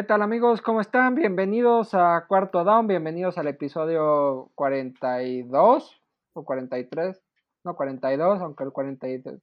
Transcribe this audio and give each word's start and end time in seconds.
¿Qué 0.00 0.06
tal 0.06 0.22
amigos? 0.22 0.62
¿Cómo 0.62 0.80
están? 0.80 1.14
Bienvenidos 1.14 1.90
a 1.92 2.24
Cuarto 2.26 2.64
Down, 2.64 2.86
bienvenidos 2.86 3.36
al 3.36 3.48
episodio 3.48 4.50
42 4.54 6.02
o 6.32 6.42
43, 6.42 7.22
no 7.64 7.76
42, 7.76 8.40
aunque 8.40 8.64
el 8.64 8.72
43 8.72 9.42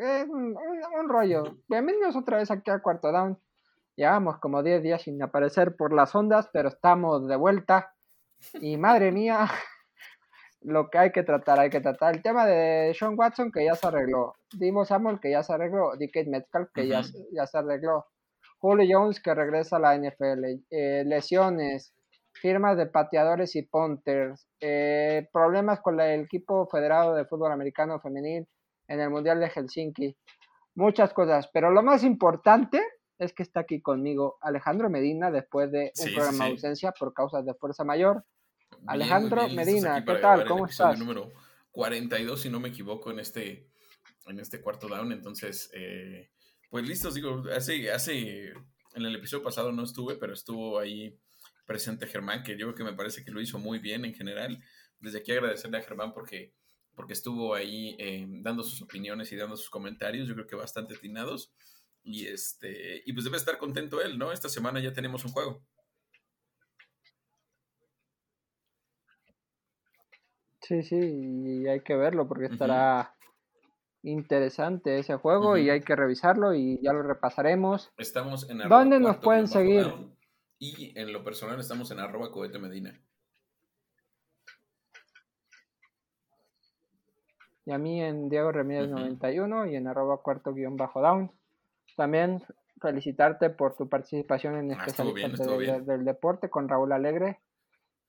es 0.00 0.28
un, 0.30 0.56
un, 0.56 1.08
rollo. 1.10 1.58
Bienvenidos 1.68 2.16
otra 2.16 2.38
vez 2.38 2.50
aquí 2.50 2.70
a 2.70 2.78
Cuarto 2.78 3.12
Down. 3.12 3.38
Llevamos 3.94 4.38
como 4.38 4.62
10 4.62 4.82
días 4.82 5.02
sin 5.02 5.22
aparecer 5.22 5.76
por 5.76 5.92
las 5.92 6.14
ondas, 6.14 6.48
pero 6.50 6.70
estamos 6.70 7.28
de 7.28 7.36
vuelta. 7.36 7.92
Y 8.54 8.78
madre 8.78 9.12
mía, 9.12 9.40
lo 10.62 10.88
que 10.88 10.96
hay 10.96 11.12
que 11.12 11.24
tratar, 11.24 11.60
hay 11.60 11.68
que 11.68 11.82
tratar. 11.82 12.14
El 12.14 12.22
tema 12.22 12.46
de 12.46 12.94
Sean 12.98 13.18
Watson 13.18 13.52
que 13.52 13.66
ya 13.66 13.74
se 13.74 13.86
arregló. 13.86 14.32
Dimo 14.50 14.86
Samuel 14.86 15.20
que 15.20 15.30
ya 15.30 15.42
se 15.42 15.52
arregló. 15.52 15.94
DK 15.98 16.26
Metcalf 16.26 16.70
que 16.72 16.88
ya, 16.88 17.02
ya 17.34 17.46
se 17.46 17.58
arregló. 17.58 18.06
Julio 18.64 18.98
Jones 18.98 19.20
que 19.20 19.34
regresa 19.34 19.76
a 19.76 19.78
la 19.78 19.94
NFL, 19.94 20.64
eh, 20.70 21.04
lesiones, 21.04 21.92
firmas 22.32 22.78
de 22.78 22.86
pateadores 22.86 23.56
y 23.56 23.62
punters, 23.64 24.48
eh, 24.58 25.28
problemas 25.30 25.80
con 25.82 26.00
el 26.00 26.22
equipo 26.22 26.66
federado 26.68 27.14
de 27.14 27.26
fútbol 27.26 27.52
americano 27.52 28.00
femenil 28.00 28.48
en 28.88 29.00
el 29.00 29.10
Mundial 29.10 29.38
de 29.38 29.50
Helsinki, 29.50 30.16
muchas 30.76 31.12
cosas, 31.12 31.50
pero 31.52 31.70
lo 31.70 31.82
más 31.82 32.04
importante 32.04 32.82
es 33.18 33.34
que 33.34 33.42
está 33.42 33.60
aquí 33.60 33.82
conmigo 33.82 34.38
Alejandro 34.40 34.88
Medina 34.88 35.30
después 35.30 35.70
de 35.70 35.92
un 36.02 36.14
programa 36.14 36.46
de 36.46 36.50
ausencia 36.52 36.92
por 36.98 37.12
causas 37.12 37.44
de 37.44 37.52
fuerza 37.52 37.84
mayor. 37.84 38.24
Alejandro 38.86 39.46
Medina, 39.50 40.02
¿qué 40.02 40.14
tal? 40.14 40.48
¿Cómo 40.48 40.64
estás? 40.64 40.98
número 40.98 41.32
42, 41.70 42.40
si 42.40 42.48
no 42.48 42.60
me 42.60 42.70
equivoco, 42.70 43.10
en 43.10 43.18
este, 43.18 43.68
en 44.24 44.40
este 44.40 44.62
cuarto 44.62 44.88
down, 44.88 45.12
entonces... 45.12 45.70
Eh 45.74 46.30
pues 46.74 46.88
listos, 46.88 47.14
digo, 47.14 47.44
hace, 47.54 47.92
hace, 47.92 48.48
en 48.48 49.04
el 49.04 49.14
episodio 49.14 49.44
pasado 49.44 49.70
no 49.70 49.84
estuve, 49.84 50.16
pero 50.16 50.32
estuvo 50.32 50.80
ahí 50.80 51.16
presente 51.66 52.08
Germán, 52.08 52.42
que 52.42 52.58
yo 52.58 52.66
creo 52.66 52.74
que 52.74 52.82
me 52.82 52.96
parece 52.96 53.24
que 53.24 53.30
lo 53.30 53.40
hizo 53.40 53.60
muy 53.60 53.78
bien 53.78 54.04
en 54.04 54.12
general. 54.12 54.58
Desde 54.98 55.20
aquí 55.20 55.30
agradecerle 55.30 55.78
a 55.78 55.82
Germán 55.82 56.12
porque, 56.12 56.52
porque 56.96 57.12
estuvo 57.12 57.54
ahí 57.54 57.94
eh, 58.00 58.26
dando 58.42 58.64
sus 58.64 58.82
opiniones 58.82 59.30
y 59.30 59.36
dando 59.36 59.56
sus 59.56 59.70
comentarios, 59.70 60.26
yo 60.26 60.34
creo 60.34 60.48
que 60.48 60.56
bastante 60.56 60.96
atinados. 60.96 61.54
Y, 62.02 62.26
este, 62.26 63.04
y 63.06 63.12
pues 63.12 63.22
debe 63.22 63.36
estar 63.36 63.56
contento 63.56 64.02
él, 64.02 64.18
¿no? 64.18 64.32
Esta 64.32 64.48
semana 64.48 64.80
ya 64.80 64.92
tenemos 64.92 65.24
un 65.24 65.30
juego. 65.30 65.64
Sí, 70.60 70.82
sí, 70.82 70.96
y 70.96 71.68
hay 71.68 71.82
que 71.82 71.94
verlo 71.94 72.26
porque 72.26 72.46
estará 72.46 73.13
interesante 74.04 74.98
ese 74.98 75.16
juego 75.16 75.56
y 75.56 75.70
hay 75.70 75.80
que 75.80 75.96
revisarlo 75.96 76.54
y 76.54 76.80
ya 76.82 76.92
lo 76.92 77.02
repasaremos. 77.02 77.92
Estamos 77.96 78.48
en 78.50 78.58
¿Dónde 78.68 79.00
nos 79.00 79.16
pueden 79.16 79.48
seguir? 79.48 79.92
Y 80.58 80.98
en 80.98 81.12
lo 81.12 81.24
personal 81.24 81.58
estamos 81.58 81.90
en 81.90 81.98
arroba 81.98 82.30
cohete 82.30 82.58
medina. 82.58 83.00
Y 87.66 87.72
a 87.72 87.78
mí 87.78 88.02
en 88.02 88.28
Diego 88.28 88.52
Remírez 88.52 88.90
91 88.90 89.66
y 89.66 89.76
en 89.76 89.88
arroba 89.88 90.20
cuarto 90.22 90.52
guion 90.52 90.76
bajo 90.76 91.00
down. 91.00 91.32
También 91.96 92.42
felicitarte 92.80 93.48
por 93.48 93.74
tu 93.76 93.88
participación 93.88 94.56
en 94.56 94.70
este 94.72 95.02
ah, 95.02 95.80
del 95.80 96.04
deporte 96.04 96.50
con 96.50 96.68
Raúl 96.68 96.92
Alegre 96.92 97.40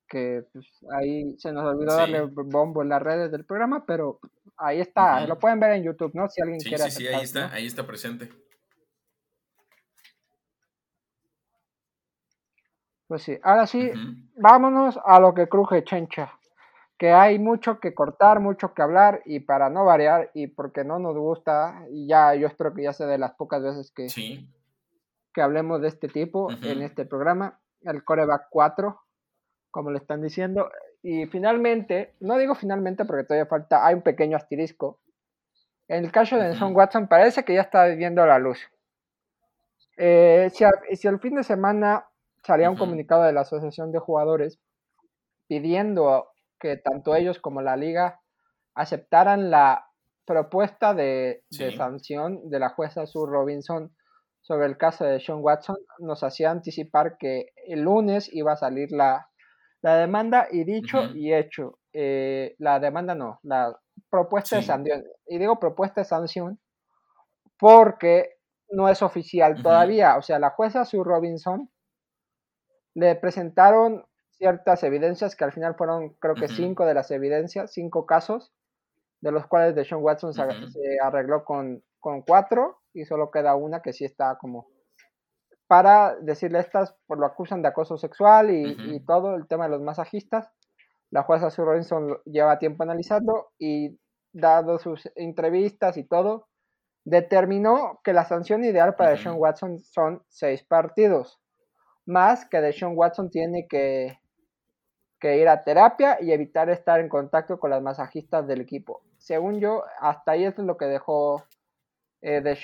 que 0.08 0.46
pues, 0.54 0.66
ahí 0.92 1.36
se 1.38 1.52
nos 1.52 1.66
olvidó 1.66 1.96
darle 1.96 2.22
bombo 2.22 2.82
en 2.82 2.90
las 2.90 3.02
redes 3.02 3.32
del 3.32 3.46
programa, 3.46 3.86
pero 3.86 4.20
ahí 4.58 4.80
está, 4.80 5.26
lo 5.28 5.38
pueden 5.38 5.60
ver 5.60 5.74
en 5.74 5.84
YouTube, 5.84 6.14
¿no? 6.14 6.28
Si 6.28 6.42
alguien 6.42 6.60
quiere. 6.60 6.90
Sí, 6.90 6.92
sí, 6.92 7.08
ahí 7.08 7.24
está, 7.24 7.52
ahí 7.54 7.66
está 7.66 7.86
presente. 7.86 8.30
Pues 13.08 13.22
sí, 13.22 13.38
ahora 13.44 13.68
sí, 13.68 13.92
vámonos 14.36 15.00
a 15.06 15.20
lo 15.20 15.34
que 15.36 15.48
cruje 15.48 15.84
Chencha, 15.84 16.40
que 16.98 17.12
hay 17.12 17.38
mucho 17.38 17.80
que 17.80 17.94
cortar, 17.94 18.40
mucho 18.40 18.74
que 18.74 18.82
hablar 18.82 19.22
y 19.26 19.42
para 19.42 19.70
no 19.70 19.86
variar 19.86 20.32
y 20.34 20.48
porque 20.48 20.84
no 20.84 20.98
nos 20.98 21.16
gusta, 21.16 21.86
y 21.92 22.08
ya 22.08 22.34
yo 22.34 22.48
espero 22.48 22.74
que 22.74 22.84
ya 22.84 22.94
sea 22.94 23.06
de 23.06 23.20
las 23.20 23.34
pocas 23.36 23.62
veces 23.62 23.92
que, 23.92 24.08
que 25.32 25.42
hablemos 25.42 25.82
de 25.82 25.90
este 25.90 26.08
tipo 26.08 26.50
en 26.50 26.82
este 26.82 27.06
programa, 27.06 27.60
el 27.82 28.04
Coreback 28.04 28.48
4, 28.50 29.00
como 29.70 29.92
le 29.92 30.00
están 30.00 30.24
diciendo. 30.24 30.72
Y 31.08 31.28
finalmente, 31.28 32.16
no 32.20 32.36
digo 32.40 32.56
finalmente 32.56 33.06
porque 33.06 33.26
todavía 33.26 33.46
falta, 33.46 33.86
hay 33.86 33.94
un 33.94 34.02
pequeño 34.02 34.36
asterisco. 34.36 35.00
En 35.88 36.04
el 36.04 36.12
caso 36.12 36.36
de 36.36 36.46
Nelson 36.46 36.76
Watson 36.76 37.08
parece 37.08 37.46
que 37.46 37.54
ya 37.54 37.62
está 37.62 37.86
viendo 37.90 38.26
la 38.26 38.40
luz. 38.40 38.60
Eh, 39.98 40.50
si, 40.52 40.66
si, 40.96 41.08
el 41.08 41.20
fin 41.20 41.36
de 41.36 41.44
semana 41.44 42.08
salía 42.44 42.72
un 42.72 42.76
comunicado 42.76 43.22
de 43.22 43.34
la 43.34 43.42
Asociación 43.42 43.92
de 43.92 44.00
Jugadores 44.00 44.60
pidiendo 45.48 46.30
que 46.60 46.76
tanto 46.76 47.16
ellos 47.16 47.38
como 47.38 47.62
la 47.62 47.78
liga 47.78 48.20
aceptaran 48.74 49.52
la 49.52 49.86
propuesta 50.26 50.96
de, 50.96 51.44
de 51.52 51.72
sanción 51.78 52.50
de 52.50 52.58
la 52.58 52.70
jueza 52.70 53.06
Sue 53.06 53.30
Robinson 53.30 53.96
sobre 54.42 54.66
el 54.66 54.76
caso 54.76 55.06
de 55.06 55.20
Sean 55.20 55.44
Watson, 55.44 55.78
nos 56.00 56.24
hacía 56.24 56.50
anticipar 56.50 57.20
que 57.20 57.52
el 57.68 57.82
lunes 57.82 58.28
iba 58.34 58.54
a 58.54 58.58
salir 58.58 58.92
la, 58.92 59.30
la 59.86 59.98
demanda 59.98 60.48
y 60.52 60.64
dicho 60.64 61.12
y 61.14 61.32
hecho. 61.32 61.78
Eh, 61.94 62.56
la 62.58 62.80
demanda 62.80 63.14
no, 63.14 63.40
la 63.44 63.80
propuesta 64.10 64.56
de 64.56 64.64
sanción. 64.64 65.04
Y 65.28 65.38
digo 65.38 65.60
propuesta 65.60 66.02
de 66.02 66.06
sanción 66.06 66.60
porque 67.60 68.38
no 68.72 68.90
es 68.90 69.04
oficial 69.04 69.62
todavía. 69.62 70.18
O 70.18 70.24
sea, 70.24 70.40
la 70.40 70.50
jueza 70.50 70.86
Sue 70.86 71.04
Robinson 71.04 71.70
le 72.96 73.16
presentaron 73.16 74.04
ciertas 74.32 74.82
evidencias 74.82 75.36
que 75.36 75.44
al 75.44 75.54
final 75.54 75.76
fueron, 75.76 76.16
creo 76.16 76.34
que 76.34 76.48
cinco 76.48 76.88
de 76.88 76.96
las 76.96 77.12
evidencias, 77.12 77.72
cinco 77.72 78.08
casos, 78.08 78.52
de 79.22 79.32
los 79.32 79.46
cuales 79.46 79.76
de 79.76 79.86
Sean 79.86 80.02
Watson 80.02 80.34
se, 80.34 80.42
arregló 81.00 81.46
con, 81.46 81.84
con 82.00 82.24
cuatro 82.24 82.80
y 82.92 83.06
solo 83.06 83.30
queda 83.30 83.54
una 83.54 83.84
que 83.84 83.94
sí 83.94 84.04
está 84.04 84.36
como 84.40 84.68
para 85.68 86.16
decirle 86.16 86.60
estas, 86.60 86.96
por 87.08 87.18
lo 87.18 87.26
acusan 87.26 87.62
de 87.62 87.70
acoso 87.70 87.98
sexual 87.98 88.52
y, 88.52 89.00
todo 89.06 89.36
el 89.36 89.48
tema 89.48 89.66
de 89.66 89.72
los 89.72 89.82
masajistas. 89.82 90.50
La 91.12 91.24
jueza 91.24 91.50
Sue 91.50 91.66
Robinson 91.66 92.18
lleva 92.26 92.60
tiempo 92.60 92.84
analizando 92.84 93.52
y 93.58 94.00
dado 94.34 94.80
sus 94.80 95.10
entrevistas 95.16 95.98
y 95.98 96.04
todo, 96.04 96.48
determinó 97.06 98.00
que 98.04 98.14
la 98.14 98.26
sanción 98.26 98.64
ideal 98.64 98.96
para 98.96 99.16
Sean 99.16 99.36
Watson 99.38 99.80
son 99.80 100.24
seis 100.28 100.64
partidos, 100.64 101.40
más 102.06 102.46
que 102.46 102.74
Sean 102.74 102.94
Watson 102.96 103.30
tiene 103.30 103.68
que, 103.68 104.20
que 105.20 105.38
ir 105.38 105.48
a 105.48 105.64
terapia 105.64 106.18
y 106.22 106.32
evitar 106.32 106.70
estar 106.70 107.00
en 107.00 107.10
contacto 107.10 107.60
con 107.60 107.70
las 107.70 107.82
masajistas 107.82 108.46
del 108.48 108.62
equipo. 108.62 109.02
Según 109.18 109.60
yo, 109.60 109.84
hasta 110.00 110.34
ahí 110.34 110.44
es 110.44 110.58
lo 110.58 110.78
que 110.78 110.86
dejó 110.86 111.44
eh, 112.28 112.42
de 112.42 112.58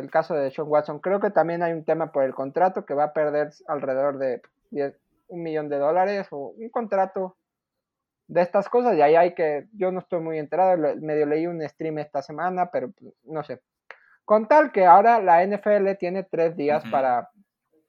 el 0.00 0.10
caso 0.10 0.34
de 0.34 0.50
Sean 0.50 0.66
Watson. 0.66 0.98
Creo 0.98 1.20
que 1.20 1.30
también 1.30 1.62
hay 1.62 1.72
un 1.72 1.84
tema 1.84 2.10
por 2.10 2.24
el 2.24 2.34
contrato 2.34 2.84
que 2.84 2.94
va 2.94 3.04
a 3.04 3.12
perder 3.12 3.50
alrededor 3.68 4.18
de 4.18 4.42
un 5.28 5.40
millón 5.40 5.68
de 5.68 5.78
dólares 5.78 6.26
o 6.32 6.48
un 6.48 6.68
contrato 6.70 7.36
de 8.26 8.42
estas 8.42 8.68
cosas. 8.68 8.96
Y 8.96 9.02
ahí 9.02 9.14
hay 9.14 9.32
que, 9.36 9.68
yo 9.72 9.92
no 9.92 10.00
estoy 10.00 10.20
muy 10.20 10.40
enterado, 10.40 10.96
medio 11.00 11.26
leí 11.26 11.46
un 11.46 11.62
stream 11.68 11.98
esta 11.98 12.22
semana, 12.22 12.72
pero 12.72 12.90
pues, 12.90 13.14
no 13.22 13.44
sé. 13.44 13.60
Con 14.24 14.48
tal 14.48 14.72
que 14.72 14.84
ahora 14.84 15.22
la 15.22 15.46
NFL 15.46 15.92
tiene 15.96 16.24
tres 16.24 16.56
días 16.56 16.82
para 16.90 17.30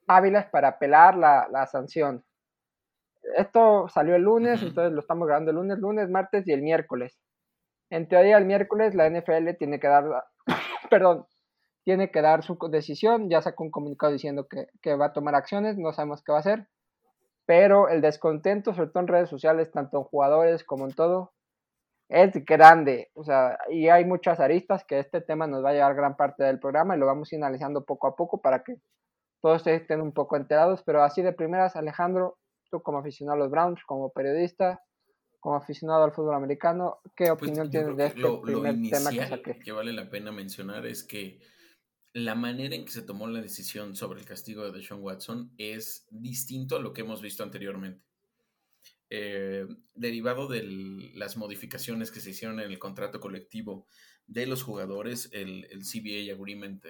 hábiles 0.06 0.46
para 0.46 0.68
apelar 0.68 1.16
la, 1.16 1.48
la, 1.50 1.66
sanción. 1.66 2.24
Esto 3.36 3.88
salió 3.88 4.14
el 4.14 4.22
lunes, 4.22 4.62
entonces 4.62 4.92
lo 4.92 5.00
estamos 5.00 5.26
grabando 5.26 5.50
el 5.50 5.56
lunes, 5.56 5.78
lunes, 5.78 6.08
martes 6.08 6.46
y 6.46 6.52
el 6.52 6.62
miércoles. 6.62 7.18
En 7.90 8.06
teoría, 8.06 8.38
el 8.38 8.44
miércoles 8.44 8.94
la 8.94 9.10
NFL 9.10 9.56
tiene 9.58 9.80
que 9.80 9.88
dar 9.88 10.04
perdón, 10.90 11.26
tiene 11.84 12.10
que 12.10 12.22
dar 12.22 12.42
su 12.42 12.58
decisión, 12.70 13.30
ya 13.30 13.42
sacó 13.42 13.64
un 13.64 13.70
comunicado 13.70 14.12
diciendo 14.12 14.48
que, 14.48 14.94
va 14.96 15.06
a 15.06 15.12
tomar 15.12 15.34
acciones, 15.34 15.78
no 15.78 15.92
sabemos 15.92 16.22
qué 16.22 16.32
va 16.32 16.38
a 16.38 16.40
hacer, 16.40 16.68
pero 17.46 17.88
el 17.88 18.00
descontento, 18.00 18.74
sobre 18.74 18.90
todo 18.90 19.02
en 19.02 19.08
redes 19.08 19.30
sociales, 19.30 19.70
tanto 19.70 19.98
en 19.98 20.04
jugadores 20.04 20.64
como 20.64 20.86
en 20.86 20.94
todo, 20.94 21.32
es 22.08 22.32
grande, 22.44 23.10
o 23.14 23.24
sea, 23.24 23.58
y 23.68 23.88
hay 23.88 24.04
muchas 24.04 24.40
aristas 24.40 24.84
que 24.84 24.98
este 24.98 25.20
tema 25.20 25.46
nos 25.46 25.64
va 25.64 25.70
a 25.70 25.72
llevar 25.72 25.94
gran 25.94 26.16
parte 26.16 26.44
del 26.44 26.60
programa 26.60 26.96
y 26.96 26.98
lo 26.98 27.06
vamos 27.06 27.32
a 27.32 27.36
ir 27.36 27.42
analizando 27.42 27.84
poco 27.84 28.06
a 28.06 28.16
poco 28.16 28.40
para 28.40 28.62
que 28.62 28.76
todos 29.42 29.66
estén 29.66 30.00
un 30.00 30.12
poco 30.12 30.36
enterados, 30.36 30.82
pero 30.84 31.02
así 31.02 31.22
de 31.22 31.32
primeras, 31.32 31.76
Alejandro, 31.76 32.38
tú 32.70 32.82
como 32.82 32.98
aficionado 32.98 33.36
a 33.36 33.38
los 33.38 33.50
Browns, 33.50 33.84
como 33.84 34.10
periodista, 34.10 34.82
como 35.46 35.58
aficionado 35.58 36.02
al 36.02 36.10
fútbol 36.10 36.34
americano, 36.34 36.98
¿qué 37.14 37.26
pues, 37.26 37.30
opinión 37.34 37.70
tienes 37.70 37.96
de 37.96 38.06
este 38.06 38.20
primer 38.42 38.74
tema 38.90 39.10
que 39.12 39.28
saqué? 39.28 39.58
Que 39.60 39.70
vale 39.70 39.92
la 39.92 40.10
pena 40.10 40.32
mencionar 40.32 40.84
es 40.86 41.04
que 41.04 41.38
la 42.12 42.34
manera 42.34 42.74
en 42.74 42.84
que 42.84 42.90
se 42.90 43.02
tomó 43.02 43.28
la 43.28 43.40
decisión 43.40 43.94
sobre 43.94 44.18
el 44.18 44.26
castigo 44.26 44.64
de 44.64 44.76
Deshaun 44.76 45.04
Watson 45.04 45.52
es 45.56 46.04
distinto 46.10 46.74
a 46.74 46.80
lo 46.80 46.92
que 46.92 47.02
hemos 47.02 47.22
visto 47.22 47.44
anteriormente. 47.44 48.04
Eh, 49.08 49.68
derivado 49.94 50.48
de 50.48 50.64
las 51.14 51.36
modificaciones 51.36 52.10
que 52.10 52.18
se 52.18 52.30
hicieron 52.30 52.58
en 52.58 52.68
el 52.68 52.80
contrato 52.80 53.20
colectivo 53.20 53.86
de 54.26 54.46
los 54.46 54.64
jugadores, 54.64 55.30
el, 55.30 55.68
CBA 55.80 56.34
Agreement 56.34 56.84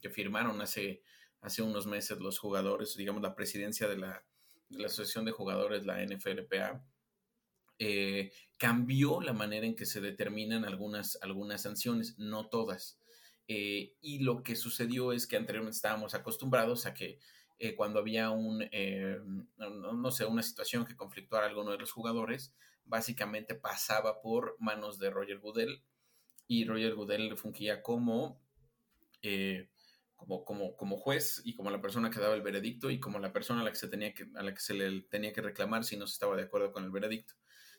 que 0.00 0.10
firmaron 0.10 0.60
hace, 0.60 1.02
hace 1.40 1.60
unos 1.60 1.88
meses 1.88 2.20
los 2.20 2.38
jugadores, 2.38 2.96
digamos 2.96 3.20
la 3.20 3.34
presidencia 3.34 3.88
de 3.88 3.98
la, 3.98 4.24
Asociación 4.84 5.24
de 5.24 5.32
Jugadores, 5.32 5.86
la 5.86 6.04
NFLPA, 6.04 6.84
eh, 7.78 8.32
cambió 8.56 9.20
la 9.20 9.32
manera 9.32 9.66
en 9.66 9.76
que 9.76 9.86
se 9.86 10.00
determinan 10.00 10.64
algunas, 10.64 11.18
algunas 11.22 11.62
sanciones, 11.62 12.18
no 12.18 12.48
todas. 12.48 13.00
Eh, 13.48 13.94
y 14.00 14.20
lo 14.20 14.42
que 14.42 14.56
sucedió 14.56 15.12
es 15.12 15.26
que 15.26 15.36
anteriormente 15.36 15.76
estábamos 15.76 16.14
acostumbrados 16.14 16.86
a 16.86 16.94
que 16.94 17.18
eh, 17.58 17.74
cuando 17.74 18.00
había 18.00 18.30
un, 18.30 18.68
no, 19.58 20.10
sé, 20.10 20.24
una 20.26 20.42
situación 20.42 20.84
que 20.84 20.96
conflictuara 20.96 21.46
a 21.46 21.48
alguno 21.48 21.70
de 21.72 21.78
los 21.78 21.92
jugadores, 21.92 22.54
básicamente 22.84 23.54
pasaba 23.54 24.20
por 24.20 24.56
manos 24.60 24.98
de 24.98 25.10
Roger 25.10 25.38
Goodell 25.38 25.82
y 26.46 26.64
Roger 26.64 26.94
Goodell 26.94 27.36
fungía 27.36 27.82
como 27.82 28.40
como, 30.16 30.44
como, 30.44 30.76
como 30.76 30.96
juez 30.96 31.42
y 31.44 31.54
como 31.54 31.70
la 31.70 31.80
persona 31.80 32.10
que 32.10 32.18
daba 32.18 32.34
el 32.34 32.42
veredicto 32.42 32.90
y 32.90 32.98
como 32.98 33.18
la 33.18 33.32
persona 33.32 33.60
a 33.60 33.64
la 33.64 33.70
que 33.70 33.76
se, 33.76 33.88
tenía 33.88 34.12
que, 34.14 34.26
a 34.34 34.42
la 34.42 34.52
que 34.52 34.60
se 34.60 34.74
le 34.74 35.02
tenía 35.02 35.32
que 35.32 35.42
reclamar 35.42 35.84
si 35.84 35.96
no 35.96 36.06
se 36.06 36.14
estaba 36.14 36.36
de 36.36 36.44
acuerdo 36.44 36.72
con 36.72 36.84
el 36.84 36.90
veredicto. 36.90 37.34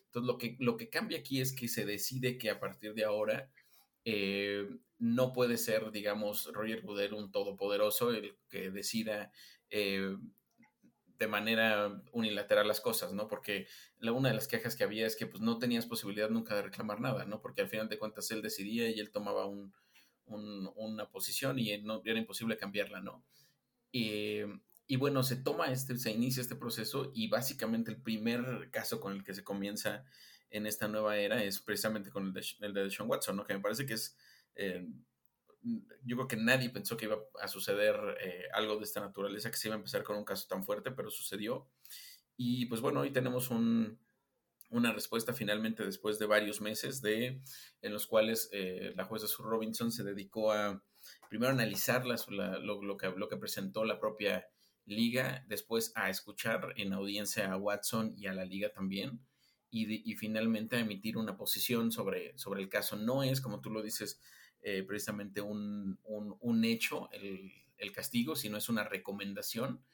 Entonces, 0.08 0.26
lo 0.26 0.38
que, 0.38 0.56
lo 0.58 0.76
que 0.76 0.88
cambia 0.88 1.18
aquí 1.18 1.40
es 1.40 1.54
que 1.54 1.68
se 1.68 1.84
decide 1.84 2.38
que 2.38 2.50
a 2.50 2.60
partir 2.60 2.94
de 2.94 3.04
ahora 3.04 3.50
eh, 4.04 4.68
no 4.98 5.32
puede 5.32 5.58
ser, 5.58 5.90
digamos, 5.90 6.50
Roger 6.52 6.82
Goodell 6.82 7.14
un 7.14 7.30
todopoderoso 7.30 8.10
el 8.10 8.36
que 8.48 8.70
decida 8.70 9.32
eh, 9.70 10.16
de 11.18 11.26
manera 11.26 12.02
unilateral 12.12 12.66
las 12.66 12.80
cosas, 12.80 13.12
¿no? 13.12 13.28
Porque 13.28 13.66
la, 13.98 14.12
una 14.12 14.30
de 14.30 14.34
las 14.34 14.48
quejas 14.48 14.76
que 14.76 14.84
había 14.84 15.06
es 15.06 15.16
que 15.16 15.26
pues, 15.26 15.42
no 15.42 15.58
tenías 15.58 15.86
posibilidad 15.86 16.30
nunca 16.30 16.54
de 16.54 16.62
reclamar 16.62 17.00
nada, 17.00 17.24
¿no? 17.26 17.40
Porque 17.40 17.62
al 17.62 17.68
final 17.68 17.88
de 17.88 17.98
cuentas 17.98 18.30
él 18.30 18.42
decidía 18.42 18.88
y 18.88 19.00
él 19.00 19.10
tomaba 19.10 19.46
un, 19.46 19.74
una 20.26 21.10
posición 21.10 21.58
y 21.58 21.76
no, 21.78 22.02
era 22.04 22.18
imposible 22.18 22.56
cambiarla, 22.56 23.00
¿no? 23.00 23.24
y 23.92 24.40
bueno, 24.96 25.22
se 25.22 25.36
toma 25.36 25.66
este, 25.70 25.96
se 25.98 26.10
inicia 26.10 26.40
este 26.40 26.56
proceso 26.56 27.10
y 27.14 27.28
básicamente 27.28 27.90
el 27.90 28.00
primer 28.00 28.70
caso 28.70 29.00
con 29.00 29.12
el 29.12 29.24
que 29.24 29.34
se 29.34 29.44
comienza 29.44 30.04
en 30.50 30.66
esta 30.66 30.88
nueva 30.88 31.18
era 31.18 31.42
es 31.44 31.60
precisamente 31.60 32.10
con 32.10 32.26
el 32.26 32.32
de, 32.32 32.44
el 32.60 32.72
de 32.72 32.90
Sean 32.90 33.08
Watson. 33.08 33.44
Que 33.46 33.54
me 33.54 33.60
parece 33.60 33.84
que 33.86 33.94
es, 33.94 34.16
eh, 34.54 34.88
yo 36.04 36.16
creo 36.16 36.28
que 36.28 36.36
nadie 36.36 36.70
pensó 36.70 36.96
que 36.96 37.04
iba 37.04 37.18
a 37.40 37.48
suceder 37.48 37.96
eh, 38.20 38.44
algo 38.54 38.76
de 38.76 38.84
esta 38.84 39.00
naturaleza, 39.00 39.50
que 39.50 39.56
se 39.56 39.68
iba 39.68 39.74
a 39.74 39.78
empezar 39.78 40.02
con 40.02 40.16
un 40.16 40.24
caso 40.24 40.46
tan 40.48 40.64
fuerte, 40.64 40.90
pero 40.90 41.10
sucedió. 41.10 41.68
Y 42.36 42.66
pues 42.66 42.80
bueno, 42.80 43.00
hoy 43.00 43.10
tenemos 43.10 43.50
un, 43.50 43.98
una 44.70 44.92
respuesta 44.92 45.32
finalmente 45.32 45.84
después 45.84 46.18
de 46.18 46.26
varios 46.26 46.60
meses 46.60 47.02
de, 47.02 47.42
en 47.82 47.92
los 47.92 48.06
cuales 48.06 48.48
eh, 48.52 48.92
la 48.96 49.04
jueza 49.04 49.26
Sue 49.26 49.46
Robinson 49.46 49.90
se 49.90 50.04
dedicó 50.04 50.52
a 50.52 50.82
primero 51.28 51.52
analizar 51.52 52.04
lo, 52.06 52.96
que, 52.96 53.10
lo 53.10 53.28
que 53.28 53.36
presentó 53.36 53.84
la 53.84 53.98
propia 53.98 54.48
liga, 54.88 55.44
después 55.48 55.92
a 55.94 56.10
escuchar 56.10 56.72
en 56.76 56.92
audiencia 56.92 57.52
a 57.52 57.56
Watson 57.56 58.14
y 58.16 58.26
a 58.26 58.32
la 58.32 58.44
liga 58.44 58.72
también, 58.72 59.20
y, 59.70 60.14
finalmente 60.14 60.76
a 60.76 60.80
emitir 60.80 61.18
una 61.18 61.36
posición 61.36 61.92
sobre, 61.92 62.36
sobre 62.38 62.62
el 62.62 62.70
caso. 62.70 62.96
No 62.96 63.22
es, 63.22 63.40
como 63.40 63.60
tú 63.60 63.70
lo 63.70 63.82
dices, 63.82 64.20
eh, 64.62 64.82
precisamente 64.82 65.42
un, 65.42 65.98
hecho 66.64 67.10
el, 67.12 67.52
el, 67.76 67.92
castigo, 67.92 68.34
sino 68.34 68.56
es 68.56 68.68
una 68.68 68.84
recomendación 68.84 69.84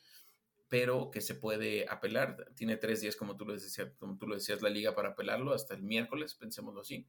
pero 0.74 1.10
que 1.12 1.20
se 1.20 1.36
puede 1.36 1.86
apelar. 1.88 2.48
Tiene 2.56 2.76
tres 2.76 3.00
días, 3.00 3.14
como 3.14 3.36
tú 3.36 3.44
lo 3.44 3.52
decías, 3.52 3.92
como 3.98 4.18
tú 4.18 4.26
lo 4.26 4.34
decías, 4.34 4.60
la 4.60 4.70
liga 4.70 4.92
para 4.92 5.10
apelarlo 5.10 5.52
hasta 5.52 5.74
el 5.74 5.84
miércoles, 5.84 6.34
pensémoslo 6.34 6.80
así. 6.80 7.06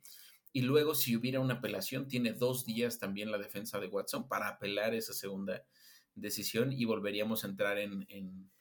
Y 0.51 0.61
luego, 0.61 0.93
si 0.93 1.15
hubiera 1.15 1.39
una 1.39 1.55
apelación, 1.55 2.07
tiene 2.07 2.33
dos 2.33 2.65
días 2.65 2.99
también 2.99 3.31
la 3.31 3.37
defensa 3.37 3.79
de 3.79 3.87
Watson 3.87 4.27
para 4.27 4.49
apelar 4.49 4.93
esa 4.93 5.13
segunda 5.13 5.65
decisión 6.15 6.71
y 6.71 6.85
volveríamos 6.85 7.43
a 7.43 7.47
entrar 7.47 7.77
en, 7.77 8.51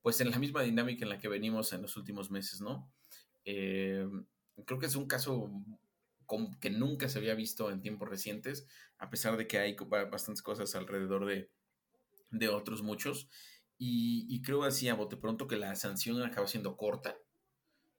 pues 0.00 0.20
en 0.20 0.30
la 0.30 0.38
misma 0.38 0.62
dinámica 0.62 1.04
en 1.04 1.10
la 1.10 1.18
que 1.18 1.28
venimos 1.28 1.72
en 1.72 1.82
los 1.82 1.96
últimos 1.96 2.30
meses, 2.30 2.60
¿no? 2.60 2.90
Eh, 3.44 4.06
creo 4.66 4.78
que 4.78 4.86
es 4.86 4.96
un 4.96 5.06
caso 5.06 5.50
que 6.60 6.70
nunca 6.70 7.08
se 7.08 7.18
había 7.18 7.34
visto 7.34 7.70
en 7.70 7.82
tiempos 7.82 8.08
recientes, 8.08 8.66
a 8.98 9.10
pesar 9.10 9.36
de 9.36 9.46
que 9.46 9.58
hay 9.58 9.76
bastantes 10.10 10.42
cosas 10.42 10.74
alrededor 10.74 11.26
de, 11.26 11.50
de 12.30 12.48
otros 12.48 12.82
muchos. 12.82 13.28
Y, 13.82 14.42
creo 14.42 14.64
así 14.64 14.88
a 14.88 14.94
bote 14.94 15.16
pronto 15.16 15.46
que 15.46 15.56
la 15.56 15.74
sanción 15.74 16.22
acaba 16.22 16.46
siendo 16.46 16.76
corta. 16.76 17.16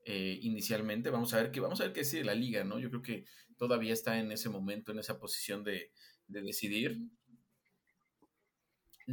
Eh, 0.05 0.39
inicialmente. 0.41 1.09
Vamos 1.09 1.33
a 1.33 1.37
ver 1.37 1.51
qué 1.51 1.59
vamos 1.59 1.79
a 1.79 1.85
ver 1.85 1.93
qué 1.93 2.01
decide 2.01 2.23
la 2.23 2.35
liga, 2.35 2.63
¿no? 2.63 2.79
Yo 2.79 2.89
creo 2.89 3.01
que 3.01 3.25
todavía 3.57 3.93
está 3.93 4.19
en 4.19 4.31
ese 4.31 4.49
momento, 4.49 4.91
en 4.91 4.99
esa 4.99 5.19
posición 5.19 5.63
de, 5.63 5.91
decidir. 6.27 6.99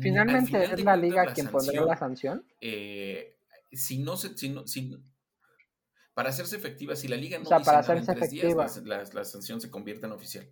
Finalmente 0.01 0.65
es 0.65 0.85
la 0.85 0.97
liga 0.97 1.33
quien 1.33 1.49
pondrá 1.49 1.83
la 1.85 1.97
sanción. 1.97 2.45
Eh, 2.61 3.37
si 3.73 3.99
no 3.99 4.17
se, 4.17 4.35
para 6.15 6.31
hacerse 6.31 6.57
efectiva, 6.57 6.97
si 6.97 7.07
la 7.07 7.17
liga 7.17 7.39
no 7.39 7.45
o 7.45 7.47
sea, 7.47 7.61
para 7.61 7.79
hacerse 7.79 8.11
efectiva. 8.11 8.67
la, 8.85 9.25
sanción 9.25 9.61
se 9.61 9.71
convierte 9.71 10.07
en 10.07 10.13
oficial. 10.13 10.51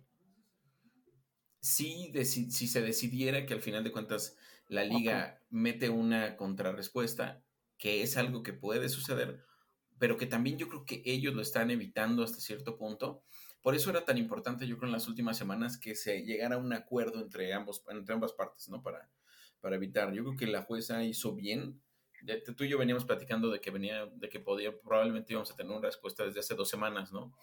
Si, 1.59 2.13
si 2.23 2.67
se 2.67 2.81
decidiera 2.81 3.45
que 3.45 3.53
al 3.53 3.61
final 3.61 3.83
de 3.83 3.91
cuentas 3.91 4.37
la 4.69 4.85
liga 4.85 5.41
mete 5.49 5.89
una 5.89 6.37
contrarrespuesta, 6.37 7.43
que 7.77 8.01
es 8.01 8.15
algo 8.15 8.43
que 8.43 8.53
puede 8.53 8.87
suceder, 8.87 9.43
pero 9.99 10.17
que 10.17 10.25
también 10.25 10.57
yo 10.57 10.69
creo 10.69 10.85
que 10.85 11.01
ellos 11.05 11.33
lo 11.33 11.41
están 11.41 11.69
evitando 11.71 12.23
hasta 12.23 12.39
cierto 12.39 12.77
punto. 12.77 13.23
Por 13.61 13.75
eso 13.75 13.89
era 13.89 14.05
tan 14.05 14.17
importante, 14.17 14.67
yo 14.67 14.77
creo, 14.77 14.87
en 14.87 14.93
las 14.93 15.09
últimas 15.09 15.37
semanas 15.37 15.77
que 15.77 15.95
se 15.95 16.21
llegara 16.23 16.55
a 16.55 16.59
un 16.59 16.71
acuerdo 16.71 17.19
entre, 17.19 17.53
ambos, 17.53 17.83
entre 17.89 18.13
ambas 18.13 18.31
partes, 18.31 18.69
¿no? 18.69 18.81
Para, 18.81 19.09
para 19.61 19.75
evitar. 19.75 20.13
Yo 20.13 20.23
creo 20.23 20.37
que 20.37 20.47
la 20.47 20.63
jueza 20.63 21.03
hizo 21.03 21.35
bien. 21.35 21.81
Tú 22.55 22.63
y 22.63 22.69
yo 22.69 22.77
veníamos 22.77 23.05
platicando 23.05 23.49
de 23.49 23.61
que 23.61 23.71
venía, 23.71 24.05
de 24.05 24.29
que 24.29 24.39
podía, 24.39 24.77
probablemente 24.79 25.33
íbamos 25.33 25.51
a 25.51 25.55
tener 25.55 25.71
una 25.71 25.87
respuesta 25.87 26.25
desde 26.25 26.39
hace 26.39 26.55
dos 26.55 26.69
semanas, 26.69 27.11
¿no? 27.11 27.33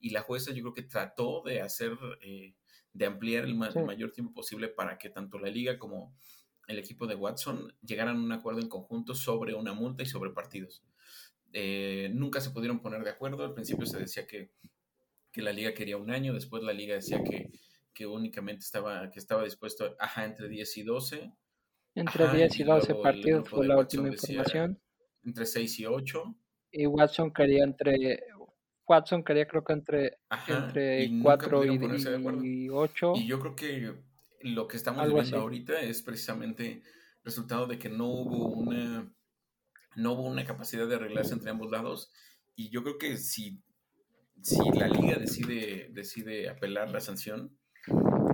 Y 0.00 0.10
la 0.10 0.22
jueza 0.22 0.52
yo 0.52 0.62
creo 0.62 0.74
que 0.74 0.82
trató 0.82 1.42
de 1.44 1.60
hacer, 1.60 1.96
eh, 2.22 2.54
de 2.92 3.06
ampliar 3.06 3.44
el, 3.44 3.54
mayor 3.54 4.12
tiempo 4.12 4.32
posible 4.32 4.68
para 4.68 4.98
que 4.98 5.10
tanto 5.10 5.38
la 5.38 5.48
liga 5.48 5.78
como 5.78 6.14
el 6.66 6.78
equipo 6.78 7.06
de 7.06 7.14
Watson 7.14 7.74
llegaran 7.82 8.16
a 8.16 8.20
un 8.20 8.32
acuerdo 8.32 8.60
en 8.60 8.68
conjunto 8.68 9.14
sobre 9.14 9.54
una 9.54 9.74
multa 9.74 10.02
y 10.02 10.06
sobre 10.06 10.30
partidos. 10.30 10.82
Eh, 11.52 12.10
nunca 12.14 12.40
se 12.40 12.50
pudieron 12.50 12.80
poner 12.80 13.04
de 13.04 13.10
acuerdo. 13.10 13.44
Al 13.44 13.54
principio 13.54 13.86
se 13.86 13.98
decía 13.98 14.26
que, 14.26 14.50
la 15.34 15.52
liga 15.52 15.74
quería 15.74 15.96
un 15.96 16.10
año, 16.10 16.34
después 16.34 16.62
la 16.62 16.72
liga 16.72 16.94
decía 16.94 17.22
que, 17.22 18.06
únicamente 18.06 18.64
estaba, 18.64 19.08
que 19.10 19.20
estaba 19.20 19.44
dispuesto, 19.44 19.94
ajá, 20.00 20.24
entre 20.24 20.48
10 20.48 20.76
y 20.78 20.82
12. 20.82 21.32
Entre 21.94 22.28
10 22.28 22.60
y 22.60 22.64
12 22.64 22.94
partidos 22.96 23.48
fue 23.48 23.66
la 23.66 23.78
última 23.78 24.08
información. 24.08 24.80
Entre 25.24 25.46
6 25.46 25.80
y 25.80 25.86
8. 25.86 26.36
Y 26.72 26.86
Watson 26.86 27.32
quería 27.32 27.64
entre 27.64 28.24
Watson 28.86 29.22
quería 29.22 29.46
creo 29.46 29.62
que 29.62 29.72
entre, 29.74 30.18
entre 30.48 31.10
4 31.22 31.64
y, 31.64 32.64
y 32.64 32.68
8. 32.70 33.12
Y 33.16 33.26
yo 33.26 33.38
creo 33.40 33.54
que 33.54 33.94
lo 34.40 34.66
que 34.66 34.76
estamos 34.76 35.12
viendo 35.12 35.38
ahorita 35.38 35.80
es 35.80 36.02
precisamente 36.02 36.82
resultado 37.24 37.66
de 37.66 37.78
que 37.78 37.88
no 37.88 38.06
hubo 38.08 38.48
una 38.48 39.12
no 39.94 40.12
hubo 40.12 40.22
una 40.22 40.44
capacidad 40.44 40.88
de 40.88 40.96
arreglarse 40.96 41.34
entre 41.34 41.50
ambos 41.50 41.70
lados 41.70 42.10
y 42.54 42.70
yo 42.70 42.82
creo 42.82 42.98
que 42.98 43.16
si, 43.16 43.62
si 44.40 44.58
la 44.72 44.88
liga 44.88 45.16
decide, 45.16 45.88
decide 45.92 46.48
apelar 46.48 46.90
la 46.90 47.00
sanción, 47.00 47.56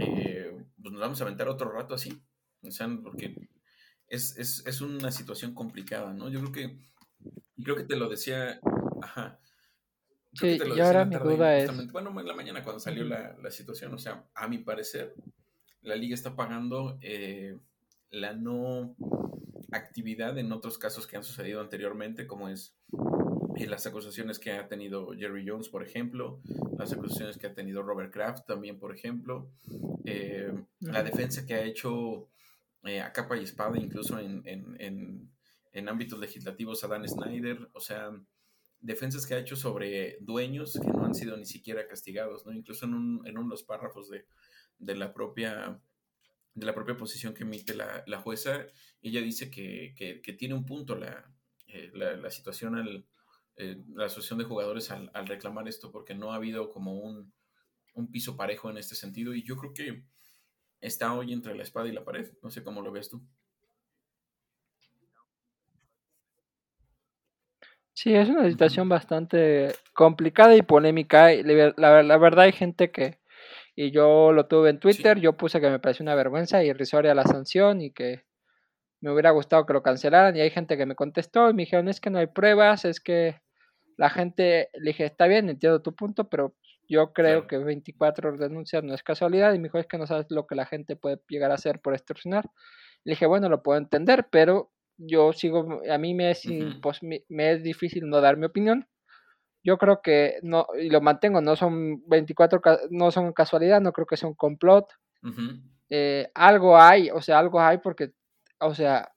eh, 0.00 0.65
pues 0.81 0.93
nos 0.93 1.00
vamos 1.00 1.21
a 1.21 1.25
aventar 1.25 1.49
otro 1.49 1.71
rato 1.71 1.95
así, 1.95 2.23
o 2.62 2.71
sea, 2.71 2.88
porque 3.03 3.49
es, 4.09 4.37
es, 4.37 4.67
es, 4.67 4.81
una 4.81 5.11
situación 5.11 5.55
complicada, 5.55 6.12
¿no? 6.12 6.29
Yo 6.29 6.41
creo 6.41 6.53
que, 6.53 6.79
creo 7.62 7.77
que 7.77 7.85
te 7.85 7.97
lo 7.97 8.09
decía, 8.09 8.61
ajá. 9.03 9.38
Sí, 10.35 10.59
y 10.77 10.81
ahora 10.81 11.05
mi 11.05 11.17
duda 11.17 11.57
es... 11.57 11.93
Bueno, 11.93 12.19
en 12.21 12.27
la 12.27 12.35
mañana 12.35 12.62
cuando 12.62 12.81
salió 12.81 13.05
la, 13.05 13.37
la 13.43 13.50
situación, 13.50 13.95
o 13.95 13.99
sea, 13.99 14.25
a 14.35 14.47
mi 14.47 14.59
parecer, 14.59 15.15
la 15.83 15.97
liga 15.97 16.15
está 16.15 16.37
pagando 16.37 16.99
eh, 17.00 17.57
la 18.11 18.35
no 18.35 18.95
actividad 19.73 20.38
en 20.38 20.53
otros 20.53 20.79
casos 20.79 21.07
que 21.07 21.17
han 21.17 21.25
sucedido 21.25 21.61
anteriormente, 21.61 22.27
como 22.27 22.49
es 22.49 22.77
eh, 23.57 23.67
las 23.67 23.87
acusaciones 23.87 24.38
que 24.38 24.53
ha 24.53 24.69
tenido 24.69 25.11
Jerry 25.12 25.47
Jones, 25.47 25.69
por 25.69 25.83
ejemplo, 25.83 26.41
las 26.79 26.93
acusaciones 26.93 27.38
que 27.38 27.49
ha 27.49 27.55
tenido 27.55 27.83
Robert 27.83 28.12
Kraft 28.12 28.47
también, 28.47 28.79
por 28.79 28.95
ejemplo, 28.95 29.50
eh, 30.05 30.53
la 30.81 31.03
defensa 31.03 31.45
que 31.45 31.55
ha 31.55 31.62
hecho 31.62 32.29
a 32.85 33.12
capa 33.12 33.37
y 33.37 33.44
espada, 33.44 33.78
incluso 33.78 34.18
en, 34.18 34.42
en, 34.47 35.30
en, 35.73 35.88
ámbitos 35.88 36.18
legislativos, 36.18 36.82
a 36.85 36.88
Dan 36.88 37.08
Snyder, 37.08 37.68
o 37.73 37.80
sea, 37.80 38.11
defensas 38.80 39.26
que 39.26 39.35
ha 39.35 39.38
hecho 39.38 39.56
sobre 39.56 40.18
dueños 40.20 40.78
que 40.80 40.90
no 40.90 41.04
han 41.04 41.14
sido 41.14 41.37
ni 41.37 41.44
siquiera 41.47 41.87
castigados, 41.87 42.47
¿no? 42.47 42.52
Incluso 42.52 42.87
en, 42.87 42.94
un, 42.94 43.26
en 43.26 43.35
párrafos 43.66 44.08
de, 44.08 44.26
de 44.78 44.97
la 44.97 45.12
propia 45.12 45.80
de 46.58 46.66
la 46.66 46.75
propia 46.75 46.97
posición 46.97 47.35
que 47.35 47.44
emite 47.44 47.75
la, 47.75 48.02
la 48.06 48.18
jueza, 48.18 48.66
ella 49.00 49.20
dice 49.20 49.50
que, 49.50 49.94
que, 49.97 50.32
tiene 50.32 50.54
un 50.54 50.66
punto 50.66 50.97
la, 50.97 51.32
eh, 51.68 51.90
la, 51.94 52.30
situación, 52.30 52.75
al, 52.75 53.06
eh, 53.56 53.80
la 53.94 54.06
asociación 54.06 54.40
de 54.40 54.44
jugadores 54.44 54.90
al, 54.90 55.11
al, 55.14 55.28
reclamar 55.28 55.68
esto, 55.68 55.92
porque 55.92 56.14
no 56.14 56.32
ha 56.32 56.37
habido 56.37 56.70
como 56.70 56.94
un, 56.94 57.32
un, 57.94 58.11
piso 58.11 58.37
parejo 58.37 58.70
en 58.70 58.78
este 58.78 58.97
sentido, 58.97 59.35
y 59.35 59.44
yo 59.44 59.56
creo 59.56 59.73
que 59.73 60.04
está 60.80 61.14
hoy 61.14 61.32
entre 61.32 61.54
la 61.54 61.62
espada 61.62 61.88
y 61.88 61.92
la 61.92 62.04
pared. 62.04 62.30
No 62.42 62.50
sé 62.50 62.62
cómo 62.62 62.82
lo 62.82 62.92
ves 62.92 63.11
tú. 63.11 63.23
Sí, 67.92 68.14
es 68.14 68.28
una 68.28 68.49
situación 68.49 68.88
bastante 68.88 69.75
complicada 69.92 70.54
y 70.54 70.62
polémica. 70.62 71.30
La, 71.76 72.18
verdad 72.18 72.44
hay 72.44 72.52
gente 72.52 72.92
que, 72.92 73.18
y 73.75 73.90
yo 73.90 74.30
lo 74.32 74.47
tuve 74.47 74.70
en 74.70 74.78
Twitter, 74.78 75.18
yo 75.18 75.37
puse 75.37 75.61
que 75.61 75.68
me 75.68 75.80
pareció 75.80 76.04
una 76.04 76.14
vergüenza 76.14 76.62
y 76.62 76.68
irrisoria 76.68 77.12
la 77.12 77.25
sanción 77.25 77.80
y 77.80 77.90
que 77.90 78.23
me 79.00 79.11
hubiera 79.12 79.30
gustado 79.32 79.66
que 79.66 79.73
lo 79.73 79.82
cancelaran. 79.82 80.37
Y 80.37 80.40
hay 80.40 80.50
gente 80.50 80.76
que 80.76 80.87
me 80.87 80.94
contestó 80.94 81.50
y 81.50 81.54
me 81.54 81.64
dijeron, 81.64 81.88
es 81.88 82.00
que 82.00 82.11
no 82.11 82.20
hay 82.20 82.28
pruebas, 82.28 82.85
es 82.85 83.00
que 83.00 83.40
la 83.97 84.11
gente, 84.11 84.70
le 84.75 84.90
dije, 84.92 85.04
está 85.04 85.26
bien, 85.26 85.49
entiendo 85.49 85.82
tu 85.82 85.92
punto, 85.97 86.28
pero 86.28 86.54
yo 86.88 87.12
creo 87.12 87.47
que 87.47 87.59
24 87.59 88.37
denuncias 88.38 88.83
no 88.83 88.95
es 88.95 89.02
casualidad 89.02 89.52
y 89.52 89.59
me 89.59 89.64
dijo 89.64 89.78
es 89.78 89.87
que 89.87 89.99
no 89.99 90.07
sabes 90.07 90.26
lo 90.30 90.47
que 90.47 90.54
la 90.54 90.64
gente 90.64 90.97
puede 90.97 91.21
llegar 91.28 91.50
a 91.50 91.54
hacer 91.54 91.80
por 91.80 91.92
extorsionar. 91.95 92.50
Le 93.04 93.12
dije, 93.12 93.26
bueno, 93.26 93.49
lo 93.49 93.62
puedo 93.62 93.78
entender, 93.78 94.28
pero 94.30 94.73
yo 94.97 95.33
sigo, 95.33 95.83
a 95.88 95.99
mí 95.99 96.14
me 96.14 96.30
es, 96.30 96.45
me, 97.02 97.52
es 97.52 97.62
difícil 97.62 98.09
no 98.09 98.21
dar 98.21 98.37
mi 98.37 98.47
opinión. 98.47 98.88
Yo 99.62 99.76
creo 99.76 100.00
que 100.02 100.38
no, 100.42 100.66
y 100.80 100.88
lo 100.88 101.00
mantengo, 101.00 101.40
no 101.40 101.57
son 101.57 102.02
24, 102.09 102.61
no 102.90 103.11
son 103.11 103.33
casualidad, 103.33 103.80
no 103.80 103.92
creo 103.92 104.07
que 104.07 104.16
sea 104.16 104.28
un 104.28 104.35
complot. 104.35 104.87
Eh, 105.90 106.30
algo 106.35 106.78
hay, 106.78 107.11
o 107.11 107.21
sea, 107.21 107.38
algo 107.38 107.61
hay 107.61 107.78
porque, 107.78 108.12
o 108.61 108.75
sea, 108.75 109.12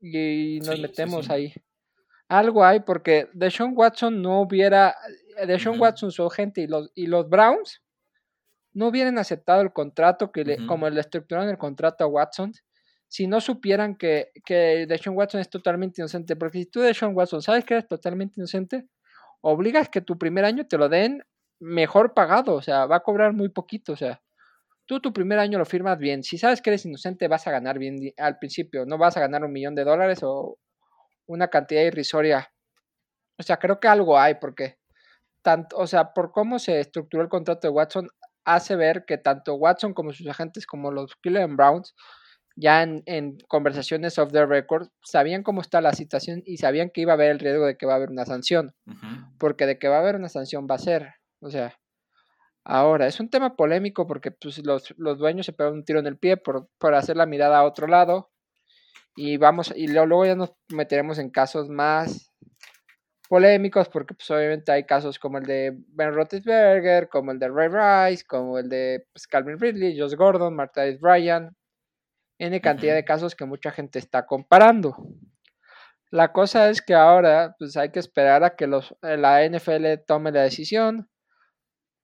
y 0.00 0.60
nos 0.60 0.78
metemos 0.78 1.30
ahí. 1.30 1.52
Algo 2.28 2.64
hay 2.64 2.80
porque 2.80 3.28
Deshaun 3.32 3.72
Watson 3.74 4.20
no 4.20 4.42
hubiera, 4.42 4.94
Deshaun 5.46 5.80
Watson, 5.80 6.10
su 6.10 6.28
gente 6.30 6.62
y 6.62 6.66
los, 6.66 6.90
y 6.94 7.06
los 7.06 7.28
Browns 7.28 7.82
no 8.72 8.88
hubieran 8.88 9.18
aceptado 9.18 9.60
el 9.62 9.72
contrato 9.72 10.30
que 10.30 10.44
le, 10.44 10.66
como 10.66 10.88
le 10.88 11.00
estructuraron 11.00 11.48
el 11.48 11.58
contrato 11.58 12.04
a 12.04 12.06
Watson, 12.06 12.52
si 13.08 13.26
no 13.26 13.40
supieran 13.40 13.96
que, 13.96 14.30
que 14.44 14.86
Deshaun 14.86 15.16
Watson 15.16 15.40
es 15.40 15.48
totalmente 15.48 16.00
inocente. 16.00 16.36
Porque 16.36 16.58
si 16.58 16.66
tú, 16.66 16.80
Deshaun 16.80 17.16
Watson, 17.16 17.42
sabes 17.42 17.64
que 17.64 17.74
eres 17.74 17.88
totalmente 17.88 18.34
inocente, 18.36 18.86
obligas 19.40 19.88
que 19.88 20.00
tu 20.00 20.18
primer 20.18 20.44
año 20.44 20.66
te 20.66 20.76
lo 20.76 20.88
den 20.88 21.22
mejor 21.58 22.14
pagado. 22.14 22.54
O 22.54 22.62
sea, 22.62 22.86
va 22.86 22.96
a 22.96 23.00
cobrar 23.00 23.32
muy 23.32 23.48
poquito. 23.48 23.94
O 23.94 23.96
sea, 23.96 24.20
tú 24.86 25.00
tu 25.00 25.12
primer 25.12 25.38
año 25.38 25.58
lo 25.58 25.64
firmas 25.64 25.98
bien. 25.98 26.22
Si 26.22 26.36
sabes 26.36 26.60
que 26.60 26.70
eres 26.70 26.84
inocente, 26.84 27.28
vas 27.28 27.46
a 27.46 27.50
ganar 27.50 27.78
bien 27.78 27.96
al 28.18 28.38
principio. 28.38 28.84
No 28.84 28.98
vas 28.98 29.16
a 29.16 29.20
ganar 29.20 29.42
un 29.42 29.52
millón 29.52 29.74
de 29.74 29.84
dólares 29.84 30.20
o 30.22 30.58
una 31.26 31.48
cantidad 31.48 31.82
irrisoria. 31.82 32.52
O 33.38 33.42
sea, 33.42 33.56
creo 33.56 33.80
que 33.80 33.88
algo 33.88 34.18
hay 34.18 34.34
porque 34.34 34.78
tanto, 35.48 35.78
o 35.78 35.86
sea, 35.86 36.12
por 36.12 36.30
cómo 36.30 36.58
se 36.58 36.78
estructuró 36.78 37.22
el 37.22 37.30
contrato 37.30 37.66
de 37.66 37.72
Watson, 37.72 38.10
hace 38.44 38.76
ver 38.76 39.06
que 39.06 39.16
tanto 39.16 39.54
Watson 39.54 39.94
como 39.94 40.12
sus 40.12 40.26
agentes, 40.26 40.66
como 40.66 40.92
los 40.92 41.16
Cleveland 41.16 41.56
Browns, 41.56 41.94
ya 42.54 42.82
en, 42.82 43.38
conversaciones 43.48 44.18
off 44.18 44.30
the 44.30 44.44
record, 44.44 44.88
sabían 45.02 45.42
cómo 45.42 45.62
está 45.62 45.80
la 45.80 45.94
situación 45.94 46.42
y 46.44 46.58
sabían 46.58 46.90
que 46.90 47.00
iba 47.00 47.12
a 47.12 47.14
haber 47.14 47.30
el 47.30 47.38
riesgo 47.38 47.64
de 47.64 47.78
que 47.78 47.86
va 47.86 47.94
a 47.94 47.96
haber 47.96 48.10
una 48.10 48.26
sanción. 48.26 48.74
Porque 49.38 49.64
de 49.64 49.78
que 49.78 49.88
va 49.88 49.96
a 49.96 50.00
haber 50.00 50.16
una 50.16 50.28
sanción 50.28 50.66
va 50.70 50.74
a 50.74 50.78
ser. 50.78 51.14
O 51.40 51.48
sea, 51.48 51.78
ahora, 52.62 53.06
es 53.06 53.18
un 53.18 53.30
tema 53.30 53.56
polémico 53.56 54.06
porque 54.06 54.32
pues, 54.32 54.60
los, 54.66 54.94
dueños 54.98 55.46
se 55.46 55.54
pegan 55.54 55.72
un 55.72 55.84
tiro 55.86 55.98
en 55.98 56.08
el 56.08 56.18
pie 56.18 56.36
por, 56.36 56.68
por 56.76 56.94
hacer 56.94 57.16
la 57.16 57.24
mirada 57.24 57.56
a 57.56 57.64
otro 57.64 57.86
lado. 57.86 58.30
Y 59.16 59.38
vamos, 59.38 59.72
y 59.74 59.88
luego 59.88 60.26
ya 60.26 60.34
nos 60.34 60.52
meteremos 60.68 61.18
en 61.18 61.30
casos 61.30 61.70
más 61.70 62.27
polémicos, 63.28 63.88
porque 63.88 64.14
pues 64.14 64.30
obviamente 64.30 64.72
hay 64.72 64.84
casos 64.84 65.18
como 65.18 65.38
el 65.38 65.44
de 65.44 65.76
Ben 65.88 66.14
Roethlisberger, 66.14 67.08
como 67.08 67.30
el 67.32 67.38
de 67.38 67.48
Ray 67.48 67.68
Rice, 68.10 68.24
como 68.26 68.58
el 68.58 68.68
de 68.68 69.06
pues, 69.12 69.26
Calvin 69.26 69.58
Ridley, 69.58 69.98
Josh 69.98 70.14
Gordon, 70.14 70.56
Martha 70.56 70.82
Bryan, 70.98 71.54
N 72.38 72.60
cantidad 72.60 72.94
de 72.94 73.04
casos 73.04 73.34
que 73.34 73.44
mucha 73.44 73.70
gente 73.70 73.98
está 73.98 74.24
comparando. 74.26 74.96
La 76.10 76.32
cosa 76.32 76.70
es 76.70 76.80
que 76.80 76.94
ahora 76.94 77.54
pues 77.58 77.76
hay 77.76 77.90
que 77.90 77.98
esperar 77.98 78.42
a 78.42 78.56
que 78.56 78.66
los, 78.66 78.94
eh, 79.02 79.16
la 79.18 79.44
NFL 79.46 80.04
tome 80.06 80.32
la 80.32 80.42
decisión. 80.42 81.08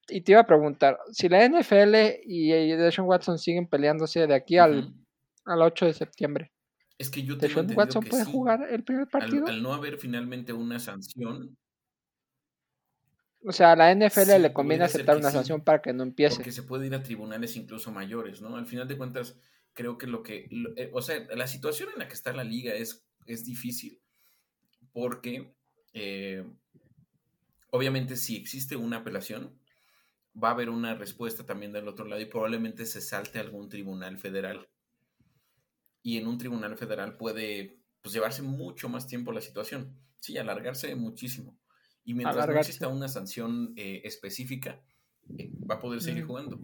Y 0.08 0.20
te 0.20 0.32
iba 0.32 0.42
a 0.42 0.46
preguntar, 0.46 0.98
si 1.12 1.30
la 1.30 1.48
NFL 1.48 1.94
y 2.24 2.50
Deshaun 2.76 3.08
Watson 3.08 3.38
siguen 3.38 3.66
peleándose 3.66 4.26
de 4.26 4.34
aquí 4.34 4.58
al, 4.58 4.92
al 5.46 5.62
8 5.62 5.86
de 5.86 5.92
septiembre, 5.94 6.52
es 6.98 7.10
que 7.10 7.22
yo 7.22 7.36
tengo 7.38 7.60
Watson 7.74 8.04
puede 8.04 8.24
jugar 8.24 8.66
el 8.70 8.84
primer 8.84 9.08
partido? 9.08 9.46
Al, 9.46 9.62
no 9.62 9.72
haber 9.72 9.98
finalmente 9.98 10.52
una 10.52 10.78
sanción. 10.78 11.56
O 13.46 13.52
sea, 13.52 13.72
a 13.72 13.76
la 13.76 13.94
NFL 13.94 14.40
le 14.40 14.52
conviene 14.52 14.84
aceptar 14.84 15.16
una 15.16 15.30
sanción 15.30 15.60
para 15.60 15.82
que 15.82 15.92
no 15.92 16.02
empiece. 16.02 16.36
Porque 16.36 16.52
se 16.52 16.62
puede 16.62 16.86
ir 16.86 16.94
a 16.94 17.02
tribunales 17.02 17.56
incluso 17.56 17.92
mayores, 17.92 18.40
¿no? 18.40 18.56
Al 18.56 18.66
final 18.66 18.88
de 18.88 18.96
cuentas, 18.96 19.38
creo 19.74 19.98
que 19.98 20.06
lo 20.06 20.22
que, 20.22 20.48
eh, 20.76 20.90
o 20.94 21.02
sea, 21.02 21.26
la 21.34 21.46
situación 21.46 21.90
en 21.92 21.98
la 21.98 22.08
que 22.08 22.14
está 22.14 22.32
la 22.32 22.44
liga 22.44 22.72
es, 22.74 23.06
es 23.26 23.44
difícil, 23.44 24.00
porque 24.92 25.54
eh, 25.92 26.44
obviamente 27.70 28.16
si 28.16 28.36
existe 28.36 28.76
una 28.76 28.98
apelación, 28.98 29.58
va 30.42 30.48
a 30.48 30.52
haber 30.52 30.70
una 30.70 30.94
respuesta 30.94 31.44
también 31.44 31.72
del 31.72 31.88
otro 31.88 32.06
lado 32.06 32.20
y 32.20 32.26
probablemente 32.26 32.86
se 32.86 33.00
salte 33.00 33.40
algún 33.40 33.68
tribunal 33.68 34.16
federal. 34.16 34.68
Y 36.04 36.18
en 36.18 36.28
un 36.28 36.38
tribunal 36.38 36.76
federal 36.76 37.16
puede 37.16 37.80
pues, 38.00 38.14
llevarse 38.14 38.42
mucho 38.42 38.88
más 38.88 39.08
tiempo 39.08 39.32
la 39.32 39.40
situación, 39.40 39.98
sí, 40.20 40.38
alargarse 40.38 40.94
muchísimo. 40.94 41.58
Y 42.04 42.14
mientras 42.14 42.46
no 42.46 42.54
exista 42.54 42.86
una 42.86 43.08
sanción 43.08 43.72
eh, 43.76 44.02
específica, 44.04 44.80
va 45.68 45.76
a 45.76 45.80
poder 45.80 46.00
seguir 46.00 46.24
jugando 46.24 46.60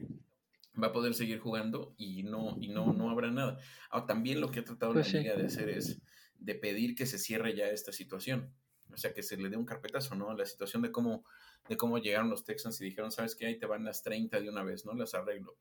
va 0.80 0.88
a 0.88 0.92
poder 0.92 1.14
seguir 1.14 1.38
jugando 1.38 1.94
y 1.96 2.22
no, 2.22 2.56
y 2.60 2.68
no, 2.68 2.92
no 2.92 3.10
habrá 3.10 3.30
nada. 3.30 3.58
También 4.06 4.40
lo 4.40 4.50
que 4.50 4.60
ha 4.60 4.64
tratado 4.64 4.94
la 4.94 5.02
pues 5.02 5.12
liga 5.12 5.34
de 5.34 5.46
hacer 5.46 5.68
es 5.68 6.00
de 6.38 6.54
pedir 6.54 6.94
que 6.94 7.06
se 7.06 7.18
cierre 7.18 7.54
ya 7.54 7.68
esta 7.68 7.92
situación. 7.92 8.52
O 8.92 8.96
sea, 8.96 9.12
que 9.12 9.22
se 9.22 9.36
le 9.36 9.48
dé 9.48 9.56
un 9.56 9.66
carpetazo, 9.66 10.14
¿no? 10.16 10.34
La 10.34 10.44
situación 10.44 10.82
de 10.82 10.90
cómo, 10.90 11.24
de 11.68 11.76
cómo 11.76 11.98
llegaron 11.98 12.28
los 12.28 12.44
Texans 12.44 12.80
y 12.80 12.84
dijeron, 12.84 13.12
¿sabes 13.12 13.36
qué? 13.36 13.46
Ahí 13.46 13.58
te 13.58 13.66
van 13.66 13.84
las 13.84 14.02
30 14.02 14.40
de 14.40 14.48
una 14.48 14.64
vez, 14.64 14.84
¿no? 14.84 14.94
Las 14.94 15.14
arreglo. 15.14 15.56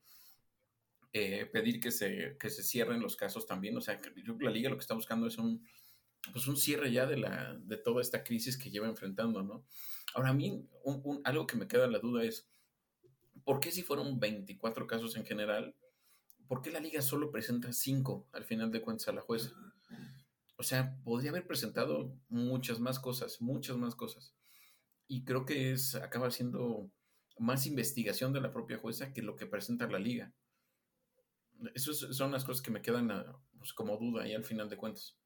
Eh, 1.12 1.46
pedir 1.46 1.80
que 1.80 1.90
se, 1.90 2.36
que 2.38 2.50
se 2.50 2.62
cierren 2.62 3.00
los 3.00 3.16
casos 3.16 3.46
también. 3.46 3.76
O 3.76 3.80
sea, 3.80 4.00
la 4.40 4.50
liga 4.50 4.70
lo 4.70 4.76
que 4.76 4.82
está 4.82 4.94
buscando 4.94 5.26
es 5.26 5.38
un, 5.38 5.66
pues 6.32 6.46
un 6.46 6.56
cierre 6.56 6.92
ya 6.92 7.06
de, 7.06 7.16
la, 7.16 7.56
de 7.60 7.76
toda 7.76 8.00
esta 8.00 8.22
crisis 8.22 8.56
que 8.56 8.70
lleva 8.70 8.88
enfrentando, 8.88 9.42
¿no? 9.42 9.66
Ahora, 10.14 10.30
a 10.30 10.34
mí, 10.34 10.68
algo 11.24 11.46
que 11.46 11.56
me 11.56 11.66
queda 11.66 11.86
la 11.86 11.98
duda 11.98 12.24
es, 12.24 12.50
¿Por 13.44 13.60
qué 13.60 13.70
si 13.70 13.82
fueron 13.82 14.20
24 14.20 14.86
casos 14.86 15.16
en 15.16 15.24
general? 15.24 15.74
¿Por 16.46 16.62
qué 16.62 16.70
la 16.70 16.80
liga 16.80 17.02
solo 17.02 17.30
presenta 17.30 17.72
5 17.72 18.28
al 18.32 18.44
final 18.44 18.70
de 18.70 18.80
cuentas 18.80 19.08
a 19.08 19.12
la 19.12 19.22
jueza? 19.22 19.50
O 20.56 20.62
sea, 20.62 20.96
podría 21.04 21.30
haber 21.30 21.46
presentado 21.46 22.16
muchas 22.28 22.80
más 22.80 22.98
cosas, 22.98 23.40
muchas 23.40 23.76
más 23.76 23.94
cosas. 23.94 24.34
Y 25.06 25.24
creo 25.24 25.46
que 25.46 25.72
es, 25.72 25.94
acaba 25.94 26.30
siendo 26.30 26.90
más 27.38 27.66
investigación 27.66 28.32
de 28.32 28.40
la 28.40 28.52
propia 28.52 28.78
jueza 28.78 29.12
que 29.12 29.22
lo 29.22 29.36
que 29.36 29.46
presenta 29.46 29.88
la 29.88 29.98
liga. 29.98 30.32
Esas 31.74 31.98
son 32.16 32.32
las 32.32 32.44
cosas 32.44 32.62
que 32.62 32.70
me 32.70 32.82
quedan 32.82 33.10
ah, 33.10 33.38
pues, 33.58 33.72
como 33.72 33.96
duda 33.96 34.24
ahí 34.24 34.34
al 34.34 34.44
final 34.44 34.68
de 34.68 34.76
cuentas. 34.76 35.16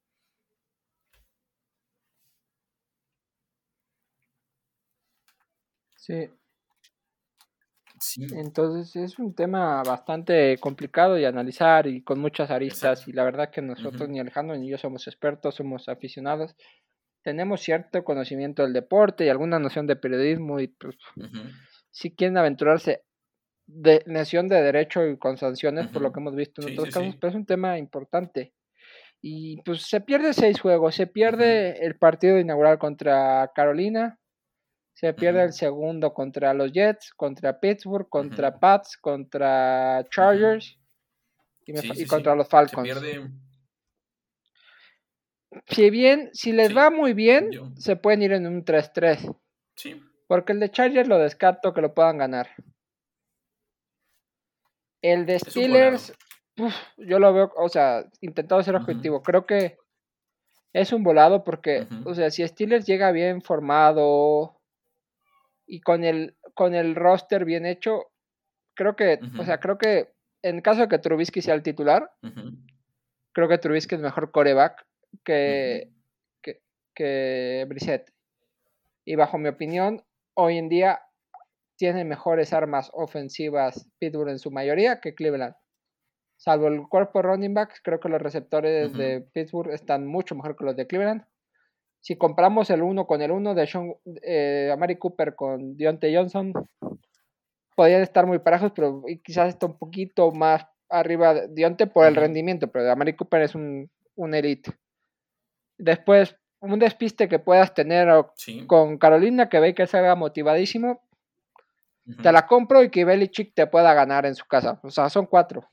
Sí, 5.96 6.28
entonces 8.32 8.94
es 8.96 9.18
un 9.18 9.34
tema 9.34 9.82
bastante 9.82 10.58
complicado 10.58 11.14
de 11.14 11.26
analizar 11.26 11.86
y 11.86 12.02
con 12.02 12.18
muchas 12.18 12.50
aristas 12.50 13.08
y 13.08 13.12
la 13.12 13.24
verdad 13.24 13.50
que 13.50 13.62
nosotros 13.62 14.08
ni 14.08 14.20
Alejandro 14.20 14.56
ni 14.56 14.68
yo 14.68 14.76
somos 14.76 15.06
expertos, 15.06 15.54
somos 15.54 15.88
aficionados, 15.88 16.54
tenemos 17.22 17.62
cierto 17.62 18.04
conocimiento 18.04 18.62
del 18.62 18.74
deporte 18.74 19.24
y 19.24 19.30
alguna 19.30 19.58
noción 19.58 19.86
de 19.86 19.96
periodismo 19.96 20.60
y 20.60 20.68
pues 20.68 20.96
si 21.90 22.14
quieren 22.14 22.36
aventurarse 22.36 23.02
de 23.66 24.02
nación 24.06 24.48
de 24.48 24.62
derecho 24.62 25.06
y 25.06 25.16
con 25.18 25.36
sanciones 25.38 25.88
por 25.88 26.02
lo 26.02 26.12
que 26.12 26.20
hemos 26.20 26.34
visto 26.34 26.62
en 26.62 26.72
otros 26.72 26.94
casos, 26.94 27.16
pero 27.20 27.30
es 27.30 27.36
un 27.36 27.46
tema 27.46 27.78
importante. 27.78 28.52
Y 29.20 29.62
pues 29.62 29.82
se 29.82 30.00
pierde 30.00 30.34
seis 30.34 30.60
juegos, 30.60 30.94
se 30.94 31.06
pierde 31.06 31.84
el 31.84 31.96
partido 31.96 32.38
inaugural 32.38 32.78
contra 32.78 33.50
Carolina, 33.54 34.18
se 34.92 35.14
pierde 35.14 35.42
el 35.42 35.52
segundo 35.52 36.12
contra 36.12 36.52
los 36.52 36.72
Jets, 36.72 37.12
contra 37.14 37.58
Pittsburgh, 37.58 38.08
contra 38.08 38.58
Pats, 38.58 38.96
contra 38.98 40.06
Chargers 40.10 40.78
y, 41.66 42.06
contra 42.06 42.34
los 42.34 42.48
Falcons. 42.48 42.90
Si 45.68 45.88
bien, 45.90 46.30
si 46.32 46.52
les 46.52 46.76
va 46.76 46.90
muy 46.90 47.14
bien, 47.14 47.50
se 47.76 47.96
pueden 47.96 48.22
ir 48.22 48.32
en 48.32 48.46
un 48.46 48.64
3-3. 48.64 49.36
Sí. 49.76 50.02
Porque 50.26 50.52
el 50.52 50.60
de 50.60 50.70
Chargers 50.70 51.08
lo 51.08 51.18
descarto 51.18 51.72
que 51.72 51.80
lo 51.80 51.94
puedan 51.94 52.18
ganar. 52.18 52.50
El 55.04 55.26
de 55.26 55.38
Steelers, 55.38 56.14
yo 56.96 57.18
lo 57.18 57.34
veo, 57.34 57.52
o 57.56 57.68
sea, 57.68 58.06
intentado 58.22 58.62
ser 58.62 58.74
objetivo. 58.74 59.22
Creo 59.22 59.44
que 59.44 59.76
es 60.72 60.94
un 60.94 61.02
volado 61.02 61.44
porque, 61.44 61.86
o 62.06 62.14
sea, 62.14 62.30
si 62.30 62.46
Steelers 62.48 62.86
llega 62.86 63.12
bien 63.12 63.42
formado, 63.42 64.58
y 65.66 65.82
con 65.82 66.04
el, 66.04 66.36
con 66.54 66.74
el 66.74 66.94
roster 66.94 67.44
bien 67.44 67.66
hecho, 67.66 68.06
creo 68.72 68.96
que, 68.96 69.20
o 69.38 69.44
sea, 69.44 69.60
creo 69.60 69.76
que 69.76 70.14
en 70.40 70.62
caso 70.62 70.80
de 70.80 70.88
que 70.88 70.98
Trubisky 70.98 71.42
sea 71.42 71.54
el 71.54 71.62
titular, 71.62 72.10
creo 73.32 73.46
que 73.46 73.58
Trubisky 73.58 73.96
es 73.96 74.00
mejor 74.00 74.30
coreback 74.30 74.86
que, 75.22 75.92
que, 76.40 76.62
que 76.94 77.66
Brissett. 77.68 78.10
Y 79.04 79.16
bajo 79.16 79.36
mi 79.36 79.50
opinión, 79.50 80.02
hoy 80.32 80.56
en 80.56 80.70
día 80.70 81.02
tiene 81.76 82.04
mejores 82.04 82.52
armas 82.52 82.90
ofensivas 82.92 83.88
Pittsburgh 83.98 84.30
en 84.30 84.38
su 84.38 84.50
mayoría 84.50 85.00
que 85.00 85.14
Cleveland. 85.14 85.54
Salvo 86.36 86.68
el 86.68 86.88
cuerpo 86.88 87.22
running 87.22 87.54
backs, 87.54 87.80
creo 87.82 88.00
que 88.00 88.08
los 88.08 88.20
receptores 88.20 88.92
de 88.92 89.20
Pittsburgh 89.32 89.70
están 89.72 90.06
mucho 90.06 90.34
mejor 90.34 90.56
que 90.56 90.64
los 90.64 90.76
de 90.76 90.86
Cleveland. 90.86 91.24
Si 92.00 92.16
compramos 92.16 92.68
el 92.70 92.82
uno 92.82 93.06
con 93.06 93.22
el 93.22 93.30
uno 93.30 93.54
de 93.54 93.66
Sean, 93.66 93.94
eh, 94.22 94.70
Amari 94.72 94.96
Cooper 94.96 95.34
con 95.34 95.76
Deontay 95.76 96.14
Johnson, 96.14 96.52
podrían 97.74 98.02
estar 98.02 98.26
muy 98.26 98.40
parejos, 98.40 98.72
pero 98.74 99.02
quizás 99.22 99.48
está 99.48 99.66
un 99.66 99.78
poquito 99.78 100.30
más 100.32 100.66
arriba 100.90 101.34
de 101.34 101.48
Deontay 101.48 101.88
por 101.88 102.06
el 102.06 102.14
rendimiento, 102.14 102.68
pero 102.68 102.90
Amari 102.90 103.14
Cooper 103.14 103.42
es 103.42 103.54
un, 103.54 103.90
un 104.16 104.34
elite. 104.34 104.72
Después, 105.78 106.36
un 106.60 106.78
despiste 106.78 107.28
que 107.28 107.38
puedas 107.38 107.74
tener 107.74 108.08
con 108.66 108.98
Carolina, 108.98 109.48
que 109.48 109.60
ve 109.60 109.74
que 109.74 109.86
se 109.86 109.98
te 112.22 112.32
la 112.32 112.46
compro 112.46 112.82
y 112.82 112.90
que 112.90 113.04
Belichick 113.04 113.54
te 113.54 113.66
pueda 113.66 113.94
ganar 113.94 114.26
en 114.26 114.34
su 114.34 114.44
casa. 114.44 114.78
O 114.82 114.90
sea, 114.90 115.08
son 115.08 115.26
cuatro. 115.26 115.68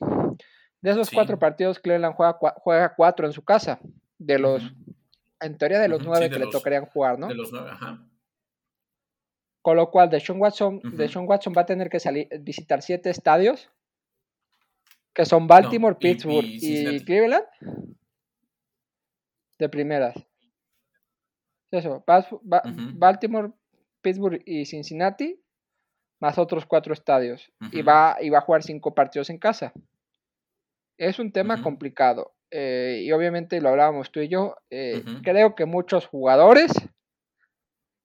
De 0.82 0.92
esos 0.92 1.12
cuatro 1.12 1.38
partidos, 1.38 1.80
Cleveland 1.80 2.16
juega, 2.16 2.38
juega, 2.56 2.96
cuatro 2.96 3.28
en 3.28 3.34
su 3.34 3.44
casa. 3.44 3.80
De 4.18 4.40
los, 4.40 4.64
en 5.40 5.58
teoría, 5.58 5.80
de 5.80 5.88
los 5.88 6.04
nueve 6.04 6.30
que 6.30 6.40
le 6.40 6.48
tocarían 6.48 6.86
jugar, 6.86 7.20
¿no? 7.20 7.28
De 7.28 7.36
los 7.36 7.52
nueve, 7.52 7.70
ajá. 7.72 8.08
Con 9.62 9.76
lo 9.76 9.92
cual, 9.92 10.10
Deshaun 10.10 10.42
Watson, 10.42 10.82
Watson 11.28 11.54
va 11.56 11.62
a 11.62 11.66
tener 11.66 11.90
que 11.90 12.00
salir, 12.00 12.28
visitar 12.40 12.82
siete 12.82 13.12
estadios, 13.12 13.70
que 15.14 15.26
son 15.26 15.46
Baltimore, 15.46 15.96
Pittsburgh 15.96 16.46
y, 16.46 17.04
Cleveland, 17.06 17.46
de 19.60 19.70
primeras. 19.70 20.16
Eso, 21.70 22.04
Baltimore, 22.44 23.52
Pittsburgh 24.02 24.42
y 24.46 24.66
Cincinnati, 24.66 25.40
más 26.22 26.38
otros 26.38 26.66
cuatro 26.66 26.94
estadios. 26.94 27.52
y, 27.72 27.82
va, 27.82 28.18
y 28.22 28.30
va 28.30 28.38
a 28.38 28.42
jugar 28.42 28.64
cinco 28.64 28.96
partidos 28.96 29.30
en 29.30 29.40
casa. 29.40 29.74
Es 30.98 31.20
un 31.20 31.32
tema 31.32 31.62
complicado. 31.62 32.34
Eh, 32.52 33.02
y 33.04 33.12
obviamente 33.12 33.60
lo 33.60 33.70
hablábamos 33.70 34.12
tú 34.12 34.22
y 34.22 34.30
yo. 34.30 34.56
Eh, 34.70 35.04
creo 35.24 35.56
que 35.56 35.66
muchos 35.66 36.06
jugadores 36.06 36.72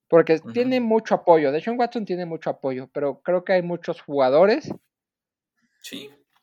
porque 0.09 0.39
tiene 0.53 0.79
mucho 0.79 1.15
apoyo. 1.15 1.51
De 1.51 1.59
hecho, 1.59 1.73
Watson 1.73 2.05
tiene 2.05 2.25
mucho 2.25 2.49
apoyo, 2.49 2.89
pero 2.93 3.21
creo 3.21 3.43
que 3.43 3.53
hay 3.53 3.61
muchos 3.61 4.01
jugadores 4.01 4.73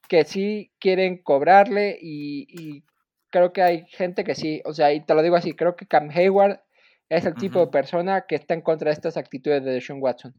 que 0.09 0.25
sí 0.25 0.71
quieren 0.79 1.23
cobrarle 1.23 1.99
y, 2.01 2.85
creo 3.31 3.53
que 3.53 3.63
hay 3.63 3.87
gente 3.89 4.23
que 4.23 4.35
sí. 4.35 4.63
O 4.65 4.75
sea, 4.75 4.93
y 4.93 5.05
te 5.05 5.15
lo 5.15 5.23
digo 5.23 5.37
así, 5.37 5.55
creo 5.55 5.77
que 5.77 5.87
Cam 5.87 6.11
Hayward 6.11 6.61
es 7.09 7.27
el 7.27 7.35
tipo 7.35 7.59
de 7.59 7.67
persona 7.67 8.27
que 8.29 8.37
está 8.37 8.55
en 8.55 8.61
contra 8.61 8.91
de 8.91 8.95
estas 8.95 9.17
actitudes 9.17 9.65
de 9.65 9.73
Deshaun 9.73 10.01
Watson. 10.01 10.35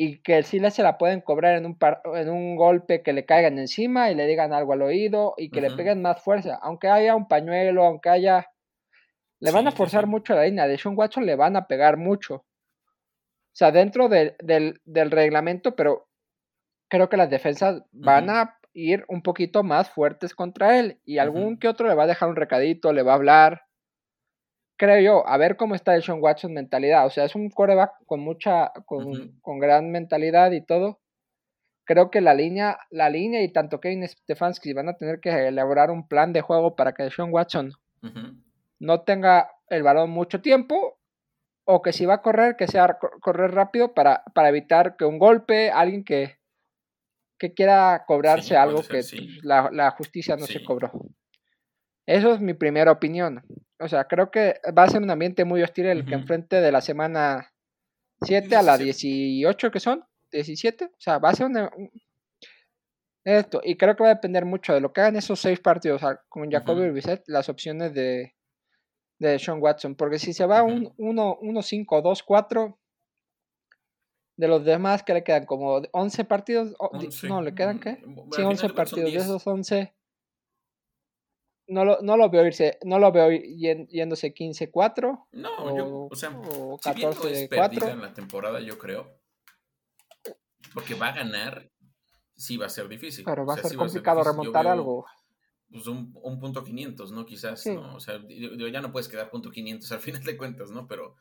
Y 0.00 0.22
que 0.22 0.44
sí 0.44 0.60
le 0.60 0.70
se 0.70 0.84
la 0.84 0.96
pueden 0.96 1.20
cobrar 1.20 1.56
en 1.56 1.66
un, 1.66 1.76
en 2.14 2.30
un 2.30 2.54
golpe 2.54 3.02
que 3.02 3.12
le 3.12 3.24
caigan 3.24 3.58
encima 3.58 4.10
y 4.10 4.14
le 4.14 4.26
digan 4.26 4.52
algo 4.52 4.74
al 4.74 4.82
oído 4.82 5.34
y 5.36 5.50
que 5.50 5.60
le 5.60 5.72
peguen 5.72 6.02
más 6.02 6.22
fuerza. 6.22 6.56
Aunque 6.62 6.88
haya 6.88 7.16
un 7.16 7.26
pañuelo, 7.26 7.84
aunque 7.84 8.08
haya 8.08 8.46
le 9.40 9.52
van 9.52 9.68
a 9.68 9.72
forzar 9.72 10.06
mucho 10.06 10.34
la 10.34 10.44
línea. 10.44 10.66
De 10.66 10.78
Sean 10.78 10.96
Watson 10.96 11.26
le 11.26 11.36
van 11.36 11.56
a 11.56 11.66
pegar 11.66 11.96
mucho. 11.96 12.34
O 12.34 12.44
sea, 13.58 13.70
dentro 13.70 14.08
del, 14.08 14.80
reglamento, 14.86 15.74
pero 15.74 16.08
creo 16.88 17.08
que 17.08 17.16
las 17.16 17.30
defensas 17.30 17.82
van 17.92 18.30
a 18.30 18.58
ir 18.72 19.04
un 19.08 19.22
poquito 19.22 19.62
más 19.62 19.90
fuertes 19.90 20.34
contra 20.34 20.78
él. 20.78 21.00
Y 21.04 21.18
algún 21.18 21.58
que 21.58 21.68
otro 21.68 21.88
le 21.88 21.94
va 21.94 22.04
a 22.04 22.08
dejar 22.08 22.28
un 22.28 22.36
recadito, 22.36 22.92
le 22.92 23.02
va 23.02 23.12
a 23.12 23.16
hablar. 23.16 23.62
Creo 24.78 25.00
yo, 25.00 25.28
a 25.28 25.36
ver 25.36 25.56
cómo 25.56 25.74
está 25.74 25.94
el 25.94 26.02
Sean 26.02 26.22
Watson 26.22 26.54
mentalidad. 26.54 27.04
O 27.04 27.10
sea, 27.10 27.24
es 27.24 27.34
un 27.34 27.50
coreback 27.50 27.92
con 28.06 28.20
mucha, 28.20 28.72
con, 28.86 29.38
con 29.42 29.58
gran 29.58 29.90
mentalidad 29.90 30.52
y 30.52 30.64
todo 30.64 31.00
creo 31.88 32.10
que 32.10 32.20
la 32.20 32.34
línea, 32.34 32.78
la 32.90 33.08
línea 33.08 33.42
y 33.42 33.50
tanto 33.50 33.80
Kevin 33.80 34.06
Stefanski 34.06 34.74
van 34.74 34.90
a 34.90 34.98
tener 34.98 35.20
que 35.20 35.30
elaborar 35.48 35.90
un 35.90 36.06
plan 36.06 36.34
de 36.34 36.42
juego 36.42 36.76
para 36.76 36.92
que 36.92 37.10
Sean 37.10 37.32
Watson 37.32 37.72
no 38.78 39.00
tenga 39.00 39.50
el 39.68 39.82
balón 39.82 40.10
mucho 40.10 40.42
tiempo 40.42 41.00
o 41.64 41.80
que 41.80 41.94
si 41.94 42.04
va 42.04 42.14
a 42.14 42.22
correr, 42.22 42.56
que 42.56 42.66
sea 42.66 42.98
correr 43.22 43.52
rápido 43.52 43.94
para, 43.94 44.22
para 44.34 44.50
evitar 44.50 44.96
que 44.96 45.06
un 45.06 45.18
golpe, 45.18 45.70
alguien 45.70 46.04
que, 46.04 46.38
que 47.38 47.54
quiera 47.54 48.04
cobrarse 48.06 48.54
algo 48.54 48.82
que 48.82 49.00
la, 49.42 49.90
justicia 49.92 50.36
no 50.36 50.44
se 50.44 50.62
cobró. 50.62 50.92
Eso 52.04 52.34
es 52.34 52.40
mi 52.40 52.52
primera 52.52 52.92
opinión. 52.92 53.42
O 53.80 53.88
sea, 53.88 54.04
creo 54.04 54.30
que 54.30 54.60
va 54.76 54.84
a 54.84 54.90
ser 54.90 55.02
un 55.02 55.10
ambiente 55.10 55.44
muy 55.44 55.62
hostil 55.62 55.86
el 55.86 56.04
que 56.04 56.14
enfrente 56.14 56.60
de 56.60 56.72
la 56.72 56.80
semana 56.80 57.52
7 58.22 58.54
a 58.56 58.62
la 58.62 58.76
18 58.76 59.70
que 59.70 59.80
son, 59.80 60.04
17. 60.32 60.86
O 60.86 60.90
sea, 60.98 61.18
va 61.18 61.30
a 61.30 61.34
ser 61.34 61.46
una, 61.46 61.70
esto. 63.24 63.60
Y 63.62 63.76
creo 63.76 63.94
que 63.94 64.02
va 64.02 64.10
a 64.10 64.14
depender 64.14 64.44
mucho 64.44 64.74
de 64.74 64.80
lo 64.80 64.92
que 64.92 65.00
hagan 65.00 65.16
esos 65.16 65.40
seis 65.40 65.60
partidos 65.60 66.02
con 66.28 66.50
Jacoby 66.50 66.98
y 66.98 67.02
las 67.26 67.48
opciones 67.48 67.94
de, 67.94 68.34
de 69.18 69.38
Sean 69.38 69.60
Watson. 69.60 69.94
Porque 69.94 70.18
si 70.18 70.32
se 70.32 70.46
va 70.46 70.62
un 70.62 70.92
1, 70.96 71.62
5, 71.62 72.02
2, 72.02 72.22
4, 72.22 72.78
de 74.36 74.48
los 74.48 74.64
demás 74.64 75.02
que 75.02 75.14
le 75.14 75.24
quedan 75.24 75.46
como 75.46 75.82
11 75.92 76.24
partidos, 76.24 76.76
no, 77.24 77.42
le 77.42 77.54
quedan 77.54 77.80
qué? 77.80 77.98
Sí, 78.32 78.42
11 78.42 78.68
partidos, 78.70 79.12
de 79.12 79.18
esos 79.18 79.46
11 79.46 79.94
no 81.68 81.84
lo, 81.84 81.98
no 82.02 82.16
lo 82.16 82.30
veo 82.30 82.46
irse, 82.46 82.78
no 82.84 82.98
lo 82.98 83.12
veo 83.12 83.30
yéndose 83.30 84.34
15-4 84.34 85.26
no, 85.32 85.56
o, 85.58 85.76
yo, 85.76 86.08
o 86.10 86.16
sea, 86.16 86.30
o 86.30 86.78
14 86.78 87.34
si 87.34 87.48
4 87.48 87.88
en 87.88 88.00
la 88.00 88.12
temporada, 88.12 88.60
yo 88.60 88.78
creo. 88.78 89.18
Porque 90.74 90.94
va 90.94 91.08
a 91.08 91.12
ganar, 91.12 91.70
sí 92.36 92.56
va 92.56 92.66
a 92.66 92.70
ser 92.70 92.88
difícil. 92.88 93.24
Pero 93.24 93.46
va 93.46 93.54
a 93.54 93.58
ser 93.58 93.76
complicado 93.76 94.22
remontar 94.22 94.66
algo 94.66 95.06
pues 95.70 95.86
un, 95.86 96.12
un, 96.22 96.40
punto 96.40 96.64
500, 96.64 97.12
¿no? 97.12 97.26
Quizás, 97.26 97.66
¿no? 97.66 97.96
O 97.96 98.00
sea, 98.00 98.20
ya 98.26 98.80
no 98.80 98.90
puedes 98.90 99.08
quedar 99.08 99.30
punto 99.30 99.50
500 99.50 99.92
al 99.92 100.00
final 100.00 100.24
de 100.24 100.36
cuentas, 100.36 100.70
¿no? 100.70 100.86
Pero 100.86 101.16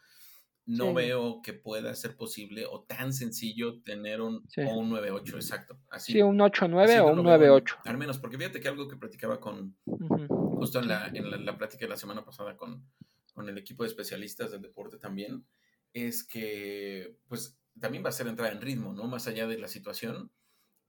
no 0.67 0.93
veo 0.93 1.41
que 1.41 1.53
pueda 1.53 1.95
ser 1.95 2.17
posible 2.17 2.65
o 2.65 2.83
tan 2.83 3.13
sencillo 3.13 3.81
tener 3.81 4.21
un, 4.21 4.45
o 4.57 4.77
un 4.77 4.91
9-8, 4.91 5.35
exacto. 5.35 5.79
Así, 5.89 6.13
sí, 6.13 6.21
un 6.21 6.37
8-9 6.37 6.99
o 6.99 7.07
un 7.13 7.19
9-8. 7.19 7.77
Al 7.85 7.97
menos, 7.97 8.19
porque 8.19 8.37
fíjate 8.37 8.59
que 8.59 8.67
algo 8.67 8.87
que 8.87 8.97
platicaba 8.97 9.39
con, 9.39 9.77
justo 9.85 10.79
en, 10.79 10.89
la, 10.89 11.07
en 11.07 11.45
la, 11.45 11.57
plática 11.57 11.85
de 11.85 11.89
la 11.89 11.95
semana 11.95 12.25
pasada 12.25 12.57
con, 12.57 12.85
con 13.33 13.47
el 13.47 13.57
equipo 13.57 13.83
de 13.83 13.89
especialistas 13.89 14.51
del 14.51 14.61
deporte 14.61 14.97
también, 14.97 15.45
es 15.93 16.25
que, 16.25 17.15
pues, 17.29 17.57
también 17.79 18.03
va 18.03 18.09
a 18.09 18.13
ser 18.13 18.27
entrada 18.27 18.51
en 18.51 18.61
ritmo, 18.61 18.93
¿no? 18.93 19.05
Más 19.07 19.27
allá 19.27 19.47
de 19.47 19.57
la 19.57 19.69
situación, 19.69 20.31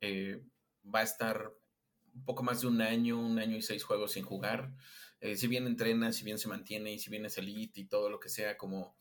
eh, 0.01 0.43
va 0.93 1.01
a 1.01 1.05
estar 1.05 1.53
un 2.15 2.25
poco 2.25 2.43
más 2.43 2.63
de 2.63 2.67
un 2.67 2.81
año, 2.81 3.17
un 3.17 3.39
año 3.39 3.57
y 3.57 3.63
seis 3.63 3.85
juegos 3.85 4.13
sin 4.13 4.25
jugar. 4.25 4.73
Eh, 5.21 5.37
si 5.37 5.47
bien 5.47 5.67
entrena, 5.67 6.13
si 6.13 6.25
bien 6.25 6.39
se 6.39 6.49
mantiene 6.49 6.93
y 6.93 6.99
si 6.99 7.11
bien 7.11 7.27
es 7.27 7.39
elite 7.39 7.81
y 7.81 7.85
todo 7.85 8.11
lo 8.11 8.19
que 8.19 8.29
sea 8.29 8.57
como, 8.57 8.97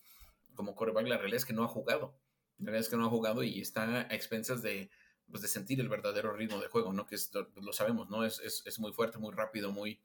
como 0.58 0.76
coreback, 0.76 1.08
la 1.08 1.18
realidad 1.18 1.38
es 1.38 1.46
que 1.46 1.54
no 1.54 1.64
ha 1.64 1.68
jugado. 1.70 2.20
La 2.58 2.66
realidad 2.66 2.82
es 2.82 2.90
que 2.90 2.98
no 2.98 3.06
ha 3.06 3.10
jugado 3.10 3.44
y 3.44 3.62
está 3.62 3.84
a 3.84 4.02
expensas 4.14 4.62
de, 4.62 4.90
pues, 5.30 5.42
de 5.42 5.48
sentir 5.48 5.80
el 5.80 5.88
verdadero 5.88 6.34
ritmo 6.34 6.60
de 6.60 6.68
juego, 6.68 6.92
¿no? 6.92 7.06
Que 7.06 7.16
es, 7.16 7.32
lo 7.34 7.72
sabemos, 7.72 8.10
¿no? 8.10 8.26
Es, 8.26 8.40
es, 8.42 8.64
es, 8.66 8.80
muy 8.80 8.92
fuerte, 8.92 9.20
muy 9.20 9.34
rápido, 9.34 9.72
muy 9.72 10.02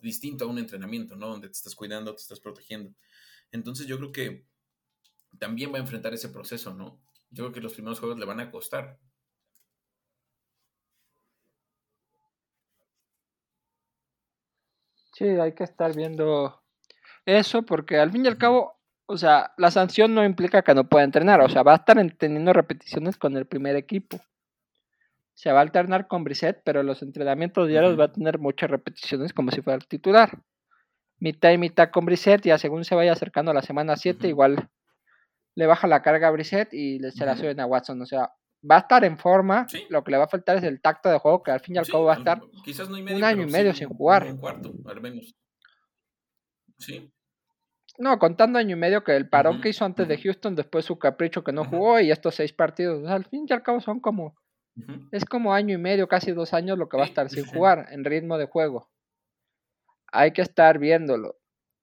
distinto 0.00 0.44
a 0.44 0.48
un 0.48 0.58
entrenamiento, 0.58 1.16
¿no? 1.16 1.28
Donde 1.28 1.48
te 1.48 1.52
estás 1.52 1.74
cuidando, 1.74 2.14
te 2.14 2.22
estás 2.22 2.40
protegiendo. 2.40 2.94
Entonces 3.50 3.86
yo 3.86 3.98
creo 3.98 4.12
que 4.12 4.46
también 5.38 5.72
va 5.72 5.78
a 5.78 5.80
enfrentar 5.80 6.14
ese 6.14 6.28
proceso, 6.28 6.72
¿no? 6.72 7.00
Yo 7.30 7.44
creo 7.44 7.52
que 7.52 7.60
los 7.60 7.74
primeros 7.74 8.00
juegos 8.00 8.18
le 8.18 8.24
van 8.24 8.40
a 8.40 8.50
costar. 8.50 8.98
Sí, 15.12 15.24
hay 15.24 15.52
que 15.52 15.64
estar 15.64 15.94
viendo 15.96 16.62
eso 17.26 17.62
porque 17.62 17.98
al 17.98 18.12
fin 18.12 18.24
y 18.24 18.28
al 18.28 18.38
cabo, 18.38 18.77
o 19.10 19.16
sea, 19.16 19.54
la 19.56 19.70
sanción 19.70 20.14
no 20.14 20.22
implica 20.22 20.60
que 20.60 20.74
no 20.74 20.86
pueda 20.86 21.02
entrenar, 21.02 21.40
o 21.40 21.48
sea, 21.48 21.62
va 21.62 21.72
a 21.72 21.76
estar 21.76 21.96
teniendo 22.18 22.52
repeticiones 22.52 23.16
con 23.16 23.38
el 23.38 23.46
primer 23.46 23.74
equipo. 23.74 24.20
Se 25.32 25.50
va 25.50 25.60
a 25.60 25.62
alternar 25.62 26.08
con 26.08 26.24
Brissett, 26.24 26.60
pero 26.62 26.82
los 26.82 27.00
entrenamientos 27.00 27.68
diarios 27.68 27.98
va 27.98 28.04
a 28.04 28.12
tener 28.12 28.38
muchas 28.38 28.68
repeticiones 28.70 29.32
como 29.32 29.50
si 29.50 29.62
fuera 29.62 29.78
el 29.78 29.88
titular. 29.88 30.42
Mitad 31.20 31.52
y 31.52 31.58
mitad 31.58 31.90
con 31.90 32.04
Brissett, 32.04 32.44
ya 32.44 32.58
según 32.58 32.84
se 32.84 32.94
vaya 32.94 33.12
acercando 33.12 33.50
a 33.50 33.54
la 33.54 33.62
semana 33.62 33.96
7, 33.96 34.28
igual 34.28 34.68
le 35.54 35.66
baja 35.66 35.86
la 35.86 36.02
carga 36.02 36.28
a 36.28 36.30
Brissett 36.30 36.74
y 36.74 37.00
se 37.10 37.24
la 37.24 37.34
suben 37.34 37.60
a 37.60 37.66
Watson. 37.66 38.02
O 38.02 38.06
sea, 38.06 38.30
va 38.70 38.76
a 38.76 38.80
estar 38.80 39.04
en 39.04 39.16
forma. 39.16 39.66
Lo 39.88 40.04
que 40.04 40.10
le 40.10 40.18
va 40.18 40.24
a 40.24 40.28
faltar 40.28 40.58
es 40.58 40.64
el 40.64 40.82
tacto 40.82 41.08
de 41.08 41.18
juego, 41.18 41.42
que 41.42 41.50
al 41.50 41.60
fin 41.60 41.76
y 41.76 41.78
al 41.78 41.86
cabo 41.86 42.04
va 42.04 42.14
a 42.14 42.18
estar 42.18 42.42
un 42.42 43.24
año 43.24 43.42
y 43.44 43.50
medio 43.50 43.72
sin 43.72 43.88
jugar. 43.88 44.24
Un 44.24 44.36
cuarto, 44.36 44.74
al 44.84 45.00
menos. 45.00 45.34
Sí. 46.78 47.10
No, 47.98 48.18
contando 48.18 48.58
año 48.58 48.76
y 48.76 48.78
medio 48.78 49.02
que 49.02 49.16
el 49.16 49.28
parón 49.28 49.60
que 49.60 49.70
hizo 49.70 49.84
antes 49.84 50.06
de 50.06 50.18
Houston, 50.18 50.54
después 50.54 50.84
su 50.84 50.98
capricho 50.98 51.42
que 51.42 51.52
no 51.52 51.64
jugó 51.64 51.98
y 52.00 52.10
estos 52.10 52.36
seis 52.36 52.52
partidos, 52.52 53.08
al 53.08 53.24
fin 53.24 53.46
y 53.48 53.52
al 53.52 53.62
cabo 53.62 53.80
son 53.80 54.00
como, 54.00 54.36
es 55.10 55.24
como 55.24 55.52
año 55.52 55.74
y 55.74 55.78
medio, 55.78 56.06
casi 56.06 56.32
dos 56.32 56.54
años 56.54 56.78
lo 56.78 56.88
que 56.88 56.96
va 56.96 57.02
a 57.02 57.06
estar 57.06 57.28
sin 57.28 57.44
jugar 57.44 57.86
en 57.90 58.04
ritmo 58.04 58.38
de 58.38 58.46
juego. 58.46 58.88
Hay 60.12 60.32
que 60.32 60.42
estar 60.42 60.78
viéndolo. 60.78 61.36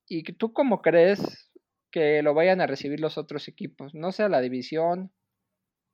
¿Y 0.07 0.23
tú 0.33 0.53
cómo 0.53 0.81
crees 0.81 1.45
que 1.95 2.21
lo 2.21 2.33
vayan 2.33 2.59
a 2.59 2.67
recibir 2.67 2.99
los 2.99 3.17
otros 3.17 3.47
equipos. 3.47 3.95
No 3.95 4.11
sé 4.11 4.27
la 4.27 4.41
división, 4.41 5.13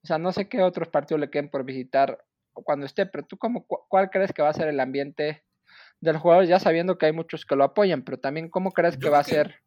o 0.04 0.08
sea, 0.08 0.18
no 0.18 0.32
sé 0.32 0.50
qué 0.50 0.64
otros 0.64 0.88
partidos 0.88 1.22
le 1.22 1.30
queden 1.30 1.52
por 1.52 1.64
visitar 1.64 2.26
cuando 2.54 2.88
esté, 2.88 3.06
pero 3.06 3.24
tú 3.24 3.38
como, 3.38 3.68
¿cuál 3.68 4.10
crees 4.10 4.34
que 4.34 4.42
va 4.42 4.50
a 4.50 4.54
ser 4.54 4.68
el 4.68 4.80
ambiente 4.80 5.44
del 6.00 6.18
jugador? 6.18 6.46
Ya 6.46 6.60
sabiendo 6.60 6.98
que 6.98 7.06
hay 7.06 7.12
muchos 7.12 7.46
que 7.46 7.56
lo 7.56 7.64
apoyan, 7.64 8.04
pero 8.04 8.18
también 8.18 8.50
¿cómo 8.50 8.72
crees 8.72 8.98
que 8.98 9.10
va 9.10 9.20
a 9.20 9.24
ser 9.24 9.62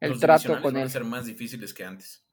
el 0.00 0.18
trato 0.18 0.60
con 0.60 0.76
él? 0.76 0.82
Van 0.82 0.86
a 0.86 0.90
ser 0.90 1.04
más 1.04 1.26
difíciles 1.26 1.72
que 1.72 1.84
antes. 1.84 2.24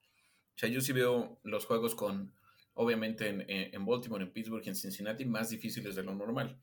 O 0.55 0.59
sea, 0.59 0.69
yo 0.69 0.81
sí 0.81 0.93
veo 0.93 1.39
los 1.43 1.65
juegos 1.65 1.93
con, 1.93 2.33
obviamente 2.73 3.29
en, 3.29 3.45
en 3.47 3.85
Baltimore, 3.85 4.23
en 4.23 4.31
Pittsburgh 4.31 4.63
y 4.65 4.69
en 4.69 4.75
Cincinnati, 4.75 5.25
más 5.25 5.49
difíciles 5.49 5.95
de 5.95 6.03
lo 6.03 6.15
normal. 6.15 6.59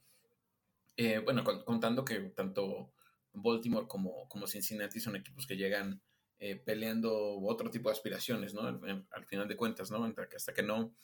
Eh, 0.97 1.19
bueno, 1.19 1.43
contando 1.64 2.05
que 2.05 2.21
tanto 2.37 2.93
Baltimore 3.33 3.87
como, 3.88 4.29
como 4.29 4.47
Cincinnati 4.47 5.01
son 5.01 5.17
equipos 5.17 5.47
que 5.47 5.57
llegan 5.57 6.01
eh, 6.38 6.57
peleando 6.57 7.40
otro 7.40 7.71
tipo 7.71 7.88
de 7.88 7.95
aspiraciones, 7.95 8.55
¿no? 8.55 8.62
Al, 8.62 9.25
final 9.27 9.49
de 9.49 9.57
cuentas, 9.57 9.90
¿no? 9.90 10.05
Hasta 10.37 10.55
que 10.55 10.62
no, 10.62 10.95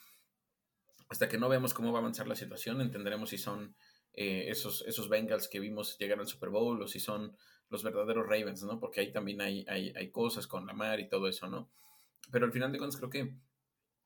hasta 1.09 1.29
que 1.29 1.39
no 1.39 1.49
veamos 1.49 1.75
cómo 1.75 1.93
va 1.93 1.99
a 1.99 2.03
avanzar 2.03 2.29
la 2.29 2.37
situación, 2.37 2.81
entenderemos 2.81 3.31
si 3.31 3.39
son 3.39 3.75
eh, 4.13 4.47
esos, 4.49 4.85
esos 4.87 5.09
Bengals 5.09 5.49
que 5.49 5.59
vimos 5.59 5.99
llegar 5.99 6.21
al 6.21 6.29
Super 6.29 6.51
Bowl 6.51 6.81
o 6.81 6.87
si 6.87 7.01
son 7.01 7.37
los 7.71 7.83
verdaderos 7.83 8.27
Ravens, 8.27 8.63
¿no? 8.65 8.79
Porque 8.79 9.01
ahí 9.01 9.13
también 9.13 9.41
hay, 9.41 9.65
hay, 9.69 9.93
hay 9.97 10.11
cosas 10.11 10.47
con 10.47 10.67
la 10.67 10.73
mar 10.73 11.01
y 11.01 11.09
todo 11.09 11.29
eso, 11.29 11.49
¿no? 11.49 11.71
Pero 12.31 12.45
al 12.47 12.53
final 12.53 12.73
de 12.73 12.79
cuentas 12.79 12.99
creo 12.99 13.11
que 13.11 13.35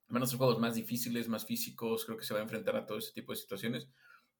van 0.09 0.23
a 0.23 0.27
ser 0.27 0.39
juegos 0.39 0.59
más 0.59 0.75
difíciles, 0.75 1.29
más 1.29 1.47
físicos, 1.47 2.05
creo 2.05 2.19
que 2.19 2.25
se 2.25 2.35
va 2.35 2.41
a 2.41 2.45
enfrentar 2.45 2.77
a 2.77 2.87
todo 2.87 2.99
ese 2.99 3.13
tipo 3.13 3.33
de 3.33 3.39
situaciones. 3.39 3.89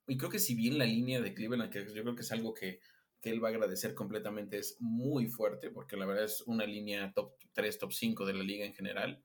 Y 0.07 0.17
creo 0.19 0.31
que 0.31 0.39
si 0.39 0.55
bien 0.55 0.79
la 0.79 0.85
línea 0.85 1.21
de 1.21 1.35
Cleveland, 1.35 1.73
que 1.73 1.87
yo 1.93 2.03
creo 2.03 2.15
que 2.15 2.23
es 2.23 2.33
algo 2.33 2.53
que, 2.53 2.81
que 3.21 3.31
él 3.31 3.43
va 3.43 3.49
a 3.49 3.53
agradecer 3.53 3.95
completamente, 3.95 4.59
es 4.59 4.77
muy 4.81 5.27
fuerte, 5.27 5.71
porque 5.71 5.97
la 5.97 6.05
verdad 6.05 6.25
es 6.25 6.43
una 6.43 6.67
línea 6.67 7.13
top 7.15 7.33
3, 7.55 7.79
top 7.79 7.93
5 7.93 8.27
de 8.27 8.35
la 8.35 8.43
liga 8.43 8.67
en 8.67 8.75
general. 8.75 9.25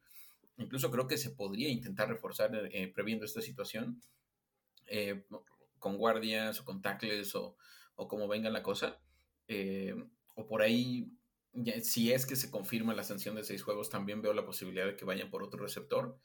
Incluso 0.58 0.90
creo 0.92 1.08
que 1.08 1.18
se 1.18 1.32
podría 1.32 1.70
intentar 1.70 2.08
reforzar 2.08 2.52
eh, 2.72 2.92
previendo 2.94 3.26
esta 3.26 3.42
situación 3.42 4.02
eh, 4.88 5.26
con 5.78 5.98
guardias 5.98 6.62
o 6.62 6.66
con 6.66 6.82
tackles 6.82 7.36
o, 7.36 7.58
o 7.96 8.08
como 8.08 8.28
venga 8.28 8.50
la 8.50 8.64
cosa. 8.64 9.00
Eh, 9.50 9.94
o 10.36 10.48
por 10.48 10.62
ahí, 10.62 11.12
si 11.84 12.14
es 12.14 12.26
que 12.26 12.38
se 12.38 12.50
confirma 12.50 12.94
la 12.94 13.04
sanción 13.04 13.36
de 13.36 13.44
seis 13.44 13.62
juegos, 13.62 13.90
también 13.90 14.22
veo 14.22 14.34
la 14.34 14.46
posibilidad 14.46 14.86
de 14.86 14.96
que 14.96 15.04
vayan 15.04 15.30
por 15.30 15.44
otro 15.44 15.62
receptor. 15.62 16.18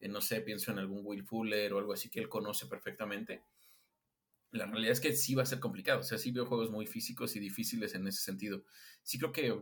no 0.00 0.20
sé, 0.20 0.42
pienso 0.42 0.70
en 0.70 0.78
algún 0.78 1.00
Will 1.02 1.24
Fuller 1.24 1.72
o 1.72 1.78
algo 1.78 1.94
así 1.94 2.10
que 2.10 2.20
él 2.20 2.28
conoce 2.28 2.66
perfectamente 2.66 3.42
la 4.52 4.66
realidad 4.66 4.92
es 4.92 5.00
que 5.00 5.16
sí 5.16 5.34
va 5.34 5.42
a 5.42 5.46
ser 5.46 5.60
complicado. 5.60 6.00
O 6.00 6.04
sea, 6.04 6.18
sí 6.18 6.30
veo 6.30 6.46
juegos 6.46 6.70
muy 6.70 6.86
físicos 6.86 7.34
y 7.36 7.40
difíciles 7.40 7.94
en 7.94 8.06
ese 8.06 8.20
sentido. 8.20 8.62
Sí 9.02 9.18
creo 9.18 9.32
que 9.32 9.58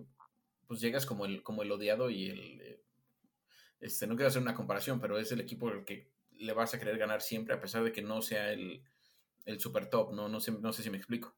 pues 0.66 0.80
llegas 0.80 1.06
como 1.06 1.24
el, 1.24 1.42
como 1.42 1.62
el 1.62 1.72
odiado 1.72 2.10
y 2.10 2.26
el... 2.26 2.60
Eh, 2.60 2.82
este, 3.80 4.06
no 4.06 4.14
quiero 4.14 4.28
hacer 4.28 4.42
una 4.42 4.54
comparación, 4.54 5.00
pero 5.00 5.18
es 5.18 5.32
el 5.32 5.40
equipo 5.40 5.68
al 5.68 5.84
que 5.84 6.10
le 6.32 6.52
vas 6.52 6.74
a 6.74 6.78
querer 6.78 6.98
ganar 6.98 7.22
siempre, 7.22 7.54
a 7.54 7.60
pesar 7.60 7.82
de 7.82 7.92
que 7.92 8.02
no 8.02 8.20
sea 8.20 8.52
el, 8.52 8.82
super 9.58 9.88
top. 9.88 10.12
No, 10.12 10.28
no, 10.28 10.40
sé, 10.40 10.52
no 10.52 10.72
sé 10.72 10.82
si 10.82 10.90
me 10.90 10.98
explico. 10.98 11.34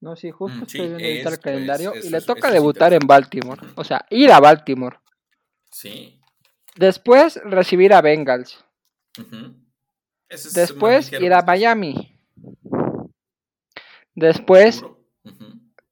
No, 0.00 0.14
sí, 0.14 0.30
justo 0.30 0.58
mm, 0.58 0.62
estoy 0.62 0.94
viendo 0.94 1.30
el 1.30 1.38
calendario 1.38 1.92
y 1.96 2.10
le 2.10 2.20
toca 2.20 2.50
debutar 2.50 2.92
en 2.92 3.06
Baltimore. 3.06 3.60
O 3.76 3.84
sea, 3.84 4.04
ir 4.10 4.30
a 4.30 4.40
Baltimore. 4.40 4.98
Sí. 5.70 6.20
Después 6.76 7.40
recibir 7.44 7.92
a 7.94 8.02
Bengals. 8.02 8.62
Después 10.54 11.12
ir 11.12 11.32
a 11.32 11.42
Miami. 11.42 12.18
Después, 14.14 14.84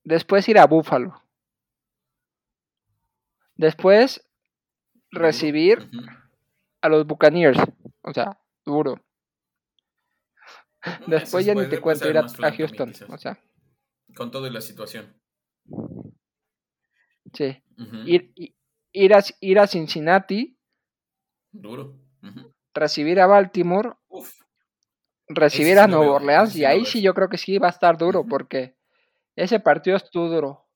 después 0.03 0.49
ir 0.49 0.59
a 0.59 0.67
Buffalo. 0.67 1.21
Después 3.57 4.27
recibir 5.11 5.91
a 6.81 6.89
los 6.89 7.07
Buccaneers. 7.07 7.59
O 8.03 8.13
sea, 8.13 8.39
duro. 8.65 9.01
Después 11.07 11.47
ya 11.47 11.55
ni 11.55 11.69
te 11.69 11.81
cuento 11.81 12.09
ir 12.09 12.19
a, 12.19 12.27
Houston. 12.29 12.93
O 13.09 13.19
sea. 13.19 13.39
Con 14.15 14.31
toda 14.31 14.51
la 14.51 14.61
situación. 14.61 15.15
Sí. 17.33 17.63
ir, 18.07 19.15
a, 19.15 19.25
ir 19.41 19.59
a 19.59 19.67
Cincinnati. 19.67 20.59
Duro 21.51 22.05
recibir 22.75 23.21
a 23.21 23.27
Baltimore, 23.27 23.93
recibir 25.29 25.79
a 25.79 25.87
Nueva 25.87 26.17
Orleans, 26.17 26.57
y 26.57 26.65
ahí 26.65 26.85
sí 26.85 27.01
yo 27.01 27.15
creo 27.15 27.29
que 27.29 27.39
sí 27.39 27.59
va 27.59 27.69
a 27.69 27.71
estar 27.71 27.97
duro, 27.97 28.27
porque 28.27 28.77
ese 29.37 29.61
partido 29.61 29.97
estuvo 29.97 30.29
duro. 30.29 30.67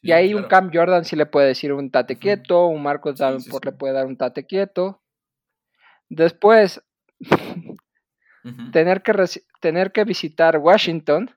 y 0.00 0.12
ahí 0.12 0.34
un 0.34 0.44
Cam 0.44 0.70
Jordan 0.72 1.04
sí 1.04 1.16
le 1.16 1.26
puede 1.26 1.48
decir 1.48 1.72
un 1.72 1.90
tate 1.90 2.16
quieto, 2.16 2.66
un 2.66 2.82
Marcos 2.82 3.18
Davenport 3.18 3.64
le 3.64 3.72
puede 3.72 3.92
dar 3.92 4.06
un 4.06 4.16
tate 4.16 4.46
quieto. 4.46 5.02
Después, 6.08 6.82
tener, 8.72 9.02
que 9.02 9.12
tener 9.60 9.92
que 9.92 10.04
visitar 10.04 10.58
Washington. 10.58 11.30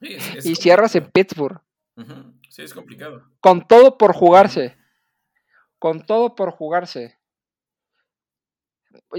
y 0.00 0.54
cierras 0.54 0.94
en 0.94 1.10
Pittsburgh. 1.10 1.60
Sí, 2.48 2.62
es 2.62 2.74
complicado. 2.74 3.22
Con 3.40 3.66
todo 3.66 3.98
por 3.98 4.14
jugarse. 4.14 4.76
Con 5.78 6.04
todo 6.04 6.34
por 6.34 6.50
jugarse. 6.50 7.18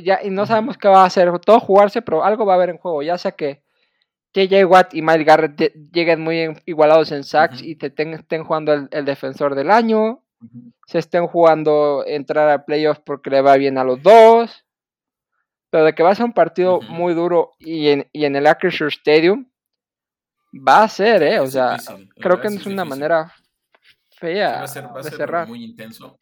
Ya, 0.04 0.20
y 0.24 0.30
no 0.30 0.46
sabemos 0.46 0.78
qué 0.78 0.88
va 0.88 1.04
a 1.04 1.06
hacer, 1.06 1.32
todo 1.40 1.60
jugarse, 1.60 2.02
pero 2.02 2.24
algo 2.24 2.46
va 2.46 2.54
a 2.54 2.56
haber 2.56 2.70
en 2.70 2.78
juego, 2.78 3.04
ya 3.04 3.18
sea 3.18 3.32
que 3.32 3.64
JJ 4.34 4.66
Watt 4.66 4.94
y 4.94 5.02
Mike 5.02 5.24
Garrett 5.24 5.74
lleguen 5.92 6.22
muy 6.22 6.56
igualados 6.66 7.12
en 7.12 7.24
sacks 7.24 7.62
y 7.62 7.76
te 7.76 7.88
estén 7.88 8.44
jugando 8.44 8.74
el, 8.74 9.06
defensor 9.06 9.56
del 9.56 9.72
año, 9.72 10.24
se 10.86 11.00
estén 11.00 11.28
jugando 11.28 12.04
entrar 12.06 12.50
a 12.50 12.66
playoffs 12.66 13.02
porque 13.04 13.30
le 13.30 13.42
va 13.42 13.56
bien 13.58 13.78
a 13.78 13.84
los 13.84 14.02
dos, 14.02 14.66
pero 15.70 15.86
de 15.86 15.94
que 15.94 16.04
va 16.04 16.12
a 16.12 16.16
ser 16.16 16.26
un 16.26 16.34
partido 16.34 16.82
muy 16.82 17.14
duro 17.14 17.52
y 17.60 17.90
en, 17.90 18.08
y 18.14 18.26
en 18.26 18.36
el 18.36 18.48
Acrisure 18.48 18.90
Stadium, 18.90 19.50
va 20.54 20.84
a 20.84 20.90
ser, 20.90 21.24
¿eh? 21.24 21.40
O 21.40 21.48
sea, 21.48 21.78
creo 22.16 22.40
que 22.40 22.48
es 22.48 22.66
una 22.66 22.86
manera 22.86 23.34
fea 24.12 24.62
de 24.62 25.12
cerrar. 25.12 25.48
Muy 25.48 25.64
intenso. 25.64 26.18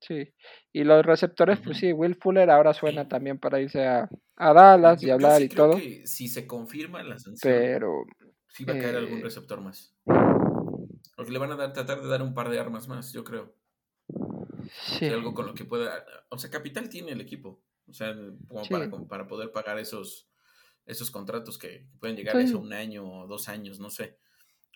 Sí. 0.00 0.32
Y 0.72 0.84
los 0.84 1.04
receptores, 1.04 1.60
pues 1.60 1.78
sí, 1.78 1.92
Will 1.92 2.16
Fuller 2.16 2.50
ahora 2.50 2.74
suena 2.74 3.06
también 3.06 3.38
para 3.38 3.60
irse 3.60 3.86
a, 3.86 4.08
Dallas 4.36 5.02
y 5.02 5.10
hablar 5.10 5.40
y 5.42 5.48
todo. 5.48 5.76
Que 5.76 6.06
si 6.06 6.26
se 6.26 6.46
confirma 6.46 7.02
la 7.02 7.18
sanción, 7.18 7.38
pero 7.40 8.04
sí 8.48 8.64
va 8.64 8.72
a 8.72 8.78
caer 8.78 8.96
algún 8.96 9.20
eh, 9.20 9.22
receptor 9.22 9.60
más. 9.60 9.94
Porque 10.04 11.30
le 11.30 11.38
van 11.38 11.52
a 11.52 11.56
dar, 11.56 11.72
tratar 11.72 12.00
de 12.00 12.08
dar 12.08 12.22
un 12.22 12.34
par 12.34 12.48
de 12.48 12.58
armas 12.58 12.88
más, 12.88 13.12
yo 13.12 13.22
creo. 13.22 13.54
Sí. 14.72 15.06
algo 15.06 15.34
con 15.34 15.46
lo 15.46 15.54
que 15.54 15.64
pueda. 15.64 16.04
O 16.30 16.38
sea, 16.38 16.50
capital 16.50 16.88
tiene 16.88 17.12
el 17.12 17.20
equipo. 17.20 17.62
O 17.86 17.92
sea, 17.92 18.14
como 18.48 18.64
para, 18.68 18.90
para, 19.08 19.26
poder 19.26 19.52
pagar 19.52 19.78
esos, 19.78 20.28
esos 20.86 21.10
contratos 21.10 21.58
que 21.58 21.86
pueden 22.00 22.16
llegar 22.16 22.36
a 22.36 22.56
un 22.56 22.72
año 22.72 23.04
o 23.04 23.26
dos 23.26 23.48
años, 23.48 23.80
no 23.80 23.90
sé. 23.90 24.18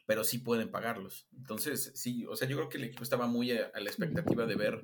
Pero 0.07 0.23
sí 0.23 0.39
pueden 0.39 0.71
pagarlos. 0.71 1.27
Entonces, 1.37 1.93
sí, 1.95 2.25
o 2.27 2.37
sea, 2.37 2.49
yo 2.49 2.57
creo 2.57 2.69
que 2.69 2.79
el 2.79 2.85
equipo 2.85 3.03
estaba 3.03 3.27
muy 3.27 3.53
a 3.53 3.71
la 3.75 3.91
expectativa 3.91 4.47
de 4.47 4.55
ver 4.55 4.83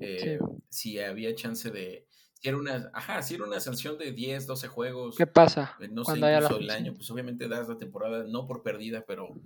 eh, 0.00 0.38
si 0.68 0.98
había 0.98 1.34
chance 1.34 1.70
de... 1.70 2.06
Si 2.34 2.48
era 2.48 2.56
una, 2.56 2.90
ajá, 2.94 3.22
si 3.22 3.34
era 3.34 3.44
una 3.44 3.58
sanción 3.58 3.98
de 3.98 4.12
10, 4.12 4.46
12 4.46 4.68
juegos. 4.68 5.16
¿Qué 5.16 5.26
pasa? 5.26 5.76
Eh, 5.80 5.88
no 5.88 6.04
sé, 6.04 6.18
incluso 6.18 6.58
el 6.58 6.70
año, 6.70 6.94
pues 6.94 7.10
obviamente 7.10 7.48
das 7.48 7.68
la 7.68 7.78
temporada 7.78 8.24
no 8.28 8.46
por 8.46 8.62
perdida, 8.62 9.04
pero 9.06 9.40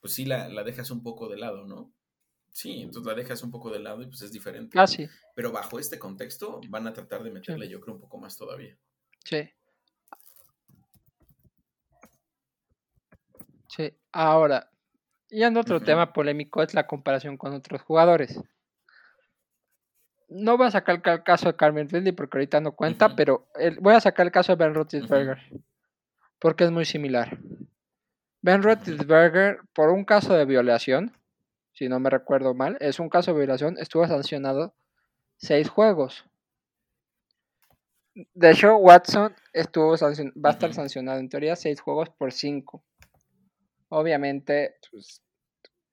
pues 0.00 0.12
sí 0.12 0.26
la, 0.26 0.48
dejas 0.64 0.90
un 0.90 1.02
poco 1.02 1.30
de 1.30 1.38
lado, 1.38 1.64
¿no? 1.64 1.90
Sí, 2.54 2.82
entonces 2.82 3.04
la 3.04 3.14
dejas 3.14 3.42
un 3.42 3.50
poco 3.50 3.70
de 3.70 3.80
lado 3.80 4.00
y 4.00 4.06
pues 4.06 4.22
es 4.22 4.32
diferente. 4.32 4.78
Ah, 4.78 4.86
sí. 4.86 5.08
Pero 5.34 5.52
bajo 5.52 5.78
este 5.78 5.98
contexto 5.98 6.60
van 6.68 6.86
a 6.86 6.92
tratar 6.92 7.22
de 7.22 7.30
meterle, 7.30 7.68
yo 7.68 7.80
creo, 7.80 7.96
un 7.96 8.00
poco 8.00 8.16
más 8.16 8.36
todavía. 8.36 8.78
Sí. 9.24 9.50
Sí. 13.68 13.92
Ahora, 14.12 14.70
y 15.28 15.42
en 15.42 15.56
otro 15.56 15.80
tema 15.80 16.12
polémico 16.12 16.62
es 16.62 16.72
la 16.74 16.86
comparación 16.86 17.36
con 17.36 17.52
otros 17.52 17.82
jugadores 17.82 18.40
no 20.34 20.56
voy 20.56 20.66
a 20.66 20.70
sacar 20.70 21.00
el 21.04 21.22
caso 21.22 21.46
de 21.46 21.56
Carmen 21.56 21.88
Ridley 21.88 22.12
porque 22.12 22.38
ahorita 22.38 22.60
no 22.60 22.72
cuenta, 22.72 23.14
pero 23.14 23.46
voy 23.80 23.94
a 23.94 24.00
sacar 24.00 24.26
el 24.26 24.32
caso 24.32 24.52
de 24.52 24.64
Ben 24.64 24.74
Roethlisberger 24.74 25.38
porque 26.38 26.64
es 26.64 26.70
muy 26.70 26.84
similar. 26.84 27.38
Ben 28.42 28.62
Roethlisberger, 28.62 29.60
por 29.72 29.90
un 29.90 30.04
caso 30.04 30.34
de 30.34 30.44
violación, 30.44 31.16
si 31.74 31.88
no 31.88 32.00
me 32.00 32.08
recuerdo 32.08 32.54
mal, 32.54 32.78
es 32.80 32.98
un 32.98 33.10
caso 33.10 33.32
de 33.32 33.38
violación, 33.38 33.76
estuvo 33.78 34.06
sancionado 34.06 34.74
seis 35.36 35.68
juegos. 35.68 36.24
De 38.14 38.50
hecho, 38.50 38.76
Watson 38.76 39.34
estuvo 39.52 39.96
va 39.96 40.50
a 40.50 40.52
estar 40.52 40.72
sancionado 40.72 41.18
en 41.18 41.28
teoría 41.28 41.56
seis 41.56 41.80
juegos 41.80 42.08
por 42.10 42.32
cinco. 42.32 42.82
Obviamente, 43.88 44.76
pues, 44.90 45.22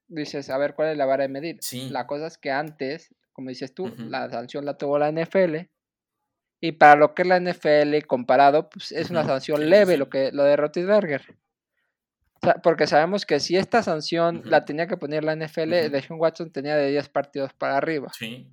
dices, 0.08 0.50
a 0.50 0.58
ver 0.58 0.76
cuál 0.76 0.90
es 0.90 0.98
la 0.98 1.06
vara 1.06 1.24
de 1.24 1.30
medir. 1.30 1.60
La 1.90 2.08
cosa 2.08 2.28
es 2.28 2.38
que 2.38 2.52
antes 2.52 3.14
como 3.34 3.50
dices 3.50 3.74
tú, 3.74 3.92
la 3.98 4.30
sanción 4.30 4.66
la 4.66 4.78
tuvo 4.78 5.00
la 5.00 5.12
NFL. 5.12 5.68
Y 6.60 6.74
para 6.74 6.96
lo 6.96 7.16
que 7.16 7.24
es 7.24 7.28
la 7.28 7.40
NFL 7.40 8.06
comparado, 8.06 8.70
pues 8.70 8.92
es 8.92 9.10
una 9.10 9.26
sanción 9.26 9.68
leve 9.70 9.98
Lo, 9.98 10.10
que, 10.10 10.32
lo 10.32 10.44
de 10.44 10.56
Rotisberger. 10.56 11.38
Porque 12.64 12.88
sabemos 12.88 13.26
que 13.26 13.40
si 13.40 13.56
esta 13.56 13.84
sanción 13.84 14.42
la 14.46 14.66
tenía 14.66 14.88
que 14.88 14.98
poner 14.98 15.24
la 15.24 15.36
NFL, 15.36 15.74
uh 16.12 16.16
Watson 16.16 16.52
tenía 16.52 16.76
de 16.76 16.90
10 16.90 17.10
partidos 17.10 17.54
para 17.54 17.78
arriba. 17.78 18.10
Sí. 18.14 18.48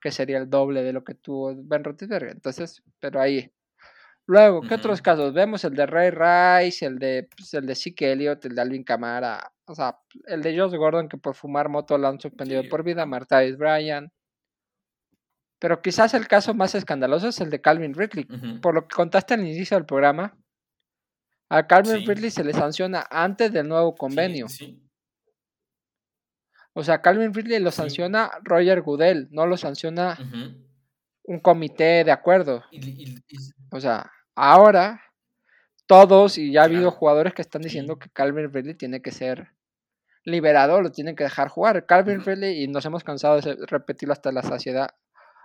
Que 0.00 0.10
sería 0.10 0.38
el 0.38 0.48
doble 0.48 0.82
de 0.82 0.92
lo 0.92 1.04
que 1.04 1.14
tuvo 1.14 1.54
Ben 1.54 1.84
Roethlisberger. 1.84 2.30
Entonces, 2.30 2.82
pero 3.00 3.20
ahí. 3.20 3.52
Luego, 4.26 4.62
¿qué 4.62 4.74
otros 4.74 5.02
casos? 5.02 5.34
Vemos 5.34 5.64
el 5.64 5.74
de 5.74 5.84
Ray 5.84 6.10
Rice, 6.10 6.86
el 6.86 6.98
de, 6.98 7.28
pues, 7.36 7.52
el 7.52 7.66
de 7.66 7.74
Zeke 7.74 8.12
Elliott, 8.12 8.42
el 8.46 8.54
de 8.54 8.62
Alvin 8.62 8.82
Kamara, 8.82 9.52
o 9.66 9.74
sea, 9.74 9.98
el 10.26 10.40
de 10.40 10.58
Josh 10.58 10.74
Gordon 10.74 11.08
que 11.08 11.18
por 11.18 11.34
fumar 11.34 11.68
moto 11.68 11.98
lo 11.98 12.08
han 12.08 12.18
suspendido 12.18 12.62
por 12.70 12.84
vida, 12.84 13.04
Martavis 13.04 13.58
Bryan. 13.58 14.10
Pero 15.58 15.82
quizás 15.82 16.14
el 16.14 16.26
caso 16.26 16.54
más 16.54 16.74
escandaloso 16.74 17.28
es 17.28 17.40
el 17.40 17.50
de 17.50 17.60
Calvin 17.60 17.94
Ridley. 17.94 18.26
Por 18.60 18.74
lo 18.74 18.88
que 18.88 18.94
contaste 18.94 19.34
al 19.34 19.40
inicio 19.40 19.76
del 19.76 19.86
programa, 19.86 20.36
a 21.54 21.68
Calvin 21.68 22.04
Ridley 22.04 22.32
se 22.32 22.42
le 22.42 22.52
sanciona 22.52 23.06
antes 23.08 23.52
del 23.52 23.68
nuevo 23.68 23.94
convenio. 23.94 24.46
O 26.72 26.82
sea, 26.82 27.00
Calvin 27.00 27.32
Ridley 27.32 27.60
lo 27.60 27.70
sanciona 27.70 28.32
Roger 28.42 28.82
Goodell, 28.82 29.28
no 29.30 29.46
lo 29.46 29.56
sanciona 29.56 30.18
un 31.22 31.38
comité 31.38 32.02
de 32.02 32.10
acuerdo. 32.10 32.64
O 33.70 33.78
sea, 33.78 34.10
ahora 34.34 35.00
todos, 35.86 36.38
y 36.38 36.50
ya 36.50 36.62
ha 36.62 36.64
habido 36.64 36.90
jugadores 36.90 37.34
que 37.34 37.42
están 37.42 37.62
diciendo 37.62 38.00
que 38.00 38.10
Calvin 38.10 38.52
Ridley 38.52 38.74
tiene 38.74 39.00
que 39.00 39.12
ser 39.12 39.52
liberado, 40.24 40.82
lo 40.82 40.90
tienen 40.90 41.14
que 41.14 41.22
dejar 41.22 41.46
jugar. 41.46 41.86
Calvin 41.86 42.24
Ridley, 42.24 42.64
y 42.64 42.66
nos 42.66 42.84
hemos 42.84 43.04
cansado 43.04 43.40
de 43.40 43.64
repetirlo 43.68 44.12
hasta 44.12 44.32
la 44.32 44.42
saciedad, 44.42 44.88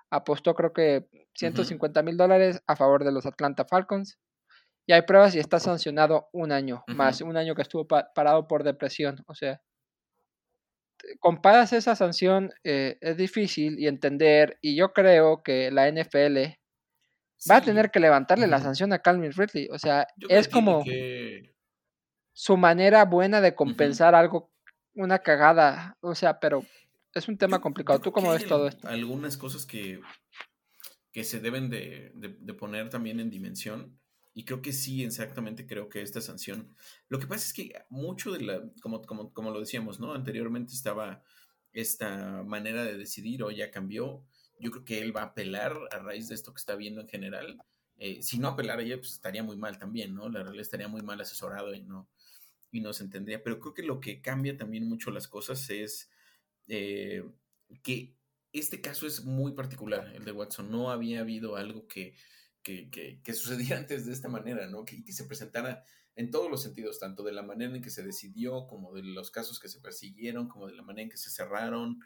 apostó 0.10 0.56
creo 0.56 0.74
que 0.74 1.08
150 1.36 2.02
mil 2.02 2.18
dólares 2.18 2.64
a 2.66 2.76
favor 2.76 3.04
de 3.04 3.12
los 3.12 3.28
Atlanta 3.28 3.66
Falcons 3.66 4.18
y 4.90 4.92
hay 4.92 5.04
pruebas 5.04 5.36
y 5.36 5.40
está 5.40 5.60
sancionado 5.60 6.30
un 6.34 6.52
año, 6.52 6.84
más 6.88 7.22
un 7.22 7.38
año 7.38 7.54
que 7.54 7.62
estuvo 7.62 7.88
parado 7.88 8.48
por 8.48 8.64
depresión. 8.64 9.24
O 9.28 9.36
sea, 9.36 9.62
comparas 11.20 11.74
esa 11.74 11.96
sanción, 11.96 12.52
eh, 12.64 12.98
es 13.00 13.16
difícil 13.16 13.78
y 13.78 13.86
entender, 13.86 14.58
y 14.64 14.76
yo 14.76 14.92
creo 14.92 15.44
que 15.44 15.70
la 15.70 15.88
NFL 15.92 16.58
va 17.48 17.58
a 17.58 17.62
tener 17.62 17.92
que 17.92 18.00
levantarle 18.00 18.48
la 18.48 18.62
sanción 18.62 18.92
a 18.92 18.98
Calvin 18.98 19.32
Ridley. 19.32 19.68
O 19.72 19.78
sea, 19.78 20.08
es 20.28 20.48
como 20.48 20.84
su 22.34 22.58
manera 22.58 23.06
buena 23.06 23.42
de 23.42 23.54
compensar 23.54 24.16
algo, 24.16 24.52
una 24.96 25.20
cagada. 25.20 26.00
O 26.02 26.16
sea, 26.16 26.40
pero 26.40 26.64
es 27.14 27.28
un 27.28 27.38
tema 27.38 27.62
complicado. 27.62 28.00
¿Tú 28.02 28.12
cómo 28.12 28.32
ves 28.32 28.48
todo 28.48 28.68
esto? 28.68 28.88
Algunas 28.88 29.38
cosas 29.38 29.68
que, 29.68 30.02
que 31.12 31.24
se 31.24 31.40
deben 31.40 31.70
de, 31.70 32.12
de 32.16 32.54
poner 32.56 32.90
también 32.90 33.20
en 33.20 33.30
dimensión 33.30 34.00
y 34.40 34.46
creo 34.46 34.62
que 34.62 34.72
sí, 34.72 35.04
exactamente 35.04 35.68
creo 35.68 35.90
que 35.90 36.02
esta 36.02 36.22
sanción. 36.22 36.74
Lo 37.10 37.20
que 37.20 37.28
pasa 37.28 37.46
es 37.46 37.52
que 37.52 37.74
mucho 37.90 38.32
de 38.32 38.40
la, 38.40 38.72
como, 38.82 39.02
como, 39.02 39.34
como 39.34 39.52
lo 39.52 39.60
decíamos, 39.60 40.00
¿no? 40.00 40.14
Anteriormente 40.14 40.72
estaba 40.72 41.22
esta 41.74 42.42
manera 42.44 42.86
de 42.86 42.98
decidir 42.98 43.44
o 43.44 43.52
ya 43.52 43.70
cambió. 43.70 44.26
Yo 44.58 44.72
creo 44.72 44.86
que 44.86 45.02
él 45.02 45.14
va 45.14 45.24
a 45.24 45.26
apelar 45.26 45.78
a 45.92 46.00
raíz 46.00 46.30
de 46.30 46.36
esto 46.36 46.54
que 46.54 46.60
está 46.60 46.78
viendo 46.78 47.02
en 47.02 47.10
general. 47.10 47.62
Eh, 47.98 48.22
si 48.22 48.40
no 48.40 48.48
apelara 48.48 48.82
ella, 48.82 48.96
pues 48.96 49.12
estaría 49.12 49.44
muy 49.44 49.58
mal 49.58 49.78
también, 49.78 50.16
¿no? 50.16 50.30
La 50.30 50.42
realidad 50.42 50.62
estaría 50.62 50.88
muy 50.88 51.02
mal 51.02 51.20
asesorado 51.20 51.74
y 51.74 51.82
no, 51.82 52.10
y 52.72 52.80
no 52.80 52.94
se 52.94 53.04
entendería. 53.04 53.44
Pero 53.44 53.60
creo 53.60 53.74
que 53.74 53.84
lo 53.84 54.00
que 54.00 54.22
cambia 54.22 54.56
también 54.56 54.88
mucho 54.88 55.12
las 55.12 55.28
cosas 55.28 55.70
es 55.70 56.10
eh, 56.70 57.30
que 57.84 58.16
este 58.54 58.80
caso 58.80 59.06
es 59.06 59.26
muy 59.26 59.52
particular, 59.52 60.14
el 60.16 60.24
de 60.24 60.32
Watson. 60.32 60.72
No 60.72 60.92
había 60.92 61.20
habido 61.20 61.58
algo 61.58 61.88
que 61.88 62.16
que, 62.90 63.34
sucediera 63.34 63.78
antes 63.80 64.06
de 64.06 64.14
esta 64.14 64.30
manera, 64.30 64.68
¿no? 64.68 64.86
Que, 64.86 65.04
que 65.04 65.14
se 65.14 65.26
presentara 65.26 65.84
en 66.16 66.32
todos 66.32 66.52
los 66.52 66.62
sentidos, 66.62 67.00
tanto 67.00 67.24
de 67.24 67.32
la 67.32 67.44
manera 67.44 67.74
en 67.74 67.82
que 67.82 67.90
se 67.90 68.04
decidió, 68.04 68.68
como 68.68 68.94
de 68.94 69.04
los 69.04 69.32
casos 69.32 69.60
que 69.60 69.70
se 69.70 69.80
persiguieron, 69.80 70.50
como 70.50 70.68
de 70.68 70.76
la 70.76 70.84
manera 70.84 71.04
en 71.04 71.10
que 71.10 71.18
se 71.18 71.30
cerraron. 71.30 72.00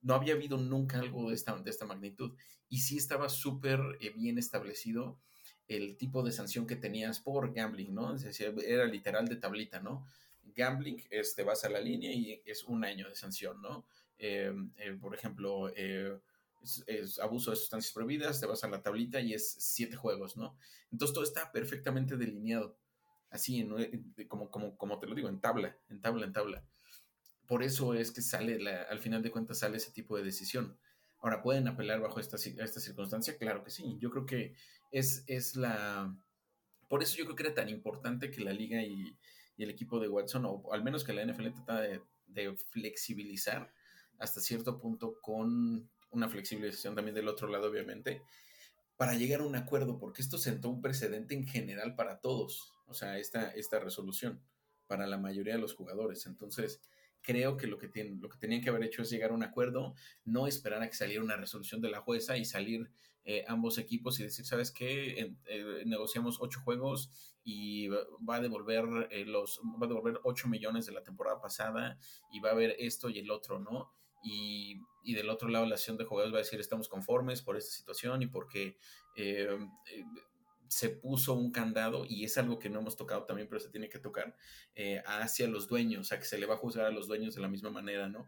No 0.00 0.14
había 0.14 0.34
habido 0.34 0.56
nunca 0.56 0.98
algo 1.00 1.28
de 1.28 1.34
esta, 1.34 1.54
de 1.54 1.70
esta 1.70 1.84
magnitud. 1.84 2.34
Y 2.68 2.80
sí 2.80 2.96
estaba 2.96 3.28
súper 3.28 3.80
eh, 4.00 4.10
bien 4.16 4.38
establecido 4.38 5.20
el 5.66 5.98
tipo 5.98 6.22
de 6.22 6.32
sanción 6.32 6.66
que 6.66 6.76
tenías 6.76 7.20
por 7.20 7.52
gambling, 7.52 7.94
¿no? 7.94 8.16
era 8.16 8.86
literal 8.86 9.28
de 9.28 9.36
tablita, 9.36 9.80
¿no? 9.80 10.06
Gambling, 10.42 11.04
este, 11.10 11.42
vas 11.42 11.62
a 11.64 11.68
la 11.68 11.78
línea 11.78 12.10
y 12.10 12.40
es 12.46 12.64
un 12.64 12.84
año 12.84 13.06
de 13.06 13.14
sanción, 13.14 13.60
¿no? 13.60 13.86
Eh, 14.18 14.50
eh, 14.78 14.96
por 14.98 15.14
ejemplo, 15.14 15.70
es, 16.86 17.18
abuso 17.18 17.50
de 17.50 17.56
sustancias 17.56 17.92
prohibidas, 17.92 18.40
te 18.40 18.46
vas 18.46 18.64
a 18.64 18.68
la 18.68 18.82
tablita 18.82 19.20
y 19.20 19.34
es 19.34 19.56
siete 19.58 19.96
juegos, 19.96 20.36
¿no? 20.36 20.56
Entonces 20.90 21.14
todo 21.14 21.24
está 21.24 21.52
perfectamente 21.52 22.16
delineado, 22.16 22.76
así, 23.30 23.68
como, 24.28 24.50
como, 24.50 24.76
como 24.76 24.98
te 24.98 25.06
lo 25.06 25.14
digo, 25.14 25.28
en 25.28 25.40
tabla, 25.40 25.76
en 25.88 26.00
tabla, 26.00 26.26
en 26.26 26.32
tabla. 26.32 26.64
Por 27.46 27.62
eso 27.62 27.94
es 27.94 28.12
que 28.12 28.22
sale, 28.22 28.58
al 28.68 28.98
final 28.98 29.22
de 29.22 29.30
cuentas, 29.30 29.60
sale 29.60 29.78
ese 29.78 29.90
tipo 29.90 30.16
de 30.16 30.22
decisión. 30.22 30.78
Ahora, 31.20 31.42
¿pueden 31.42 31.66
apelar 31.66 32.00
bajo 32.00 32.20
esta, 32.20 32.36
esta 32.36 32.80
circunstancia? 32.80 33.38
Claro 33.38 33.64
que 33.64 33.70
sí. 33.70 33.96
Yo 34.00 34.10
creo 34.10 34.26
que 34.26 34.54
es, 34.92 35.24
es 35.26 35.56
la... 35.56 36.14
Por 36.88 37.02
eso 37.02 37.16
yo 37.16 37.24
creo 37.24 37.36
que 37.36 37.42
era 37.44 37.54
tan 37.54 37.68
importante 37.68 38.30
que 38.30 38.42
la 38.42 38.52
liga 38.52 38.82
y, 38.82 39.16
el 39.56 39.70
equipo 39.70 39.98
de 39.98 40.08
Watson, 40.08 40.44
o 40.44 40.72
al 40.72 40.84
menos 40.84 41.02
que 41.02 41.12
la 41.12 41.24
NFL 41.24 41.48
trata 41.48 41.80
de 41.80 42.56
flexibilizar 42.70 43.72
hasta 44.18 44.40
cierto 44.40 44.78
punto 44.78 45.20
con 45.20 45.88
una 46.10 46.28
flexibilización 46.28 46.94
también 46.94 47.14
del 47.14 47.28
otro 47.28 47.48
lado, 47.48 47.68
obviamente, 47.70 48.22
para 48.96 49.14
llegar 49.14 49.40
a 49.40 49.46
un 49.46 49.56
acuerdo, 49.56 49.98
porque 49.98 50.22
esto 50.22 50.38
sentó 50.38 50.70
un 50.70 50.80
precedente 50.80 51.34
en 51.34 51.46
general 51.46 51.94
para 51.94 52.20
todos, 52.20 52.74
o 52.86 52.94
sea, 52.94 53.18
esta, 53.18 53.50
esta 53.50 53.78
resolución, 53.78 54.42
para 54.86 55.06
la 55.06 55.18
mayoría 55.18 55.54
de 55.54 55.60
los 55.60 55.74
jugadores. 55.74 56.26
Entonces, 56.26 56.80
creo 57.20 57.56
que 57.56 57.66
lo 57.66 57.78
que, 57.78 57.88
tienen, 57.88 58.20
lo 58.20 58.28
que 58.28 58.38
tenían 58.38 58.62
que 58.62 58.70
haber 58.70 58.84
hecho 58.84 59.02
es 59.02 59.10
llegar 59.10 59.30
a 59.30 59.34
un 59.34 59.42
acuerdo, 59.42 59.94
no 60.24 60.46
esperar 60.46 60.82
a 60.82 60.88
que 60.88 60.96
saliera 60.96 61.22
una 61.22 61.36
resolución 61.36 61.80
de 61.80 61.90
la 61.90 62.00
jueza 62.00 62.36
y 62.36 62.44
salir 62.44 62.90
eh, 63.24 63.44
ambos 63.46 63.76
equipos 63.76 64.18
y 64.18 64.22
decir, 64.22 64.46
¿sabes 64.46 64.70
qué? 64.70 65.36
Eh, 65.44 65.82
negociamos 65.84 66.38
ocho 66.40 66.60
juegos 66.64 67.10
y 67.44 67.88
va 67.88 68.36
a 68.36 68.40
devolver 68.40 69.08
eh, 69.10 69.26
los, 69.26 69.60
va 69.60 69.84
a 69.84 69.88
devolver 69.88 70.20
ocho 70.24 70.48
millones 70.48 70.86
de 70.86 70.92
la 70.92 71.02
temporada 71.02 71.40
pasada 71.40 71.98
y 72.32 72.40
va 72.40 72.50
a 72.50 72.52
haber 72.52 72.74
esto 72.78 73.10
y 73.10 73.18
el 73.18 73.30
otro, 73.30 73.58
¿no? 73.58 73.92
Y, 74.22 74.80
del 75.04 75.30
otro 75.30 75.48
lado 75.48 75.64
la 75.64 75.74
acción 75.74 75.96
de 75.96 76.04
jugadores 76.04 76.34
va 76.34 76.38
a 76.38 76.42
decir 76.42 76.60
estamos 76.60 76.88
conformes 76.88 77.40
por 77.40 77.56
esta 77.56 77.70
situación 77.70 78.20
y 78.20 78.26
porque 78.26 78.76
eh, 79.16 79.48
eh, 79.90 80.04
se 80.68 80.90
puso 80.90 81.32
un 81.32 81.50
candado 81.50 82.04
y 82.06 82.24
es 82.24 82.36
algo 82.36 82.58
que 82.58 82.68
no 82.68 82.80
hemos 82.80 82.96
tocado 82.96 83.24
también 83.24 83.48
pero 83.48 83.58
se 83.58 83.70
tiene 83.70 83.88
que 83.88 83.98
tocar 83.98 84.36
eh, 84.74 85.02
hacia 85.06 85.48
los 85.48 85.66
dueños, 85.66 86.08
sea 86.08 86.18
que 86.18 86.26
se 86.26 86.38
le 86.38 86.46
va 86.46 86.54
a 86.54 86.58
juzgar 86.58 86.86
a 86.86 86.90
los 86.90 87.08
dueños 87.08 87.34
de 87.34 87.40
la 87.40 87.48
misma 87.48 87.70
manera, 87.70 88.08
¿no? 88.08 88.26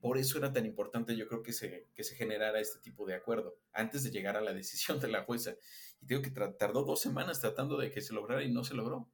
Por 0.00 0.18
eso 0.18 0.38
era 0.38 0.52
tan 0.52 0.66
importante 0.66 1.16
yo 1.16 1.28
creo 1.28 1.42
que 1.42 1.52
se, 1.52 1.88
que 1.94 2.02
se 2.04 2.16
generara 2.16 2.60
este 2.60 2.80
tipo 2.80 3.06
de 3.06 3.14
acuerdo 3.14 3.58
antes 3.72 4.02
de 4.02 4.10
llegar 4.10 4.36
a 4.36 4.40
la 4.40 4.52
decisión 4.52 5.00
de 5.00 5.08
la 5.08 5.24
jueza. 5.24 5.54
Y 6.00 6.06
digo 6.06 6.22
que 6.22 6.30
tardó 6.30 6.84
dos 6.84 7.00
semanas 7.00 7.40
tratando 7.40 7.76
de 7.78 7.90
que 7.90 8.00
se 8.00 8.12
lograra 8.12 8.42
y 8.42 8.50
no 8.50 8.64
se 8.64 8.74
logró. 8.74 9.08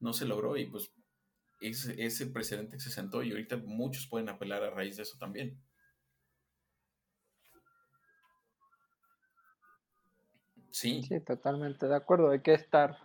No 0.00 0.12
se 0.12 0.26
logró 0.26 0.56
y 0.56 0.66
pues 0.66 0.92
ese, 1.60 2.02
ese 2.04 2.26
precedente 2.26 2.78
se 2.78 2.90
sentó 2.90 3.22
y 3.22 3.30
ahorita 3.30 3.56
muchos 3.56 4.06
pueden 4.06 4.28
apelar 4.28 4.62
a 4.62 4.70
raíz 4.70 4.96
de 4.96 5.02
eso 5.02 5.16
también. 5.18 5.60
Sí. 10.70 11.02
Sí, 11.02 11.20
totalmente 11.20 11.88
de 11.88 11.96
acuerdo. 11.96 12.30
Hay 12.30 12.40
que 12.40 12.54
estar 12.54 12.98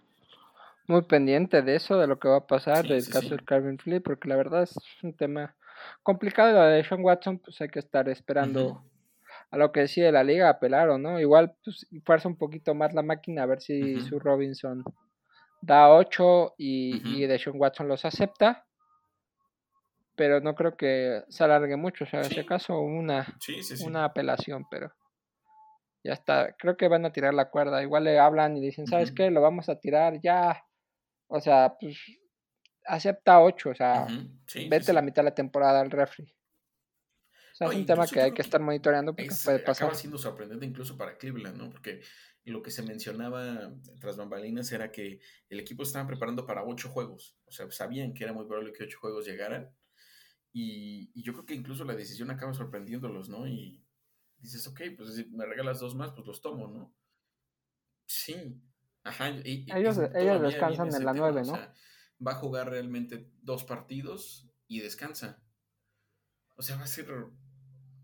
muy 0.87 1.01
pendiente 1.03 1.61
de 1.61 1.75
eso, 1.75 1.97
de 1.97 2.07
lo 2.07 2.19
que 2.19 2.27
va 2.27 2.37
a 2.37 2.47
pasar, 2.47 2.87
del 2.87 3.07
caso 3.07 3.29
del 3.29 3.45
Calvin 3.45 3.79
Flip, 3.79 4.03
porque 4.03 4.27
la 4.27 4.35
verdad 4.35 4.63
es 4.63 4.75
un 5.01 5.15
tema 5.15 5.55
complicado. 6.03 6.53
La 6.53 6.67
de 6.67 6.83
Sean 6.83 7.03
Watson, 7.03 7.39
pues 7.39 7.59
hay 7.61 7.69
que 7.69 7.79
estar 7.79 8.07
esperando 8.09 8.83
a 9.49 9.57
lo 9.57 9.71
que 9.71 9.81
decide 9.81 10.11
la 10.11 10.23
liga, 10.23 10.49
apelar 10.49 10.89
o 10.89 10.97
no. 10.97 11.19
Igual, 11.19 11.55
pues, 11.63 11.87
fuerza 12.05 12.27
un 12.27 12.37
poquito 12.37 12.75
más 12.75 12.93
la 12.93 13.01
máquina 13.01 13.43
a 13.43 13.47
ver 13.47 13.61
si 13.61 14.01
su 14.01 14.19
Robinson 14.19 14.83
da 15.63 15.89
8 15.93 16.55
y, 16.57 17.01
y 17.23 17.25
Deshaun 17.25 17.59
Watson 17.59 17.87
los 17.87 18.03
acepta. 18.03 18.65
Pero 20.15 20.41
no 20.41 20.53
creo 20.53 20.77
que 20.77 21.23
se 21.29 21.43
alargue 21.43 21.75
mucho. 21.77 22.03
O 22.03 22.07
sea, 22.07 22.19
en 22.19 22.31
ese 22.31 22.45
caso, 22.45 22.79
una, 22.79 23.25
una 23.85 24.05
apelación, 24.05 24.65
pero 24.69 24.93
ya 26.03 26.13
está. 26.13 26.53
Creo 26.59 26.77
que 26.77 26.87
van 26.87 27.05
a 27.05 27.13
tirar 27.13 27.33
la 27.33 27.49
cuerda. 27.49 27.81
Igual 27.81 28.03
le 28.03 28.19
hablan 28.19 28.57
y 28.57 28.61
dicen, 28.61 28.85
¿sabes 28.85 29.11
qué? 29.11 29.31
Lo 29.31 29.41
vamos 29.41 29.69
a 29.69 29.79
tirar 29.79 30.19
ya. 30.21 30.63
O 31.27 31.39
sea, 31.39 31.75
pues 31.79 31.97
acepta 32.85 33.41
8. 33.41 33.69
O 33.69 33.75
sea, 33.75 34.05
vete 34.69 34.93
la 34.93 35.01
mitad 35.01 35.23
de 35.23 35.29
la 35.29 35.35
temporada 35.35 35.79
al 35.79 35.89
refri. 35.89 36.31
O 37.65 37.69
sea, 37.69 37.77
es 37.77 37.81
un 37.81 37.85
tema 37.85 38.07
que 38.07 38.21
hay 38.21 38.31
que, 38.31 38.41
estar 38.41 38.61
monitoreando 38.61 39.15
porque 39.15 39.33
puede 39.43 39.59
pasar. 39.59 39.85
Acaba 39.85 39.99
siendo 39.99 40.17
sorprendente 40.17 40.65
incluso 40.65 40.97
para 40.97 41.17
Cleveland, 41.17 41.57
¿no? 41.57 41.69
Porque 41.69 42.01
lo 42.45 42.61
que 42.61 42.71
se 42.71 42.83
mencionaba 42.83 43.73
tras 43.99 44.17
bambalinas 44.17 44.71
era 44.71 44.91
que 44.91 45.19
el 45.49 45.59
equipo 45.59 45.83
estaba 45.83 46.07
preparando 46.07 46.45
para 46.45 46.63
ocho 46.63 46.89
juegos. 46.89 47.37
O 47.45 47.51
sea, 47.51 47.69
sabían 47.71 48.13
que 48.13 48.23
era 48.23 48.33
muy 48.33 48.45
probable 48.45 48.73
que 48.73 48.83
ocho 48.83 48.99
juegos 48.99 49.25
llegaran. 49.25 49.69
Y, 50.51 51.11
yo 51.21 51.33
creo 51.33 51.45
que 51.45 51.55
incluso 51.55 51.83
la 51.83 51.95
decisión 51.95 52.29
acaba 52.29 52.53
sorprendiéndolos, 52.53 53.29
¿no? 53.29 53.47
Y 53.47 53.83
dices, 54.37 54.67
ok, 54.67 54.81
pues 54.95 55.15
si 55.15 55.25
me 55.25 55.45
regalas 55.45 55.79
dos 55.79 55.95
más, 55.95 56.11
pues 56.11 56.27
los 56.27 56.41
tomo, 56.41 56.67
¿no? 56.67 56.95
Sí. 58.05 58.61
Ajá. 59.03 59.29
ellos, 59.29 59.99
ellos 60.15 60.41
descansan 60.41 60.93
en 60.93 61.05
la 61.05 61.13
nueve, 61.13 61.41
¿no? 61.43 61.57
va 62.25 62.31
a 62.31 62.35
jugar 62.35 62.69
realmente 62.69 63.29
dos 63.41 63.63
partidos 63.63 64.49
y 64.67 64.79
descansa. 64.79 65.43
O 66.55 66.61
sea, 66.61 66.77
va 66.77 66.83
a 66.83 66.87
ser, 66.87 67.07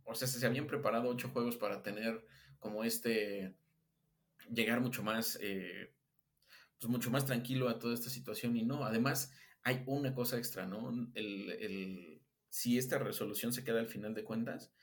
o 0.09 0.15
sea, 0.15 0.27
se 0.27 0.45
habían 0.45 0.67
preparado 0.67 1.09
ocho 1.09 1.29
juegos 1.29 1.55
para 1.55 1.83
tener 1.83 2.25
como 2.59 2.83
este, 2.83 3.55
llegar 4.51 4.81
mucho 4.81 5.03
más, 5.03 5.37
eh, 5.41 5.93
pues 6.79 6.89
mucho 6.89 7.11
más 7.11 7.25
tranquilo 7.25 7.69
a 7.69 7.79
toda 7.79 7.93
esta 7.93 8.09
situación 8.09 8.57
y 8.57 8.63
no, 8.63 8.83
además 8.83 9.31
hay 9.63 9.83
una 9.85 10.13
cosa 10.13 10.37
extra, 10.37 10.65
¿no? 10.65 10.91
El, 11.13 12.21
si 12.49 12.77
esta 12.77 12.97
resolución 12.97 13.53
se 13.53 13.63
queda 13.63 13.79
al 13.79 13.87
final 13.87 14.15
de 14.15 14.23
cuentas, 14.23 14.73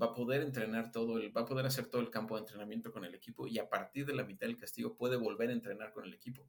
va 0.00 0.06
a 0.06 0.14
poder 0.14 0.42
entrenar 0.42 0.92
todo, 0.92 1.18
el, 1.18 1.36
va 1.36 1.40
a 1.40 1.46
poder 1.46 1.66
hacer 1.66 1.86
todo 1.86 2.00
el 2.00 2.10
campo 2.10 2.36
de 2.36 2.42
entrenamiento 2.42 2.92
con 2.92 3.04
el 3.04 3.14
equipo 3.14 3.48
y 3.48 3.58
a 3.58 3.68
partir 3.68 4.06
de 4.06 4.14
la 4.14 4.24
mitad 4.24 4.46
del 4.46 4.56
castigo 4.56 4.96
puede 4.96 5.16
volver 5.16 5.50
a 5.50 5.54
entrenar 5.54 5.92
con 5.92 6.04
el 6.04 6.14
equipo. 6.14 6.48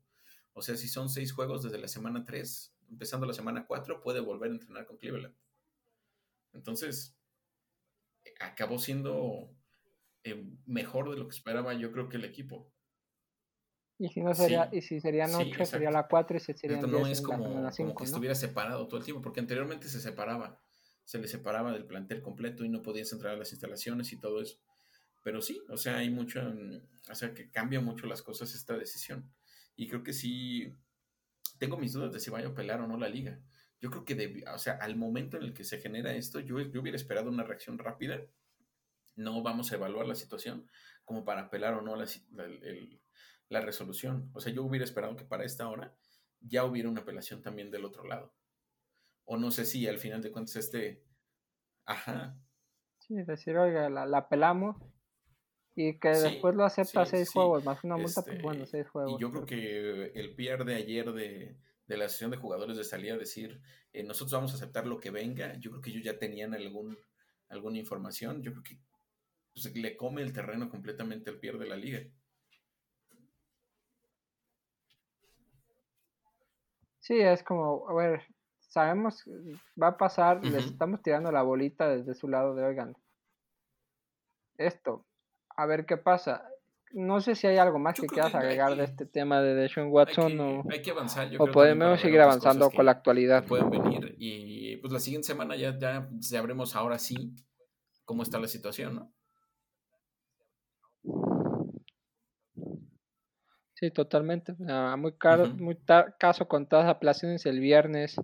O 0.53 0.61
sea, 0.61 0.75
si 0.75 0.87
son 0.87 1.09
seis 1.09 1.31
juegos 1.31 1.63
desde 1.63 1.79
la 1.79 1.87
semana 1.87 2.25
3, 2.25 2.75
empezando 2.89 3.25
la 3.25 3.33
semana 3.33 3.65
4, 3.65 4.01
puede 4.01 4.19
volver 4.19 4.51
a 4.51 4.53
entrenar 4.53 4.85
con 4.85 4.97
Cleveland. 4.97 5.35
Entonces, 6.53 7.16
acabó 8.39 8.79
siendo 8.79 9.51
eh, 10.23 10.43
mejor 10.65 11.09
de 11.09 11.17
lo 11.17 11.27
que 11.27 11.35
esperaba 11.35 11.73
yo 11.73 11.91
creo 11.91 12.09
que 12.09 12.17
el 12.17 12.25
equipo. 12.25 12.71
Y 13.99 14.09
si 14.09 14.21
no 14.21 14.33
sería, 14.35 14.69
y 14.71 14.81
si 14.81 14.99
serían 14.99 15.33
8, 15.33 15.65
sería 15.65 15.89
la 15.89 16.07
4 16.07 16.37
y 16.37 16.39
se 16.39 16.53
serían 16.53 16.91
No 16.91 17.07
es 17.07 17.21
como, 17.21 17.67
que 17.95 18.03
estuviera 18.03 18.35
separado 18.35 18.87
todo 18.87 18.99
el 18.99 19.05
tiempo, 19.05 19.23
porque 19.23 19.39
anteriormente 19.39 19.89
se 19.89 19.99
separaba, 19.99 20.59
se 21.03 21.17
le 21.17 21.27
separaba 21.27 21.71
del 21.71 21.85
plantel 21.85 22.21
completo 22.21 22.63
y 22.63 22.69
no 22.69 22.83
podías 22.83 23.11
entrar 23.11 23.33
a 23.33 23.37
las 23.37 23.51
instalaciones 23.51 24.13
y 24.13 24.19
todo 24.19 24.41
eso. 24.41 24.59
Pero 25.23 25.41
sí, 25.41 25.61
o 25.69 25.77
sea, 25.77 25.97
hay 25.97 26.11
mucho, 26.11 26.41
o 27.09 27.15
sea, 27.15 27.33
que 27.33 27.49
cambia 27.49 27.81
mucho 27.81 28.05
las 28.05 28.21
cosas 28.21 28.53
esta 28.53 28.77
decisión. 28.77 29.31
Y 29.75 29.87
creo 29.87 30.03
que 30.03 30.13
sí, 30.13 30.75
tengo 31.57 31.77
mis 31.77 31.93
dudas 31.93 32.13
de 32.13 32.19
si 32.19 32.29
vaya 32.29 32.47
a 32.47 32.51
apelar 32.51 32.81
o 32.81 32.87
no 32.87 32.97
la 32.97 33.09
liga. 33.09 33.39
Yo 33.79 33.91
creo 33.91 34.05
que, 34.05 34.43
o 34.53 34.57
sea, 34.57 34.73
al 34.73 34.95
momento 34.95 35.37
en 35.37 35.43
el 35.43 35.53
que 35.53 35.63
se 35.63 35.79
genera 35.79 36.13
esto, 36.13 36.39
yo, 36.39 36.59
yo 36.61 36.81
hubiera 36.81 36.95
esperado 36.95 37.29
una 37.29 37.43
reacción 37.43 37.77
rápida. 37.77 38.21
No 39.15 39.41
vamos 39.43 39.71
a 39.71 39.75
evaluar 39.75 40.07
la 40.07 40.15
situación 40.15 40.67
como 41.05 41.23
para 41.23 41.43
apelar 41.43 41.75
o 41.75 41.81
no 41.81 41.95
la, 41.95 42.05
la 43.49 43.61
resolución. 43.61 44.31
O 44.33 44.39
sea, 44.39 44.51
yo 44.51 44.63
hubiera 44.63 44.85
esperado 44.85 45.15
que 45.15 45.25
para 45.25 45.45
esta 45.45 45.67
hora 45.69 45.95
ya 46.39 46.65
hubiera 46.65 46.89
una 46.89 47.01
apelación 47.01 47.41
también 47.41 47.71
del 47.71 47.85
otro 47.85 48.03
lado. 48.03 48.33
O 49.25 49.37
no 49.37 49.51
sé 49.51 49.65
si 49.65 49.87
al 49.87 49.97
final 49.97 50.21
de 50.21 50.31
cuentas 50.31 50.55
este... 50.55 51.03
Ajá. 51.85 52.37
Sí, 52.99 53.15
decir, 53.23 53.57
oiga, 53.57 53.89
la, 53.89 54.05
la 54.05 54.17
apelamos 54.19 54.75
y 55.77 55.99
que 55.99 56.09
después 56.09 56.55
lo 56.55 56.65
acepta 56.65 57.05
seis 57.05 57.29
juegos 57.29 57.63
más 57.63 57.83
una 57.83 57.97
multa, 57.97 58.23
pues 58.23 58.41
bueno, 58.41 58.63
este, 58.63 58.79
seis 58.79 58.89
juegos. 58.89 59.13
Y 59.13 59.21
yo 59.21 59.29
creo 59.29 59.45
que 59.45 60.11
el 60.15 60.35
PR 60.35 60.65
de 60.65 60.73
ayer 60.73 61.11
de, 61.13 61.55
de 61.87 61.97
la 61.97 62.09
sesión 62.09 62.31
de 62.31 62.37
jugadores 62.37 62.77
de 62.77 62.83
salida 62.83 63.15
a 63.15 63.17
decir, 63.17 63.61
eh, 63.93 64.03
nosotros 64.03 64.33
vamos 64.33 64.51
a 64.51 64.55
aceptar 64.55 64.85
lo 64.85 64.99
que 64.99 65.11
venga, 65.11 65.55
yo 65.57 65.71
creo 65.71 65.81
que 65.81 65.89
ellos 65.89 66.03
ya 66.03 66.19
tenían 66.19 66.53
algún, 66.53 66.97
alguna 67.49 67.77
información, 67.77 68.41
yo 68.43 68.51
creo 68.51 68.63
que 68.63 68.79
pues, 69.53 69.73
le 69.75 69.97
come 69.97 70.21
el 70.21 70.33
terreno 70.33 70.69
completamente 70.69 71.29
al 71.29 71.39
PR 71.39 71.57
de 71.57 71.67
la 71.67 71.75
liga. 71.75 72.01
Sí, 76.99 77.21
es 77.21 77.41
como, 77.41 77.89
a 77.89 77.93
ver, 77.93 78.21
sabemos, 78.59 79.23
va 79.81 79.87
a 79.87 79.97
pasar, 79.97 80.43
les 80.43 80.65
estamos 80.65 81.01
tirando 81.01 81.31
la 81.31 81.41
bolita 81.41 81.87
desde 81.87 82.13
su 82.13 82.27
lado 82.27 82.53
de, 82.53 82.65
oigan, 82.65 82.97
esto, 84.57 85.05
a 85.55 85.65
ver 85.65 85.85
qué 85.85 85.95
pasa. 85.95 86.47
No 86.91 87.19
sé 87.19 87.35
si 87.35 87.47
hay 87.47 87.57
algo 87.57 87.79
más 87.79 87.99
que 87.99 88.07
quieras 88.07 88.33
agregar 88.33 88.75
de 88.75 88.85
este 88.85 89.05
tema 89.05 89.41
de 89.41 89.55
Deshaun 89.55 89.91
Watson 89.91 90.39
o, 90.39 90.63
o 91.39 91.51
podemos 91.51 91.99
seguir 91.99 92.21
avanzando 92.21 92.69
con 92.71 92.85
la 92.85 92.91
actualidad. 92.91 93.45
Pueden 93.45 93.69
venir 93.69 94.15
y 94.17 94.77
pues 94.77 94.93
la 94.93 94.99
siguiente 94.99 95.27
semana 95.27 95.55
ya, 95.55 95.77
ya 95.77 96.09
sabremos 96.21 96.75
ahora 96.75 96.97
sí 96.97 97.35
cómo 98.05 98.23
está 98.23 98.39
la 98.39 98.47
situación, 98.47 98.95
¿no? 98.95 99.13
Sí, 103.73 103.91
totalmente. 103.91 104.55
muy 104.97 105.13
caro, 105.17 105.47
muy 105.49 105.77
caso 106.17 106.47
con 106.47 106.67
todas 106.67 106.85
las 106.85 106.95
apelaciones 106.95 107.45
el 107.45 107.59
viernes. 107.59 108.15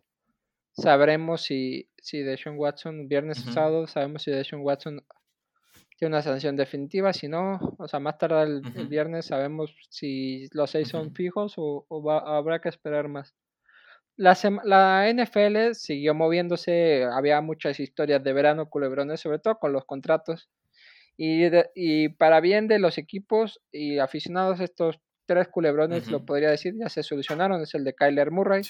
Sabremos 0.71 1.43
si, 1.43 1.91
si 1.97 2.23
Deshaun 2.23 2.57
Watson, 2.57 3.07
viernes 3.07 3.45
o 3.47 3.51
sábado, 3.51 3.85
sabemos 3.85 4.23
si 4.23 4.31
Deshaun 4.31 4.63
Watson 4.63 5.05
una 6.05 6.21
sanción 6.21 6.55
definitiva. 6.55 7.13
Si 7.13 7.27
no, 7.27 7.75
o 7.77 7.87
sea, 7.87 7.99
más 7.99 8.17
tarde 8.17 8.43
el, 8.43 8.87
viernes 8.87 9.25
sabemos 9.27 9.75
si 9.89 10.47
los 10.51 10.71
seis 10.71 10.87
son 10.89 11.13
fijos 11.13 11.53
o, 11.57 11.85
habrá 12.09 12.59
que 12.59 12.69
esperar 12.69 13.07
más. 13.07 13.35
La, 14.15 14.37
la 14.63 15.11
NFL 15.11 15.73
siguió 15.73 16.13
moviéndose, 16.13 17.03
había 17.03 17.41
muchas 17.41 17.79
historias 17.79 18.23
de 18.23 18.33
verano 18.33 18.69
culebrones, 18.69 19.21
sobre 19.21 19.39
todo 19.39 19.57
con 19.59 19.73
los 19.73 19.85
contratos. 19.85 20.49
Y, 21.17 21.45
y 21.75 22.09
para 22.09 22.39
bien 22.39 22.67
de 22.67 22.79
los 22.79 22.97
equipos 22.97 23.59
y 23.71 23.99
aficionados, 23.99 24.59
estos 24.59 24.99
tres 25.25 25.47
culebrones, 25.47 26.09
lo 26.09 26.25
podría 26.25 26.49
decir, 26.49 26.73
ya 26.77 26.89
se 26.89 27.03
solucionaron. 27.03 27.61
Es 27.61 27.73
el 27.75 27.83
de 27.83 27.93
Kyler 27.93 28.31
Murray, 28.31 28.63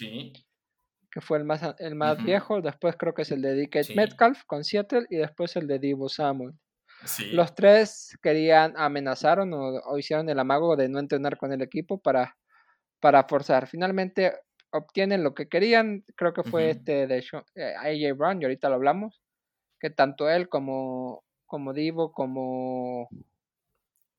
que 1.12 1.22
fue 1.22 1.38
el 1.38 1.44
más, 1.44 1.62
el 1.80 1.96
más 1.96 2.24
viejo. 2.24 2.62
Después 2.62 2.96
creo 2.98 3.14
que 3.14 3.24
es 3.24 3.32
el 3.32 3.42
de 3.42 3.56
DK 3.56 3.96
Metcalf 3.96 4.44
con 4.46 4.64
Seattle 4.64 5.06
y 5.10 5.18
después 5.18 5.56
el 5.56 5.68
de 5.68 5.80
Divo 5.80 6.10
Samuel. 6.10 6.54
Los 7.32 7.54
tres 7.56 8.18
querían, 8.22 8.74
amenazaron 8.78 9.54
o, 9.54 9.98
hicieron 9.98 10.30
el 10.30 10.40
amago 10.40 10.76
de 10.76 10.90
no 10.90 11.00
entrenar 11.00 11.38
con 11.38 11.52
el 11.52 11.62
equipo 11.62 12.00
para, 12.00 12.38
para 13.00 13.24
forzar. 13.26 13.68
Finalmente 13.68 14.34
obtienen 14.72 15.24
lo 15.24 15.34
que 15.34 15.48
querían. 15.48 16.04
Creo 16.16 16.34
que 16.34 16.44
fue 16.44 16.70
este 16.70 17.08
de 17.08 17.20
eh, 17.56 17.74
AJ 17.78 18.18
Brown, 18.18 18.42
y 18.42 18.46
ahorita 18.46 18.70
lo 18.70 18.76
hablamos. 18.76 19.22
Que 19.80 19.90
tanto 19.90 20.30
él 20.30 20.48
como, 20.48 21.24
como 21.46 21.74
Divo, 21.74 22.14
como 22.14 23.10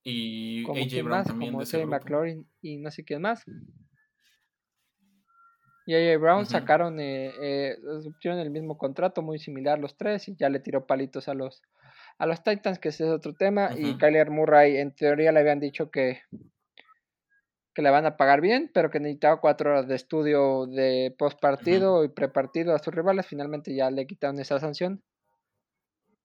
y 0.05 0.65
AJ 0.69 1.03
Brown 1.03 1.25
también 1.25 1.53
como 1.53 1.65
de 1.65 1.87
McLaurin 1.87 2.47
y 2.61 2.77
no 2.77 2.91
sé 2.91 3.05
quién 3.05 3.23
más. 3.23 3.43
Y 5.87 5.95
AJ 5.95 6.21
Brown 6.21 6.47
sacaron, 6.47 7.01
eh, 7.01 7.33
eh, 7.41 7.79
el 8.23 8.51
mismo 8.51 8.77
contrato, 8.77 9.23
muy 9.23 9.39
similar 9.39 9.79
los 9.79 9.97
tres, 9.97 10.29
y 10.29 10.37
ya 10.37 10.49
le 10.49 10.61
tiró 10.61 10.87
palitos 10.87 11.29
a 11.29 11.35
los, 11.35 11.63
a 12.19 12.27
los 12.27 12.43
Titans, 12.43 12.79
que 12.79 12.91
ese 12.91 13.05
es 13.05 13.11
otro 13.11 13.35
tema. 13.35 13.71
Y 13.77 13.97
Kyler 13.97 14.31
Murray, 14.31 14.77
en 14.77 14.95
teoría, 14.95 15.33
le 15.33 15.41
habían 15.41 15.61
dicho 15.61 15.91
que, 15.91 16.21
que 17.75 17.83
le 17.83 17.91
van 17.91 18.07
a 18.07 18.17
pagar 18.17 18.41
bien, 18.41 18.71
pero 18.73 18.91
que 18.91 19.01
necesitaba 19.01 19.41
cuatro 19.41 19.71
horas 19.71 19.89
de 19.89 19.97
estudio 19.97 20.67
de 20.67 21.15
post 21.19 21.41
partido 21.41 22.05
y 22.05 22.09
prepartido 22.09 22.75
a 22.75 22.79
sus 22.79 22.95
rivales. 22.95 23.27
Finalmente 23.27 23.75
ya 23.75 23.91
le 23.91 24.07
quitaron 24.07 24.39
esa 24.39 24.61
sanción. 24.61 25.03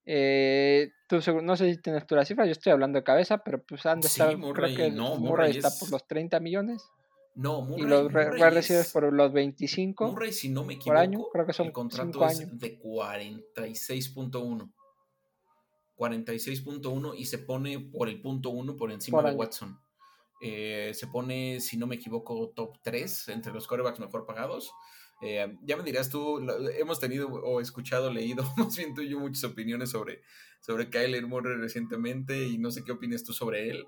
Eh, 0.05 0.91
no 1.43 1.55
sé 1.55 1.71
si 1.71 1.81
tienes 1.81 2.07
tú 2.07 2.15
la 2.15 2.25
cifra, 2.25 2.45
yo 2.45 2.51
estoy 2.51 2.71
hablando 2.71 2.97
de 2.97 3.03
cabeza, 3.03 3.43
pero 3.43 3.61
pues 3.61 3.85
han 3.85 3.99
de 3.99 4.07
estar, 4.07 4.35
creo 4.35 4.75
que 4.75 4.89
Murray, 4.89 5.51
está 5.51 5.69
por 5.79 5.91
los 5.91 6.07
30 6.07 6.39
millones. 6.39 6.83
No, 7.35 7.61
Murray, 7.61 7.83
y 7.83 7.87
los 7.87 8.11
recibes 8.11 8.91
por 8.91 9.13
los 9.13 9.31
25 9.31 10.11
Murray, 10.11 10.31
si 10.33 10.49
no 10.49 10.63
me 10.63 10.73
equivoco, 10.73 10.89
por 10.89 10.97
año, 10.97 11.23
creo 11.31 11.45
que 11.45 11.53
son 11.53 11.67
el 11.67 11.73
contrato 11.73 12.25
es 12.25 12.59
de 12.59 12.79
46.1. 12.79 14.71
46.1 15.99 17.13
y 17.17 17.25
se 17.25 17.39
pone 17.39 17.77
por 17.79 18.07
el 18.07 18.21
punto 18.21 18.51
1 18.51 18.77
por 18.77 18.91
encima 18.91 19.21
de 19.21 19.35
Watson. 19.35 19.77
Eh, 20.41 20.91
se 20.93 21.07
pone, 21.07 21.59
si 21.59 21.75
no 21.75 21.87
me 21.87 21.95
equivoco, 21.95 22.53
top 22.55 22.77
3 22.81 23.27
entre 23.29 23.51
los 23.51 23.67
corebacks 23.67 23.99
mejor 23.99 24.25
pagados. 24.25 24.71
Eh, 25.21 25.57
ya 25.63 25.75
me 25.75 25.83
dirás 25.83 26.09
tú, 26.09 26.39
hemos 26.77 27.01
tenido 27.01 27.27
o 27.27 27.59
escuchado, 27.59 28.09
leído, 28.11 28.43
más 28.57 28.77
bien 28.77 28.93
tú 28.93 29.01
y 29.01 29.09
yo, 29.09 29.19
muchas 29.19 29.43
opiniones 29.43 29.89
sobre, 29.89 30.21
sobre 30.61 30.89
Kyler 30.89 31.27
Murray 31.27 31.57
recientemente 31.57 32.47
y 32.47 32.57
no 32.57 32.71
sé 32.71 32.85
qué 32.85 32.93
opinas 32.93 33.25
tú 33.25 33.33
sobre 33.33 33.69
él, 33.69 33.85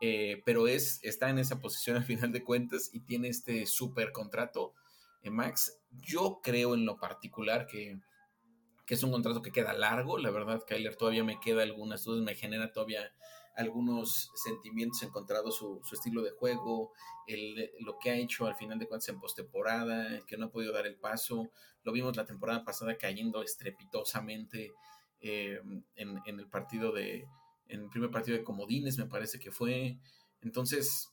eh, 0.00 0.42
pero 0.44 0.66
es, 0.66 0.98
está 1.04 1.30
en 1.30 1.38
esa 1.38 1.60
posición 1.60 1.96
al 1.96 2.04
final 2.04 2.32
de 2.32 2.42
cuentas 2.42 2.90
y 2.92 2.98
tiene 3.04 3.28
este 3.28 3.66
súper 3.66 4.10
contrato. 4.10 4.74
Max, 5.30 5.78
yo 5.92 6.40
creo 6.42 6.74
en 6.74 6.84
lo 6.84 6.96
particular 6.96 7.68
que, 7.68 8.00
que, 8.86 8.94
es 8.94 9.02
un 9.02 9.12
contrato 9.12 9.42
que 9.42 9.52
queda 9.52 9.72
largo, 9.72 10.18
la 10.18 10.30
verdad, 10.30 10.64
Kyler 10.66 10.96
todavía 10.96 11.24
me 11.24 11.40
queda 11.40 11.62
algunas 11.62 12.04
dudas, 12.04 12.22
me 12.22 12.34
genera 12.34 12.72
todavía 12.72 13.12
algunos 13.54 14.30
sentimientos 14.34 15.02
encontrados 15.02 15.56
su, 15.56 15.80
su 15.84 15.94
estilo 15.94 16.22
de 16.22 16.30
juego, 16.30 16.92
el, 17.26 17.70
lo 17.80 17.98
que 17.98 18.10
ha 18.10 18.16
hecho 18.16 18.46
al 18.46 18.56
final 18.56 18.78
de 18.78 18.88
cuentas 18.88 19.08
en 19.10 19.20
postemporada, 19.20 20.20
que 20.26 20.36
no 20.36 20.46
ha 20.46 20.50
podido 20.50 20.72
dar 20.72 20.86
el 20.86 20.96
paso. 20.96 21.50
Lo 21.82 21.92
vimos 21.92 22.16
la 22.16 22.24
temporada 22.24 22.64
pasada 22.64 22.96
cayendo 22.96 23.42
estrepitosamente 23.42 24.72
eh, 25.20 25.60
en, 25.96 26.20
en, 26.24 26.40
el 26.40 26.48
partido 26.48 26.92
de, 26.92 27.26
en 27.68 27.82
el 27.82 27.88
primer 27.90 28.10
partido 28.10 28.36
de 28.36 28.44
Comodines, 28.44 28.98
me 28.98 29.06
parece 29.06 29.38
que 29.38 29.50
fue. 29.50 29.98
Entonces, 30.40 31.11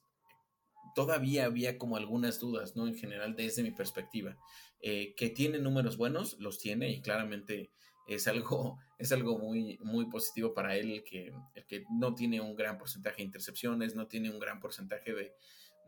todavía 0.95 1.45
había 1.45 1.77
como 1.77 1.97
algunas 1.97 2.39
dudas, 2.39 2.75
¿no? 2.75 2.87
En 2.87 2.95
general, 2.95 3.35
desde 3.35 3.63
mi 3.63 3.71
perspectiva. 3.71 4.37
Eh, 4.81 5.13
que 5.15 5.29
tiene 5.29 5.59
números 5.59 5.97
buenos, 5.97 6.37
los 6.39 6.57
tiene 6.57 6.89
y 6.89 7.01
claramente 7.01 7.69
es 8.07 8.27
algo, 8.27 8.79
es 8.97 9.11
algo 9.11 9.37
muy, 9.37 9.77
muy 9.81 10.05
positivo 10.09 10.53
para 10.53 10.75
él, 10.75 11.03
que, 11.03 11.33
el 11.53 11.65
que 11.65 11.85
no 11.91 12.15
tiene 12.15 12.41
un 12.41 12.55
gran 12.55 12.77
porcentaje 12.77 13.17
de 13.17 13.23
intercepciones, 13.23 13.95
no 13.95 14.07
tiene 14.07 14.29
un 14.29 14.39
gran 14.39 14.59
porcentaje 14.59 15.13
de, 15.13 15.35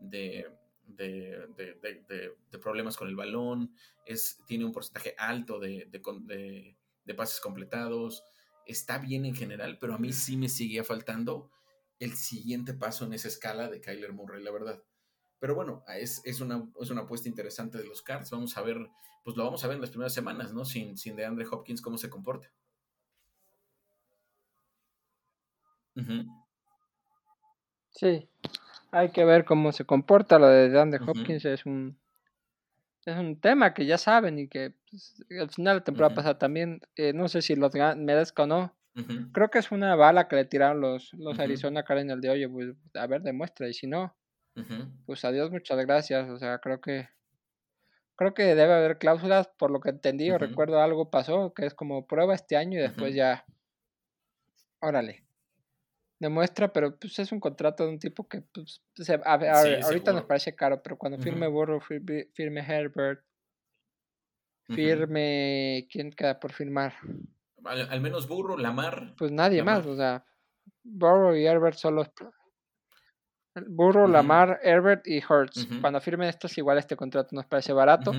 de, 0.00 0.46
de, 0.86 2.58
problemas 2.60 2.96
con 2.96 3.08
el 3.08 3.16
balón, 3.16 3.74
es, 4.06 4.38
tiene 4.46 4.64
un 4.64 4.72
porcentaje 4.72 5.14
alto 5.18 5.58
de, 5.58 6.76
pases 7.16 7.40
completados, 7.40 8.22
está 8.66 8.98
bien 8.98 9.24
en 9.24 9.34
general, 9.34 9.78
pero 9.80 9.94
a 9.94 9.98
mí 9.98 10.12
sí 10.12 10.36
me 10.36 10.48
seguía 10.48 10.84
faltando 10.84 11.50
el 11.98 12.14
siguiente 12.14 12.74
paso 12.74 13.04
en 13.04 13.12
esa 13.12 13.28
escala 13.28 13.68
de 13.68 13.80
Kyler 13.80 14.12
Murray, 14.12 14.42
la 14.42 14.50
verdad. 14.50 14.82
Pero 15.42 15.56
bueno, 15.56 15.82
es, 15.98 16.22
es, 16.24 16.40
una, 16.40 16.68
es 16.80 16.90
una 16.90 17.00
apuesta 17.00 17.28
interesante 17.28 17.76
de 17.76 17.84
los 17.84 18.00
Cards. 18.00 18.30
Vamos 18.30 18.56
a 18.56 18.62
ver, 18.62 18.76
pues 19.24 19.36
lo 19.36 19.42
vamos 19.42 19.64
a 19.64 19.66
ver 19.66 19.74
en 19.74 19.80
las 19.80 19.90
primeras 19.90 20.14
semanas, 20.14 20.54
¿no? 20.54 20.64
Sin, 20.64 20.96
sin 20.96 21.16
de 21.16 21.24
Andre 21.24 21.44
Hopkins, 21.50 21.82
cómo 21.82 21.98
se 21.98 22.08
comporta. 22.08 22.48
Sí, 27.90 28.28
hay 28.92 29.10
que 29.10 29.24
ver 29.24 29.44
cómo 29.44 29.72
se 29.72 29.84
comporta. 29.84 30.38
Lo 30.38 30.46
de 30.46 30.68
DeAndre 30.68 31.00
Hopkins 31.04 31.44
es 31.44 31.66
un 31.66 31.98
es 33.04 33.16
un 33.16 33.40
tema 33.40 33.74
que 33.74 33.84
ya 33.84 33.98
saben 33.98 34.38
y 34.38 34.46
que 34.46 34.74
pues, 34.88 35.24
al 35.40 35.50
final 35.50 35.74
de 35.74 35.80
la 35.80 35.84
temporada 35.84 36.14
pasada 36.14 36.38
también, 36.38 36.82
eh, 36.94 37.12
no 37.12 37.26
sé 37.26 37.42
si 37.42 37.56
los 37.56 37.72
merezca 37.96 38.44
o 38.44 38.46
no. 38.46 38.76
Creo 39.32 39.50
que 39.50 39.58
es 39.58 39.72
una 39.72 39.96
bala 39.96 40.28
que 40.28 40.36
le 40.36 40.44
tiraron 40.44 40.80
los, 40.80 41.12
los 41.14 41.40
Arizona 41.40 41.82
Cardinals 41.82 42.22
de 42.22 42.30
oye, 42.30 42.48
pues 42.48 42.76
a 42.94 43.08
ver, 43.08 43.22
demuestra. 43.22 43.68
Y 43.68 43.74
si 43.74 43.88
no, 43.88 44.14
pues 45.06 45.24
adiós, 45.24 45.50
muchas 45.50 45.78
gracias. 45.84 46.28
O 46.30 46.38
sea, 46.38 46.58
creo 46.58 46.80
que 46.80 47.08
creo 48.16 48.34
que 48.34 48.54
debe 48.54 48.72
haber 48.72 48.98
cláusulas, 48.98 49.48
por 49.48 49.70
lo 49.70 49.80
que 49.80 49.90
entendí 49.90 50.30
o 50.30 50.38
recuerdo 50.38 50.80
algo 50.80 51.10
pasó, 51.10 51.52
que 51.54 51.66
es 51.66 51.74
como 51.74 52.06
prueba 52.06 52.34
este 52.34 52.56
año 52.56 52.78
y 52.78 52.82
después 52.82 53.14
ya, 53.14 53.44
órale 54.80 55.24
demuestra, 56.22 56.72
pero 56.72 56.96
pues 56.96 57.18
es 57.18 57.32
un 57.32 57.40
contrato 57.40 57.84
de 57.84 57.90
un 57.90 57.98
tipo 57.98 58.28
que 58.28 58.42
pues, 58.42 58.80
ahorita 59.84 60.12
nos 60.12 60.24
parece 60.24 60.54
caro, 60.54 60.80
pero 60.80 60.96
cuando 60.96 61.18
firme 61.18 61.48
Burrow, 61.48 61.80
firme, 61.80 62.60
Herbert, 62.60 63.24
firme, 64.68 65.88
¿quién 65.90 66.12
queda 66.12 66.38
por 66.38 66.52
firmar? 66.52 66.94
Al, 67.64 68.00
menos 68.00 68.28
Burrow, 68.28 68.56
Lamar. 68.56 69.14
Pues 69.18 69.32
nadie 69.32 69.64
más, 69.64 69.84
o 69.84 69.96
sea, 69.96 70.24
Burrow 70.84 71.34
y 71.34 71.44
Herbert 71.44 71.76
son 71.76 71.96
los... 71.96 72.08
Burrow, 73.68 74.06
Lamar, 74.08 74.60
Herbert 74.62 75.06
y 75.06 75.22
Hurts. 75.22 75.68
Cuando 75.80 76.00
firmen 76.00 76.28
estos, 76.28 76.56
igual 76.58 76.78
este 76.78 76.96
contrato 76.96 77.34
nos 77.34 77.46
parece 77.46 77.72
barato. 77.72 78.12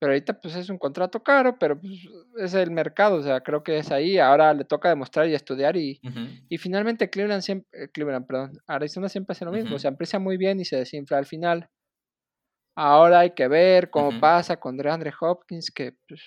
Pero 0.00 0.12
ahorita 0.12 0.40
pues 0.40 0.54
es 0.54 0.70
un 0.70 0.78
contrato 0.78 1.22
caro, 1.24 1.58
pero 1.58 1.80
pues, 1.80 2.08
es 2.36 2.54
el 2.54 2.70
mercado, 2.70 3.16
o 3.16 3.22
sea, 3.22 3.40
creo 3.40 3.64
que 3.64 3.78
es 3.78 3.90
ahí. 3.90 4.18
Ahora 4.18 4.54
le 4.54 4.64
toca 4.64 4.88
demostrar 4.88 5.28
y 5.28 5.34
estudiar 5.34 5.76
y, 5.76 6.00
y 6.48 6.58
finalmente 6.58 7.10
Cleveland 7.10 7.42
siempre, 7.42 7.68
eh, 7.72 7.88
Cleveland, 7.88 8.24
perdón, 8.26 8.52
Arizona 8.68 9.08
siempre 9.08 9.32
hace 9.32 9.44
lo 9.44 9.50
mismo, 9.50 9.74
o 9.74 9.78
sea, 9.80 9.90
empieza 9.90 10.20
muy 10.20 10.36
bien 10.36 10.60
y 10.60 10.64
se 10.64 10.76
desinfla 10.76 11.18
al 11.18 11.26
final. 11.26 11.68
Ahora 12.76 13.20
hay 13.20 13.30
que 13.32 13.48
ver 13.48 13.90
cómo 13.90 14.20
pasa 14.20 14.58
con 14.60 14.76
DeAndre 14.76 15.12
Hopkins, 15.20 15.72
que 15.72 15.96
pues, 16.06 16.22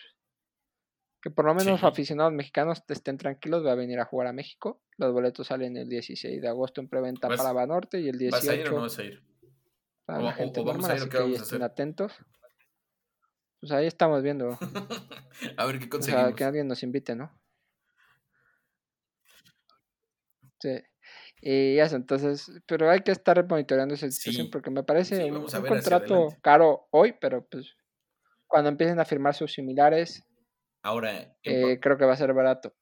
que 1.22 1.30
por 1.30 1.46
lo 1.46 1.54
menos 1.54 1.84
aficionados 1.84 2.34
mexicanos 2.34 2.84
estén 2.88 3.18
tranquilos, 3.18 3.66
va 3.66 3.74
a 3.74 3.76
venir 3.76 4.00
a 4.00 4.06
jugar 4.06 4.28
a 4.28 4.34
México. 4.34 4.82
Los 4.98 5.14
boletos 5.14 5.48
salen 5.48 5.78
el 5.78 5.88
16 5.88 6.42
de 6.42 6.48
agosto 6.48 6.82
en 6.82 6.88
preventa 6.88 7.28
para 7.28 7.54
Banorte 7.54 8.00
y 8.00 8.10
el 8.10 8.18
18 8.18 8.38
¿Vas 8.38 8.48
a 8.48 8.56
ir 8.56 8.68
o 8.70 8.72
no 8.72 8.82
vas 8.82 8.98
a 8.98 9.04
ir? 9.04 9.24
Para 10.06 10.22
la 10.22 10.34
gente 10.34 10.64
normal, 10.64 10.92
a 10.92 10.96
ir, 10.96 11.02
así 11.02 11.10
que 11.10 11.34
estén 11.34 11.62
atentos. 11.62 12.14
Pues 13.60 13.72
ahí 13.72 13.86
estamos 13.86 14.24
viendo. 14.24 14.58
a 15.58 15.66
ver 15.68 15.78
qué 15.78 15.88
conseguimos. 15.88 16.24
O 16.24 16.28
sea, 16.28 16.36
que 16.36 16.44
alguien 16.44 16.68
nos 16.68 16.82
invite, 16.82 17.16
¿no? 17.16 17.32
Sí. 20.60 20.82
Y 21.42 21.78
eso, 21.78 21.96
entonces, 21.96 22.52
pero 22.68 22.90
hay 22.90 23.02
que 23.02 23.12
estar 23.12 23.48
monitoreando 23.48 23.94
esa 23.94 24.10
situación 24.10 24.50
porque 24.52 24.70
me 24.70 24.84
parece 24.84 25.32
un, 25.32 25.46
contrato 25.46 26.28
caro 26.42 26.88
hoy, 26.92 27.16
pero 27.20 27.48
pues 27.48 27.76
cuando 28.48 28.70
empiecen 28.70 29.00
a 29.00 29.06
firmar 29.06 29.34
sus 29.34 29.54
similares, 29.54 30.24
ahora 30.82 31.36
eh, 31.44 31.80
creo 31.80 31.98
que 31.98 32.06
va 32.06 32.14
a 32.14 32.18
ser 32.18 32.34
barato. 32.34 32.74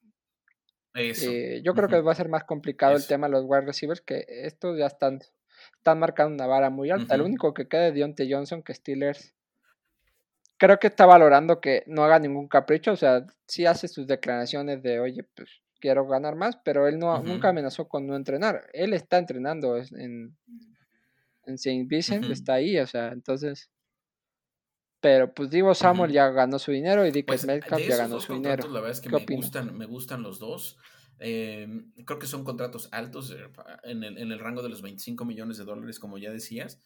Eso. 0.94 1.30
Eh, 1.30 1.62
yo 1.64 1.74
creo 1.74 1.88
que 1.88 2.00
va 2.00 2.12
a 2.12 2.16
ser 2.16 2.28
más 2.28 2.44
complicado 2.44 2.96
el 2.96 3.06
tema 3.06 3.28
de 3.28 3.32
los 3.32 3.44
wide 3.46 3.66
receivers, 3.66 4.00
que 4.00 4.24
estos 4.28 4.76
ya 4.76 4.86
están, 4.86 5.20
están 5.76 5.98
marcando 5.98 6.34
una 6.34 6.46
vara 6.46 6.68
muy 6.68 6.90
alta. 6.90 7.14
El 7.14 7.22
único 7.22 7.54
que 7.54 7.68
queda 7.68 7.88
es 7.88 7.94
Deontay 7.94 8.32
Johnson, 8.32 8.62
que 8.62 8.74
Steelers 8.74 9.34
creo 10.60 10.78
que 10.78 10.88
está 10.88 11.06
valorando 11.06 11.58
que 11.58 11.84
no 11.86 12.04
haga 12.04 12.18
ningún 12.18 12.46
capricho, 12.46 12.92
o 12.92 12.96
sea, 12.96 13.24
sí 13.46 13.64
hace 13.64 13.88
sus 13.88 14.06
declaraciones 14.06 14.82
de, 14.82 15.00
oye, 15.00 15.24
pues 15.34 15.62
quiero 15.80 16.06
ganar 16.06 16.36
más, 16.36 16.58
pero 16.62 16.86
él 16.86 16.98
no, 16.98 17.22
nunca 17.22 17.48
amenazó 17.48 17.88
con 17.88 18.06
no 18.06 18.14
entrenar. 18.14 18.68
Él 18.74 18.92
está 18.92 19.16
entrenando 19.16 19.78
en, 19.78 20.36
en 21.46 21.54
St. 21.54 21.86
Vincent, 21.86 22.26
está 22.26 22.54
ahí, 22.54 22.78
o 22.78 22.86
sea, 22.86 23.08
entonces... 23.08 23.70
Pero 25.00 25.32
pues 25.32 25.50
Divo 25.50 25.74
Samuel 25.74 26.12
ya 26.12 26.28
ganó 26.28 26.58
su 26.58 26.72
dinero 26.72 27.06
y 27.06 27.10
Dick 27.10 27.26
pues, 27.26 27.46
Metcalf 27.46 27.86
ya 27.86 27.96
ganó 27.96 28.20
su 28.20 28.34
dinero. 28.34 28.68
La 28.68 28.80
verdad 28.80 28.90
es 28.90 29.00
que 29.00 29.08
me 29.08 29.24
gustan, 29.24 29.76
me 29.76 29.86
gustan 29.86 30.22
los 30.22 30.38
dos. 30.38 30.76
Em, 31.18 31.92
creo 32.04 32.18
que 32.18 32.26
son 32.26 32.44
contratos 32.44 32.88
altos 32.92 33.30
eh, 33.30 33.48
en 33.84 34.02
el, 34.04 34.16
en 34.18 34.32
el 34.32 34.38
rango 34.38 34.62
de 34.62 34.70
los 34.70 34.80
25 34.80 35.24
millones 35.24 35.58
de 35.58 35.64
dólares, 35.64 35.98
como 35.98 36.18
ya 36.18 36.30
decías 36.30 36.80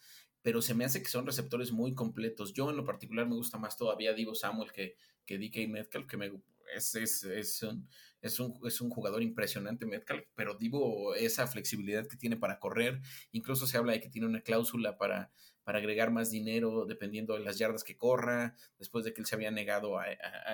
pero 0.44 0.60
se 0.60 0.74
me 0.74 0.84
hace 0.84 1.02
que 1.02 1.08
son 1.08 1.24
receptores 1.24 1.72
muy 1.72 1.94
completos. 1.94 2.52
Yo 2.52 2.68
en 2.68 2.76
lo 2.76 2.84
particular 2.84 3.26
me 3.26 3.34
gusta 3.34 3.56
más 3.56 3.78
todavía 3.78 4.12
Divo 4.12 4.34
Samuel 4.34 4.72
que, 4.72 4.94
que 5.24 5.38
DK 5.38 5.70
Metcalf, 5.70 6.06
que 6.06 6.18
me, 6.18 6.30
es, 6.76 6.94
es, 6.96 7.24
es, 7.24 7.62
un, 7.62 7.88
es, 8.20 8.38
un, 8.38 8.60
es 8.66 8.82
un 8.82 8.90
jugador 8.90 9.22
impresionante 9.22 9.86
Metcalf, 9.86 10.26
pero 10.34 10.54
Divo 10.54 11.14
esa 11.14 11.46
flexibilidad 11.46 12.06
que 12.06 12.18
tiene 12.18 12.36
para 12.36 12.58
correr, 12.58 13.00
incluso 13.32 13.66
se 13.66 13.78
habla 13.78 13.92
de 13.92 14.02
que 14.02 14.10
tiene 14.10 14.28
una 14.28 14.42
cláusula 14.42 14.98
para, 14.98 15.32
para 15.64 15.78
agregar 15.78 16.10
más 16.10 16.30
dinero 16.30 16.84
dependiendo 16.86 17.34
de 17.34 17.40
las 17.40 17.58
yardas 17.58 17.82
que 17.82 17.96
corra, 17.96 18.54
después 18.78 19.04
de 19.04 19.12
que 19.12 19.20
él 19.20 19.26
se 19.26 19.34
había 19.34 19.50
negado 19.50 19.98
a, 19.98 20.06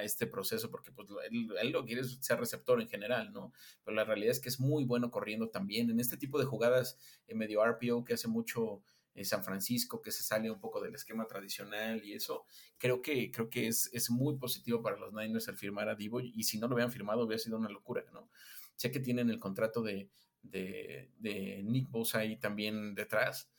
este 0.02 0.26
proceso, 0.26 0.70
porque 0.70 0.92
pues, 0.92 1.08
él, 1.30 1.70
lo 1.70 1.84
quiere 1.84 2.04
ser 2.04 2.38
receptor 2.38 2.80
en 2.80 2.88
general, 2.88 3.32
¿no? 3.32 3.52
Pero 3.84 3.94
la 3.96 4.04
realidad 4.04 4.30
es 4.30 4.40
que 4.40 4.48
es 4.48 4.61
muy 4.61 4.84
bueno 4.84 5.11
corriendo 5.11 5.50
también. 5.50 5.90
En 5.90 6.00
este 6.00 6.16
tipo 6.16 6.38
de 6.38 6.44
jugadas 6.44 6.96
en 7.26 7.38
medio 7.38 7.64
RPO 7.64 8.04
que 8.04 8.14
hace 8.14 8.28
mucho 8.28 8.82
San 9.22 9.44
Francisco, 9.44 10.00
que 10.00 10.12
se 10.12 10.22
sale 10.22 10.50
un 10.50 10.61
poco 10.61 10.80
del 10.80 10.94
esquema 10.94 11.26
tradicional 11.26 12.02
y 12.04 12.14
eso, 12.14 12.46
creo 12.78 13.02
que, 13.02 13.30
creo 13.30 13.50
que 13.50 13.66
es, 13.66 13.90
es 13.92 14.11
muy 14.11 14.38
positivo 14.38 14.80
para 14.82 14.96
los 14.96 15.12
Niners 15.12 15.48
el 15.48 15.56
firmar 15.56 15.88
a 15.88 15.94
Divo 15.94 16.20
y 16.20 16.42
si 16.44 16.58
no 16.58 16.68
lo 16.68 16.74
hubieran 16.74 16.92
firmado 16.92 17.24
hubiera 17.24 17.42
sido 17.42 17.58
una 17.58 17.68
locura, 17.68 18.04
¿no? 18.12 18.30
Sé 18.76 18.90
que 18.90 19.00
tienen 19.00 19.28
el 19.28 19.38
contrato 19.38 19.82
de, 19.82 20.08
de, 20.42 21.11
de 21.18 21.62
Nick 21.64 21.90
Bosa 21.90 22.20
ahí 22.20 22.38
también 22.38 22.94
detrás. 22.94 23.50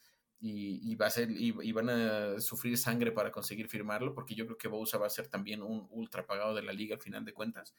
Y, 0.43 0.95
va 0.95 1.05
a 1.05 1.11
ser, 1.11 1.29
y, 1.29 1.71
van 1.71 1.89
a 1.89 2.39
sufrir 2.39 2.75
sangre 2.75 3.11
para 3.11 3.31
conseguir 3.31 3.67
firmarlo, 3.67 4.15
porque 4.15 4.33
yo 4.33 4.45
creo 4.47 4.57
que 4.57 4.67
Bosa 4.67 4.97
va 4.97 5.05
a 5.05 5.11
ser 5.11 5.27
también 5.27 5.61
un 5.61 5.87
ultra 5.91 6.25
pagado 6.25 6.55
de 6.55 6.63
la 6.63 6.73
liga 6.73 6.95
al 6.95 7.01
final 7.01 7.23
de 7.23 7.31
cuentas. 7.31 7.75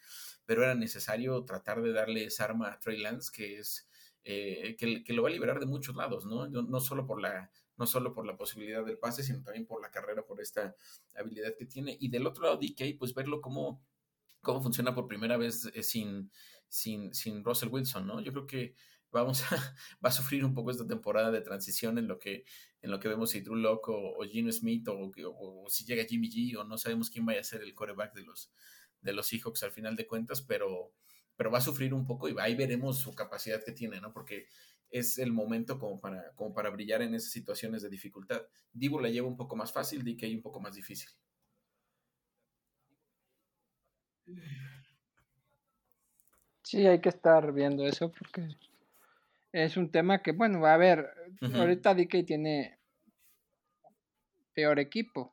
Pero 0.47 0.63
era 0.63 0.77
necesario 0.77 1.45
tratar 1.45 1.83
de 1.83 1.93
darle 1.93 2.25
esa 2.27 2.45
arma 2.45 2.69
a 2.69 2.79
Trey 2.79 2.99
Lance, 3.01 3.33
que 3.35 3.59
es 3.59 3.89
eh, 4.23 4.77
que, 4.79 5.03
que, 5.03 5.13
lo 5.13 5.23
va 5.25 5.29
a 5.29 5.33
liberar 5.33 5.59
de 5.59 5.67
muchos 5.67 5.97
lados, 5.97 6.25
¿no? 6.25 6.47
No 6.47 6.79
solo 6.79 7.05
por 7.05 7.21
la 7.21 7.51
no 7.77 7.87
solo 7.87 8.13
por 8.15 8.27
la 8.27 8.37
posibilidad 8.37 8.85
del 8.85 8.99
pase, 8.99 9.23
sino 9.23 9.43
también 9.43 9.67
por 9.67 9.81
la 9.83 9.91
carrera, 9.91 10.25
por 10.25 10.41
esta 10.41 10.77
habilidad 11.17 11.55
que 11.57 11.67
tiene. 11.67 11.97
Y 11.99 12.09
del 12.11 12.27
otro 12.27 12.45
lado, 12.45 12.59
DK, 12.59 12.97
pues 12.99 13.15
verlo 13.15 13.41
cómo, 13.41 13.83
cómo 14.41 14.63
funciona 14.63 14.95
por 14.95 15.07
primera 15.07 15.37
vez 15.37 15.69
eh, 15.75 15.83
sin, 15.83 16.31
sin, 16.69 17.15
sin 17.15 17.43
Russell 17.43 17.71
Wilson, 17.71 18.07
¿no? 18.07 18.21
Yo 18.21 18.33
creo 18.33 18.47
que 18.47 18.75
vamos 19.13 19.43
a, 19.53 19.57
va 20.05 20.09
a 20.09 20.13
sufrir 20.13 20.45
un 20.45 20.55
poco 20.55 20.71
esta 20.71 20.87
temporada 20.87 21.31
de 21.31 21.41
transición 21.41 21.99
en 21.99 22.09
lo 22.09 22.19
que, 22.19 22.45
en 22.81 22.91
lo 22.91 22.99
que 22.99 23.09
vemos 23.09 23.31
si 23.31 23.41
Drew 23.41 23.57
Locke 23.57 23.91
o, 23.91 24.23
Gino 24.25 24.51
Smith 24.51 24.89
o, 24.89 25.13
o, 25.39 25.69
si 25.69 25.85
llega 25.85 26.05
Jimmy 26.05 26.29
G 26.29 26.57
o 26.57 26.65
no 26.65 26.79
sabemos 26.79 27.11
quién 27.11 27.25
vaya 27.25 27.41
a 27.41 27.45
ser 27.45 27.63
el 27.63 27.75
coreback 27.75 28.15
de 28.15 28.23
los, 28.23 28.53
de 29.01 29.13
los 29.13 29.27
Seahawks 29.27 29.63
al 29.63 29.73
final 29.73 29.97
de 29.97 30.07
cuentas, 30.07 30.43
pero, 30.43 30.93
pero 31.37 31.51
va 31.51 31.59
a 31.59 31.63
sufrir 31.63 31.95
un 31.95 32.07
poco 32.07 32.29
y 32.29 32.35
ahí 32.41 32.55
veremos 32.55 32.99
su 32.99 33.15
capacidad 33.15 33.63
que 33.63 33.73
tiene, 33.73 34.01
¿no? 34.01 34.13
Porque 34.13 34.47
es 34.91 35.19
el 35.19 35.33
momento 35.33 35.79
como 35.79 36.01
para, 36.01 36.33
como 36.35 36.53
para 36.53 36.71
brillar 36.71 37.03
en 37.03 37.15
esas 37.15 37.31
situaciones 37.31 37.83
de 37.83 37.89
dificultad. 37.89 38.43
Divo 38.73 39.01
la 39.01 39.09
lleva 39.09 39.27
un 39.27 39.37
poco 39.37 39.57
más 39.57 39.73
fácil, 39.73 40.05
DK 40.05 40.25
un 40.35 40.43
poco 40.43 40.61
más 40.61 40.75
difícil. 40.75 41.11
Sí, 46.63 46.87
hay 46.87 47.01
que 47.01 47.09
estar 47.09 47.53
viendo 47.53 47.87
eso 47.87 48.11
porque 48.11 48.49
es 49.53 49.77
un 49.77 49.91
tema 49.91 50.23
que, 50.23 50.33
bueno, 50.33 50.65
a 50.67 50.77
ver, 50.77 51.11
ahorita 51.55 51.95
DK 51.95 52.25
tiene 52.27 52.79
peor 54.55 54.79
equipo. 54.79 55.33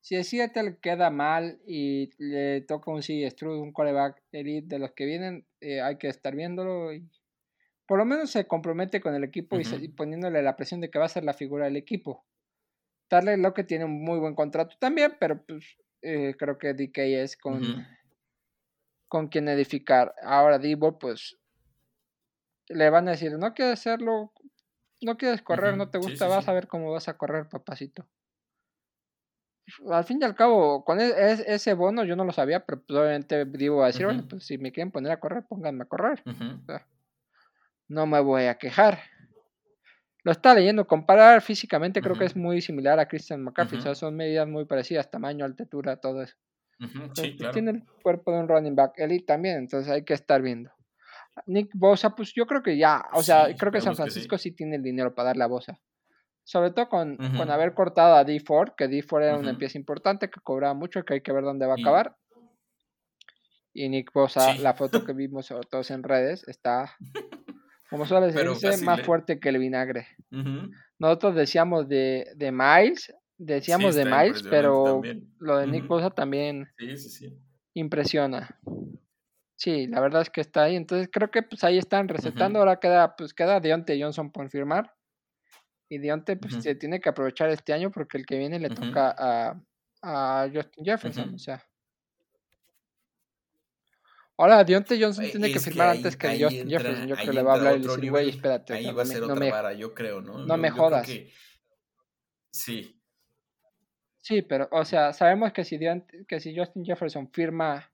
Si 0.00 0.14
el 0.14 0.24
Seattle 0.24 0.78
queda 0.80 1.10
mal 1.10 1.60
y 1.66 2.10
le 2.18 2.62
toca 2.62 2.90
un 2.90 3.02
Strud, 3.02 3.58
un 3.58 3.72
coreback 3.72 4.22
elite 4.32 4.66
de 4.66 4.78
los 4.78 4.92
que 4.92 5.04
vienen, 5.04 5.46
eh, 5.60 5.82
hay 5.82 5.98
que 5.98 6.08
estar 6.08 6.34
viéndolo 6.34 6.92
y 6.92 7.06
por 7.86 7.98
lo 7.98 8.04
menos 8.04 8.30
se 8.30 8.46
compromete 8.46 9.00
con 9.00 9.14
el 9.14 9.24
equipo 9.24 9.58
y, 9.58 9.88
poniéndole 9.88 10.42
la 10.42 10.56
presión 10.56 10.80
de 10.80 10.90
que 10.90 10.98
va 10.98 11.06
a 11.06 11.10
ser 11.10 11.24
la 11.24 11.34
figura 11.34 11.64
del 11.64 11.76
equipo. 11.76 12.24
Tarle 13.08 13.36
lo 13.38 13.54
que 13.54 13.64
tiene 13.64 13.86
un 13.86 14.02
muy 14.02 14.18
buen 14.18 14.34
contrato 14.34 14.76
también, 14.78 15.16
pero 15.18 15.42
pues 15.44 15.78
eh, 16.02 16.34
creo 16.38 16.58
que 16.58 16.74
DK 16.74 16.98
es 16.98 17.36
con, 17.36 17.62
con 19.08 19.28
quien 19.28 19.48
edificar. 19.48 20.14
Ahora 20.22 20.58
Divo, 20.58 20.98
pues 20.98 21.38
le 22.68 22.90
van 22.90 23.08
a 23.08 23.12
decir, 23.12 23.32
no 23.38 23.54
quiere 23.54 23.72
hacerlo, 23.72 24.32
no 25.00 25.16
quieres 25.16 25.42
correr, 25.42 25.76
no 25.76 25.90
te 25.90 25.98
gusta, 25.98 26.28
vas 26.28 26.48
a 26.48 26.52
ver 26.52 26.68
cómo 26.68 26.92
vas 26.92 27.08
a 27.08 27.16
correr, 27.16 27.48
papacito. 27.48 28.06
Al 29.90 30.04
fin 30.04 30.18
y 30.20 30.24
al 30.24 30.34
cabo, 30.34 30.84
con 30.84 30.98
e, 31.00 31.12
ese 31.46 31.74
bono 31.74 32.04
yo 32.04 32.16
no 32.16 32.24
lo 32.24 32.32
sabía, 32.32 32.64
pero 32.64 32.82
obviamente 32.88 33.44
digo 33.44 33.82
a 33.82 33.88
decir, 33.88 34.06
bueno, 34.06 34.26
pues 34.28 34.46
si 34.46 34.56
me 34.56 34.72
quieren 34.72 34.90
poner 34.90 35.12
a 35.12 35.20
correr, 35.20 35.44
pónganme 35.46 35.82
a 35.82 35.86
correr. 35.86 36.22
no 37.88 38.06
me 38.06 38.20
voy 38.20 38.44
a 38.44 38.56
quejar. 38.56 38.98
Lo 40.24 40.32
está 40.32 40.54
leyendo, 40.54 40.86
comparar 40.86 41.40
físicamente 41.42 42.02
creo 42.02 42.16
que 42.16 42.24
es 42.24 42.36
muy 42.36 42.60
similar 42.60 42.98
a 42.98 43.06
Christian 43.06 43.42
McCaffrey, 43.42 43.78
o 43.78 43.82
sea, 43.82 43.94
son 43.94 44.16
medidas 44.16 44.48
muy 44.48 44.64
parecidas, 44.64 45.10
tamaño, 45.10 45.44
altura, 45.44 45.96
todo 45.96 46.22
eso. 46.22 46.34
Pues, 47.14 47.52
Tiene 47.52 47.70
el 47.70 47.84
cuerpo 48.02 48.32
de 48.32 48.40
un 48.40 48.48
running 48.48 48.74
back, 48.74 48.98
Elite 48.98 49.26
también, 49.26 49.58
entonces 49.58 49.90
hay 49.90 50.04
que 50.04 50.14
estar 50.14 50.42
viendo. 50.42 50.70
Nick 51.46 51.70
Bosa, 51.74 52.14
pues 52.14 52.32
yo 52.34 52.46
creo 52.46 52.62
que 52.62 52.76
ya, 52.76 53.06
o 53.12 53.22
sea, 53.22 53.54
creo 53.56 53.72
que 53.72 53.80
San 53.80 53.96
Francisco 53.96 54.38
sí 54.38 54.52
tiene 54.52 54.76
el 54.76 54.82
dinero 54.82 55.14
para 55.14 55.28
darle 55.28 55.44
a 55.44 55.48
Bosa. 55.48 55.78
Sobre 56.44 56.70
todo 56.70 56.88
con, 56.88 57.16
con 57.16 57.50
haber 57.50 57.74
cortado 57.74 58.14
a 58.16 58.24
D 58.24 58.40
Ford, 58.40 58.70
que 58.76 58.88
D 58.88 59.02
Ford 59.02 59.22
era 59.22 59.36
una 59.36 59.58
pieza 59.58 59.76
importante, 59.76 60.30
que 60.30 60.40
cobraba 60.40 60.72
mucho, 60.72 61.04
que 61.04 61.14
hay 61.14 61.20
que 61.20 61.32
ver 61.32 61.44
dónde 61.44 61.66
va 61.66 61.74
a 61.74 61.80
acabar. 61.80 62.16
Y 63.74 63.88
Nick 63.90 64.12
Bosa, 64.12 64.54
la 64.54 64.74
foto 64.74 65.04
que 65.04 65.12
vimos 65.14 65.52
todos 65.70 65.90
en 65.90 66.02
redes, 66.02 66.48
está, 66.48 66.96
como 67.90 68.06
suele 68.06 68.32
decirse, 68.32 68.82
más 68.84 69.02
fuerte 69.02 69.38
que 69.38 69.50
el 69.50 69.58
vinagre. 69.58 70.08
Nosotros 70.98 71.34
decíamos 71.34 71.86
de, 71.86 72.32
de 72.34 72.50
Miles, 72.50 73.14
decíamos 73.36 73.94
de 73.94 74.04
Miles, 74.06 74.42
pero 74.42 75.02
lo 75.38 75.58
de 75.58 75.66
Nick 75.66 75.86
Bosa 75.86 76.10
también 76.10 76.68
impresiona. 77.74 78.58
Sí, 79.58 79.88
la 79.88 80.00
verdad 80.00 80.22
es 80.22 80.30
que 80.30 80.40
está 80.40 80.62
ahí. 80.62 80.76
Entonces 80.76 81.08
creo 81.12 81.32
que 81.32 81.42
pues 81.42 81.64
ahí 81.64 81.78
están 81.78 82.06
recetando. 82.06 82.60
Ahora 82.60 82.78
queda, 82.78 83.16
pues 83.16 83.34
queda 83.34 83.58
Deontay 83.58 84.00
Johnson 84.00 84.30
por 84.30 84.48
firmar. 84.48 84.94
Y 85.88 85.98
Deontay 85.98 86.36
pues 86.36 86.62
se 86.62 86.76
tiene 86.76 87.00
que 87.00 87.08
aprovechar 87.08 87.50
este 87.50 87.72
año 87.72 87.90
porque 87.90 88.18
el 88.18 88.24
que 88.24 88.38
viene 88.38 88.60
le 88.60 88.70
toca 88.70 89.12
a, 89.18 89.60
a 90.02 90.48
Justin 90.54 90.84
Jefferson. 90.84 91.34
O 91.34 91.38
sea. 91.38 91.60
Ahora, 94.36 94.62
Deontay 94.62 95.02
Johnson 95.02 95.28
tiene 95.28 95.52
que 95.52 95.58
firmar 95.58 95.88
antes 95.88 96.16
que 96.16 96.40
Justin 96.40 96.70
Jefferson. 96.70 97.08
Yo 97.08 97.16
creo 97.16 97.26
que 97.26 97.32
le 97.32 97.42
va 97.42 97.52
a 97.52 97.56
hablar 97.56 97.78
y 97.78 97.82
decir, 97.82 98.10
güey, 98.12 98.28
espérate. 98.28 98.74
Ahí 98.74 98.92
va 98.92 99.02
a 99.02 99.06
ser 99.06 99.24
otra 99.24 99.50
vara, 99.50 99.72
yo 99.72 99.92
creo, 99.92 100.20
¿no? 100.20 100.38
No 100.38 100.56
me 100.56 100.70
jodas. 100.70 101.10
Sí. 102.52 102.94
Sí, 104.18 104.42
pero, 104.42 104.68
o 104.70 104.84
sea, 104.84 105.12
sabemos 105.12 105.52
que 105.52 105.64
si, 105.64 105.80
que 106.28 106.38
si 106.38 106.56
Justin 106.56 106.84
Jefferson 106.84 107.28
firma 107.32 107.90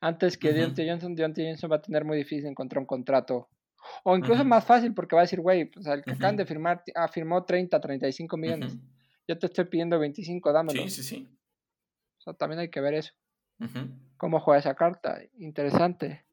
antes 0.00 0.38
que 0.38 0.52
Deontay 0.52 0.88
Johnson, 0.88 1.14
Deontay 1.14 1.46
Johnson 1.46 1.70
va 1.70 1.76
a 1.76 1.82
tener 1.82 2.04
muy 2.04 2.16
difícil 2.16 2.46
encontrar 2.46 2.80
un 2.80 2.86
contrato. 2.86 3.48
O 4.04 4.16
incluso 4.16 4.44
más 4.44 4.64
fácil 4.64 4.94
porque 4.94 5.14
va 5.14 5.22
a 5.22 5.24
decir, 5.24 5.40
güey, 5.40 5.66
pues 5.66 5.86
el 5.86 6.02
que 6.02 6.12
acaban 6.12 6.36
de 6.36 6.44
firmar, 6.44 6.82
ah, 6.94 7.08
firmó 7.08 7.44
30, 7.44 7.80
35 7.80 8.36
millones. 8.36 8.76
Yo 9.26 9.38
te 9.38 9.46
estoy 9.46 9.66
pidiendo 9.66 9.98
25, 9.98 10.52
dámelo. 10.52 10.82
Sí, 10.82 10.90
sí, 10.90 11.02
sí. 11.02 11.28
O 12.18 12.20
sea, 12.20 12.32
también 12.34 12.60
hay 12.60 12.70
que 12.70 12.80
ver 12.80 12.94
eso. 12.94 13.12
¿Cómo 14.16 14.40
juega 14.40 14.58
esa 14.58 14.74
carta? 14.74 15.20
Interesante. 15.38 16.24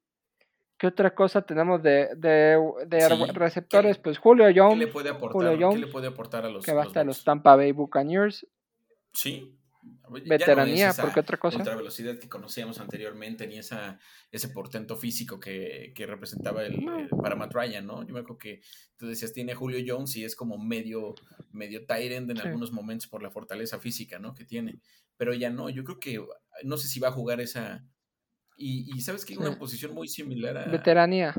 ¿Qué 0.78 0.88
otra 0.88 1.16
cosa 1.16 1.42
tenemos 1.42 1.82
de, 1.82 2.10
de, 2.16 2.58
de 2.88 3.32
receptores? 3.34 3.98
pues 3.98 4.18
Julio 4.18 4.46
Jones. 4.54 4.80
¿qué 4.80 4.86
le 4.86 4.92
puede 4.92 5.10
aportar, 5.10 5.32
Julio 5.32 5.58
Jones, 5.60 5.80
¿qué 5.80 5.86
le 5.86 5.92
puede 5.92 6.08
aportar 6.08 6.46
a 6.46 6.50
los 6.50 6.66
Que 6.66 6.74
va 6.74 6.84
a 6.84 6.86
estar 6.86 7.06
los 7.06 7.24
Tampa 7.24 7.56
Bay 7.56 7.72
Buccaneers. 7.72 8.46
Sí. 9.14 9.58
Veteranía, 10.10 10.94
porque 10.94 11.20
otra 11.20 11.38
cosa. 11.38 11.60
Otra 11.60 11.76
velocidad 11.76 12.18
que 12.18 12.30
conocíamos 12.30 12.80
anteriormente, 12.80 13.48
ni 13.48 13.58
esa, 13.58 14.00
ese 14.32 14.50
portento 14.50 14.96
físico 14.96 15.40
que, 15.40 15.94
que 15.96 16.06
representaba 16.06 16.66
el, 16.66 16.86
para 17.22 17.36
Matt 17.36 17.54
Ryan, 17.54 17.86
¿no? 17.86 18.06
Yo 18.06 18.14
me 18.14 18.20
acuerdo 18.20 18.38
que 18.38 18.62
tú 18.98 19.08
decías, 19.08 19.34
tiene 19.34 19.56
Julio 19.56 19.84
Jones 19.86 20.16
y 20.16 20.24
es 20.24 20.36
como 20.36 20.58
medio, 20.58 21.16
medio 21.52 21.86
Tyrant 21.86 22.30
en 22.30 22.40
algunos 22.40 22.72
momentos 22.72 23.08
por 23.08 23.22
la 23.22 23.32
fortaleza 23.32 23.80
física, 23.80 24.20
¿no? 24.20 24.34
Que 24.34 24.46
tiene. 24.46 24.80
Pero 25.18 25.34
ya 25.34 25.50
no, 25.50 25.70
yo 25.70 25.84
creo 25.84 26.00
que 26.00 26.26
no 26.64 26.78
sé 26.78 26.88
si 26.88 27.00
va 27.00 27.10
a 27.10 27.14
jugar 27.14 27.42
esa. 27.42 27.86
Y, 28.58 28.90
y 28.96 29.02
sabes 29.02 29.26
que 29.26 29.38
una 29.38 29.58
posición 29.58 29.94
muy 29.94 30.08
similar 30.08 30.58
a. 30.58 30.66
Veteranía. 30.66 31.36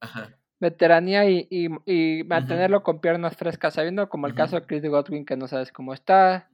Ajá 0.00 0.41
veteranía 0.62 1.28
y, 1.28 1.48
y, 1.50 2.22
mantenerlo 2.22 2.84
con 2.84 3.00
piernas 3.00 3.36
frescas, 3.36 3.74
sabiendo 3.74 4.08
como 4.08 4.28
el 4.28 4.34
caso 4.36 4.54
de 4.54 4.64
Chris 4.64 4.84
Godwin 4.84 5.26
que 5.26 5.36
no 5.36 5.48
sabes 5.48 5.72
cómo 5.72 5.92
está. 5.92 6.48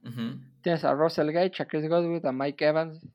Tienes 0.63 0.83
a 0.83 0.95
Russell 0.95 1.31
Gage, 1.31 1.61
a 1.61 1.67
Chris 1.67 1.87
Godwin, 1.87 2.25
a 2.25 2.31
Mike 2.31 2.65
Evans, 2.65 3.07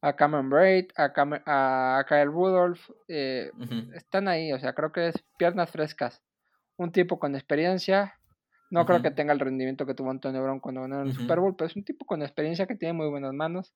a 0.00 0.14
Cameron 0.14 0.48
Braid, 0.48 0.86
a, 0.96 1.12
a 1.44 2.04
Kyle 2.08 2.32
Rudolph. 2.32 2.80
Eh, 3.06 3.50
están 3.94 4.28
ahí, 4.28 4.50
o 4.54 4.58
sea, 4.58 4.72
creo 4.72 4.92
que 4.92 5.08
es 5.08 5.14
piernas 5.36 5.70
frescas. 5.70 6.22
Un 6.78 6.90
tipo 6.90 7.18
con 7.18 7.34
experiencia. 7.34 8.14
No 8.70 8.86
creo 8.86 9.02
que 9.02 9.10
tenga 9.10 9.34
el 9.34 9.40
rendimiento 9.40 9.84
que 9.84 9.94
tuvo 9.94 10.10
Antonio 10.10 10.42
Brown 10.42 10.60
cuando 10.60 10.82
ganó 10.82 11.02
el 11.02 11.12
Super 11.12 11.38
Bowl, 11.38 11.54
pero 11.54 11.68
es 11.68 11.76
un 11.76 11.84
tipo 11.84 12.06
con 12.06 12.22
experiencia 12.22 12.66
que 12.66 12.76
tiene 12.76 12.94
muy 12.94 13.08
buenas 13.08 13.34
manos 13.34 13.74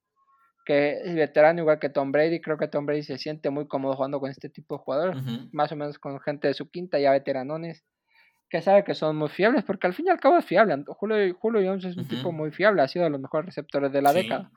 que 0.64 1.00
es 1.02 1.14
veterano 1.14 1.60
igual 1.60 1.78
que 1.78 1.88
Tom 1.88 2.12
Brady, 2.12 2.40
creo 2.40 2.56
que 2.56 2.68
Tom 2.68 2.86
Brady 2.86 3.02
se 3.02 3.18
siente 3.18 3.50
muy 3.50 3.66
cómodo 3.66 3.94
jugando 3.94 4.20
con 4.20 4.30
este 4.30 4.48
tipo 4.48 4.76
de 4.76 4.82
jugadores, 4.82 5.22
más 5.52 5.72
o 5.72 5.76
menos 5.76 5.98
con 5.98 6.20
gente 6.20 6.48
de 6.48 6.54
su 6.54 6.70
quinta 6.70 6.98
ya 6.98 7.10
veteranones, 7.10 7.84
que 8.48 8.60
sabe 8.60 8.84
que 8.84 8.94
son 8.94 9.16
muy 9.16 9.28
fiables, 9.28 9.64
porque 9.64 9.86
al 9.86 9.94
fin 9.94 10.06
y 10.06 10.10
al 10.10 10.20
cabo 10.20 10.38
es 10.38 10.44
fiable. 10.44 10.84
Julio, 10.86 11.34
Julio 11.38 11.62
Jones 11.64 11.86
es 11.86 11.96
un 11.96 12.06
tipo 12.06 12.32
muy 12.32 12.50
fiable, 12.50 12.82
ha 12.82 12.88
sido 12.88 13.04
de 13.04 13.10
los 13.10 13.20
mejores 13.20 13.46
receptores 13.46 13.90
de 13.92 14.02
la 14.02 14.12
década. 14.12 14.50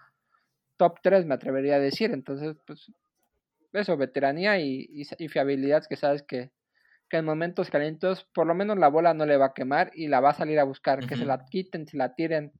Top 0.78 1.00
3 1.02 1.26
me 1.26 1.36
atrevería 1.36 1.76
a 1.76 1.80
decir, 1.80 2.12
entonces 2.12 2.58
pues 2.68 2.92
eso, 3.72 3.98
veteranía 3.98 4.60
y, 4.60 4.88
y, 4.90 5.28
fiabilidad 5.28 5.86
que 5.88 5.96
sabes 5.96 6.24
que, 6.24 6.52
que, 7.10 7.18
en 7.18 7.26
momentos 7.26 7.70
calientes 7.70 8.26
por 8.34 8.48
lo 8.48 8.54
menos 8.54 8.78
la 8.78 8.88
bola 8.90 9.14
no 9.14 9.26
le 9.26 9.38
va 9.38 9.48
a 9.48 9.54
quemar 9.54 9.92
y 9.94 10.08
la 10.08 10.20
va 10.20 10.32
a 10.32 10.34
salir 10.34 10.60
a 10.60 10.64
buscar, 10.64 11.08
que 11.08 11.16
se 11.16 11.26
la 11.26 11.46
quiten, 11.46 11.88
se 11.88 11.98
la 11.98 12.16
tiren, 12.16 12.52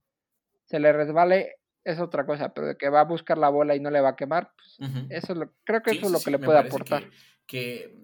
se 0.64 0.80
le 0.80 0.92
resbale, 0.92 1.56
es 1.86 2.00
otra 2.00 2.26
cosa, 2.26 2.52
pero 2.52 2.66
de 2.66 2.76
que 2.76 2.88
va 2.88 3.00
a 3.00 3.04
buscar 3.04 3.38
la 3.38 3.48
bola 3.48 3.76
y 3.76 3.80
no 3.80 3.90
le 3.90 4.00
va 4.00 4.10
a 4.10 4.16
quemar, 4.16 4.52
pues, 4.56 4.90
eso 5.08 5.34
lo, 5.36 5.52
creo 5.64 5.82
que 5.82 5.92
eso 5.92 6.06
es 6.06 6.12
lo 6.12 6.20
que 6.20 6.32
le 6.32 6.40
puede 6.40 6.58
aportar. 6.58 7.08
Que, 7.46 7.96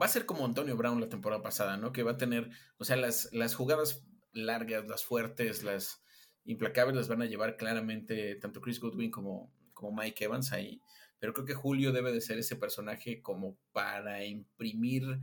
va 0.00 0.06
a 0.06 0.08
ser 0.08 0.26
como 0.26 0.44
Antonio 0.44 0.76
Brown 0.76 1.00
la 1.00 1.08
temporada 1.08 1.40
pasada, 1.40 1.76
¿no? 1.76 1.92
Que 1.92 2.02
va 2.02 2.12
a 2.12 2.16
tener, 2.16 2.50
o 2.78 2.84
sea, 2.84 2.96
las, 2.96 3.32
las 3.32 3.54
jugadas 3.54 4.04
largas, 4.32 4.88
las 4.88 5.04
fuertes, 5.04 5.62
las 5.62 6.02
implacables 6.44 6.96
las 6.96 7.08
van 7.08 7.22
a 7.22 7.26
llevar 7.26 7.56
claramente 7.56 8.34
tanto 8.36 8.60
Chris 8.60 8.80
Goodwin 8.80 9.12
como, 9.12 9.54
como 9.72 9.92
Mike 10.02 10.24
Evans 10.24 10.52
ahí. 10.52 10.82
Pero 11.20 11.32
creo 11.32 11.46
que 11.46 11.54
Julio 11.54 11.92
debe 11.92 12.12
de 12.12 12.20
ser 12.20 12.36
ese 12.38 12.56
personaje 12.56 13.22
como 13.22 13.58
para 13.70 14.24
imprimir 14.24 15.20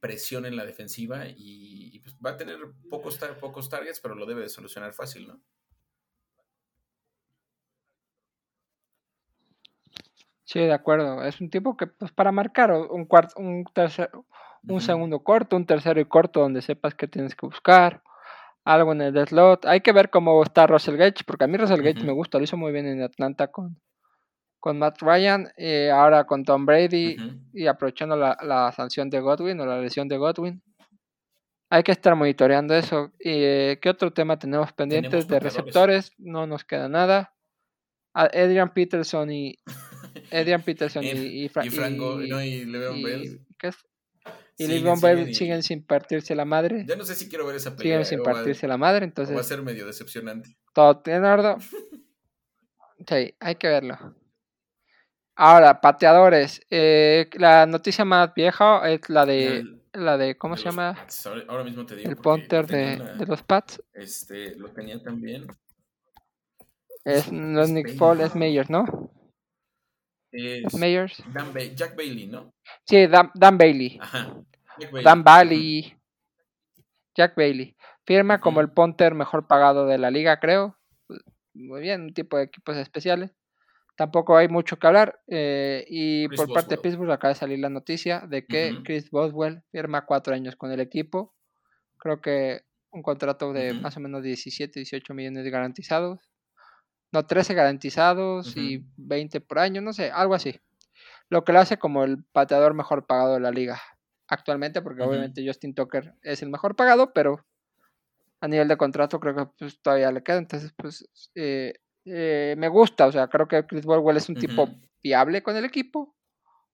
presión 0.00 0.44
en 0.44 0.56
la 0.56 0.66
defensiva 0.66 1.24
y, 1.28 1.98
pues 2.00 2.14
va 2.24 2.30
a 2.30 2.36
tener 2.36 2.58
pocos, 2.90 3.18
pocos 3.40 3.70
targets, 3.70 4.00
pero 4.00 4.14
lo 4.14 4.26
debe 4.26 4.42
de 4.42 4.48
solucionar 4.50 4.92
fácil, 4.92 5.28
¿no? 5.28 5.40
Sí, 10.48 10.60
de 10.60 10.72
acuerdo. 10.72 11.22
Es 11.24 11.42
un 11.42 11.50
tipo 11.50 11.76
que, 11.76 11.86
pues, 11.86 12.10
para 12.10 12.32
marcar 12.32 12.72
un 12.72 13.04
cuarto, 13.04 13.34
un 13.36 13.66
tercer, 13.66 14.10
un 14.66 14.80
segundo 14.80 15.20
corto, 15.20 15.56
un 15.56 15.66
tercero 15.66 16.00
y 16.00 16.06
corto 16.06 16.40
donde 16.40 16.62
sepas 16.62 16.94
que 16.94 17.06
tienes 17.06 17.36
que 17.36 17.44
buscar, 17.44 18.02
algo 18.64 18.92
en 18.92 19.02
el 19.02 19.26
slot. 19.26 19.66
Hay 19.66 19.82
que 19.82 19.92
ver 19.92 20.08
cómo 20.08 20.42
está 20.42 20.66
Russell 20.66 20.96
Gage, 20.96 21.24
porque 21.26 21.44
a 21.44 21.48
mí 21.48 21.58
Russell 21.58 21.82
Gage 21.82 22.02
me 22.02 22.12
gusta, 22.12 22.38
lo 22.38 22.44
hizo 22.44 22.56
muy 22.56 22.72
bien 22.72 22.86
en 22.86 23.02
Atlanta 23.02 23.48
con, 23.48 23.78
con 24.58 24.78
Matt 24.78 25.02
Ryan, 25.02 25.52
y 25.54 25.88
ahora 25.88 26.24
con 26.24 26.44
Tom 26.44 26.64
Brady 26.64 27.18
y 27.52 27.66
aprovechando 27.66 28.16
la, 28.16 28.72
sanción 28.74 29.10
de 29.10 29.20
Godwin 29.20 29.60
o 29.60 29.66
la 29.66 29.78
lesión 29.78 30.08
de 30.08 30.16
Godwin. 30.16 30.62
Hay 31.68 31.82
que 31.82 31.92
estar 31.92 32.14
monitoreando 32.14 32.74
eso. 32.74 33.12
¿Y 33.20 33.44
eh, 33.44 33.78
qué 33.82 33.90
otro 33.90 34.14
tema 34.14 34.38
tenemos 34.38 34.72
pendientes 34.72 35.28
de 35.28 35.40
receptores? 35.40 36.12
No 36.16 36.46
nos 36.46 36.64
queda 36.64 36.88
nada. 36.88 37.34
Adrian 38.14 38.72
Peterson 38.72 39.30
y, 39.30 39.58
Adrian 40.32 40.62
Peterson 40.62 41.04
y, 41.04 41.08
y, 41.08 41.44
y, 41.44 41.48
Franco, 41.48 42.22
y, 42.22 42.28
no, 42.28 42.42
y 42.42 42.64
Le'Veon 42.64 43.02
Bell. 43.02 43.40
¿qué 43.58 43.68
es? 43.68 43.76
Y 44.56 44.66
Le'Veon 44.66 45.00
Bell 45.00 45.34
siguen 45.34 45.62
sin 45.62 45.84
partirse 45.84 46.34
la 46.34 46.44
madre. 46.44 46.84
Ya 46.86 46.96
no 46.96 47.04
sé 47.04 47.14
si 47.14 47.28
quiero 47.28 47.46
ver 47.46 47.56
esa 47.56 47.76
pelea. 47.76 47.82
Siguen 47.82 48.04
sin 48.04 48.22
partirse 48.22 48.66
la 48.66 48.76
madre, 48.76 49.04
entonces. 49.04 49.36
Va 49.36 49.40
a 49.40 49.44
ser 49.44 49.62
medio 49.62 49.86
decepcionante. 49.86 50.56
Todo 50.74 51.00
Leonardo. 51.04 51.58
sí, 53.08 53.34
hay 53.38 53.54
que 53.54 53.68
verlo. 53.68 54.16
Ahora, 55.36 55.80
pateadores. 55.80 56.60
Eh, 56.70 57.30
la 57.34 57.66
noticia 57.66 58.04
más 58.04 58.34
vieja 58.34 58.90
es 58.90 59.08
la 59.08 59.24
de. 59.24 59.64
la 59.92 60.18
de 60.18 60.36
¿Cómo 60.36 60.56
se 60.56 60.64
llama? 60.64 61.06
Ahora 61.46 61.62
mismo 61.62 61.86
te 61.86 61.94
digo. 61.94 62.10
El 62.10 62.16
punter 62.16 62.66
de, 62.66 62.96
de, 63.16 63.26
los 63.26 63.44
Pats. 63.44 63.80
Este, 63.92 64.56
lo 64.56 64.70
tenía 64.70 65.00
también. 65.00 65.46
Es, 67.04 67.30
no 67.30 67.62
es 67.62 67.70
Nick 67.70 67.96
Paul, 67.96 68.20
es 68.20 68.34
Meyers, 68.34 68.68
¿no? 68.68 69.12
Es 70.32 70.74
Meyers. 70.74 71.22
Jack 71.74 71.96
Bailey, 71.96 72.26
¿no? 72.26 72.52
Sí, 72.84 73.06
Dan, 73.06 73.58
Bailey. 73.58 73.98
Ajá. 74.00 74.34
Dan 75.02 75.24
Bailey. 75.24 75.96
Jack 77.16 77.34
Bailey. 77.36 77.76
Firma 78.04 78.40
como 78.40 78.60
el 78.60 78.70
punter 78.70 79.14
mejor 79.14 79.46
pagado 79.46 79.86
de 79.86 79.98
la 79.98 80.10
liga, 80.10 80.38
creo. 80.38 80.78
Muy 81.54 81.80
bien, 81.80 82.02
un 82.02 82.14
tipo 82.14 82.36
de 82.36 82.44
equipos 82.44 82.76
especiales. 82.76 83.34
Tampoco 83.96 84.36
hay 84.36 84.48
mucho 84.48 84.78
que 84.78 84.86
hablar. 84.86 85.20
Eh, 85.26 85.84
y 85.88 86.28
por 86.28 86.52
parte 86.52 86.76
de 86.76 86.80
Pittsburgh 86.80 87.10
acaba 87.10 87.34
de 87.34 87.40
salir 87.40 87.58
la 87.58 87.68
noticia 87.68 88.20
de 88.28 88.46
que 88.46 88.76
Chris 88.84 89.10
Boswell 89.10 89.62
firma 89.72 90.06
cuatro 90.06 90.34
años 90.34 90.54
con 90.54 90.70
el 90.70 90.80
equipo. 90.80 91.34
Creo 91.98 92.20
que 92.20 92.60
un 92.92 93.02
contrato 93.02 93.52
de 93.52 93.74
más 93.74 93.96
o 93.96 94.00
menos 94.00 94.22
17, 94.22 94.78
18 94.78 95.14
millones 95.14 95.44
garantizados. 95.50 96.20
No, 97.10 97.26
13 97.26 97.54
garantizados 97.54 98.56
y 98.56 98.84
20 98.96 99.40
por 99.40 99.58
año, 99.58 99.80
no 99.80 99.92
sé, 99.92 100.10
algo 100.10 100.34
así. 100.34 100.60
Lo 101.30 101.44
que 101.44 101.52
lo 101.52 101.60
hace 101.60 101.78
como 101.78 102.04
el 102.04 102.22
pateador 102.24 102.74
mejor 102.74 103.06
pagado 103.06 103.34
de 103.34 103.40
la 103.40 103.50
liga 103.50 103.80
actualmente, 104.28 104.82
porque 104.82 105.02
obviamente 105.02 105.46
Justin 105.46 105.74
Tucker 105.74 106.14
es 106.22 106.42
el 106.42 106.50
mejor 106.50 106.76
pagado, 106.76 107.12
pero 107.12 107.46
a 108.40 108.48
nivel 108.48 108.68
de 108.68 108.76
contrato 108.76 109.18
creo 109.20 109.34
que 109.34 109.46
pues, 109.58 109.80
todavía 109.80 110.12
le 110.12 110.22
queda. 110.22 110.38
Entonces, 110.38 110.72
pues 110.76 111.08
eh, 111.34 111.74
eh, 112.04 112.54
me 112.58 112.68
gusta, 112.68 113.06
o 113.06 113.12
sea, 113.12 113.28
creo 113.28 113.48
que 113.48 113.66
Chris 113.66 113.86
Baldwin 113.86 114.16
es 114.16 114.28
un 114.28 114.36
tipo 114.36 114.68
fiable 115.00 115.42
con 115.42 115.56
el 115.56 115.64
equipo, 115.64 116.14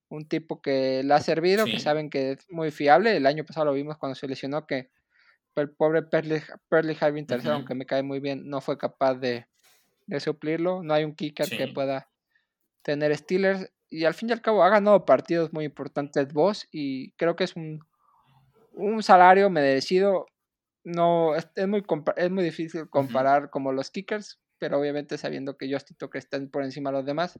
un 0.09 0.27
tipo 0.27 0.61
que 0.61 1.01
le 1.03 1.13
ha 1.13 1.19
servido, 1.19 1.65
que 1.65 1.79
saben 1.79 2.09
que 2.09 2.31
es 2.31 2.45
muy 2.49 2.71
fiable. 2.71 3.15
El 3.15 3.25
año 3.25 3.45
pasado 3.45 3.67
lo 3.67 3.73
vimos 3.73 3.97
cuando 3.97 4.15
se 4.15 4.27
lesionó 4.27 4.67
que 4.67 4.91
el 5.55 5.71
pobre 5.71 6.03
Perley, 6.03 6.41
Harvin 6.99 7.25
aunque 7.49 7.75
me 7.75 7.85
cae 7.85 8.03
muy 8.03 8.19
bien, 8.19 8.49
no 8.49 8.59
fue 8.59 8.77
capaz 8.77 9.15
de, 9.15 9.47
suplirlo. 10.19 10.83
No 10.83 10.93
hay 10.93 11.03
un 11.03 11.15
kicker 11.15 11.49
que 11.49 11.67
pueda 11.67 12.09
tener 12.81 13.15
Steelers. 13.17 13.71
Y 13.89 14.05
al 14.05 14.13
fin 14.13 14.29
y 14.29 14.33
al 14.33 14.41
cabo 14.41 14.63
ha 14.63 14.69
ganado 14.69 15.05
partidos 15.05 15.53
muy 15.53 15.65
importantes 15.65 16.33
vos 16.33 16.67
y 16.71 17.11
creo 17.13 17.35
que 17.35 17.43
es 17.45 17.55
un, 17.55 17.79
un 18.73 19.03
salario 19.03 19.49
merecido. 19.49 20.27
No, 20.83 21.35
es, 21.35 21.47
muy, 21.67 21.83
es 22.17 22.31
muy 22.31 22.43
difícil 22.43 22.89
comparar 22.89 23.49
como 23.49 23.71
los 23.71 23.89
kickers, 23.89 24.39
pero 24.59 24.79
obviamente 24.79 25.17
sabiendo 25.17 25.57
que 25.57 25.71
Justin 25.71 25.97
que 26.11 26.17
están 26.17 26.49
por 26.49 26.63
encima 26.63 26.91
de 26.91 26.97
los 26.97 27.05
demás. 27.05 27.39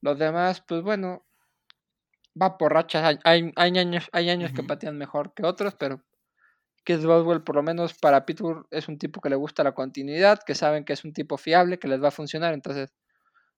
Los 0.00 0.18
demás, 0.18 0.62
pues 0.66 0.82
bueno, 0.82 1.24
va 2.40 2.58
por 2.58 2.72
rachas. 2.72 3.18
Hay, 3.24 3.52
hay 3.54 3.78
años, 3.78 4.08
hay 4.12 4.30
años 4.30 4.52
que 4.52 4.62
patean 4.62 4.98
mejor 4.98 5.34
que 5.34 5.44
otros, 5.44 5.74
pero 5.74 6.02
que 6.84 6.96
Boswell, 6.98 7.42
por 7.42 7.56
lo 7.56 7.62
menos 7.62 7.94
para 7.94 8.26
Pittsburgh, 8.26 8.66
es 8.70 8.88
un 8.88 8.98
tipo 8.98 9.20
que 9.20 9.30
le 9.30 9.36
gusta 9.36 9.64
la 9.64 9.72
continuidad, 9.72 10.40
que 10.44 10.54
saben 10.54 10.84
que 10.84 10.92
es 10.92 11.04
un 11.04 11.12
tipo 11.12 11.38
fiable, 11.38 11.78
que 11.78 11.88
les 11.88 12.02
va 12.02 12.08
a 12.08 12.12
funcionar. 12.12 12.52
Entonces, 12.54 12.92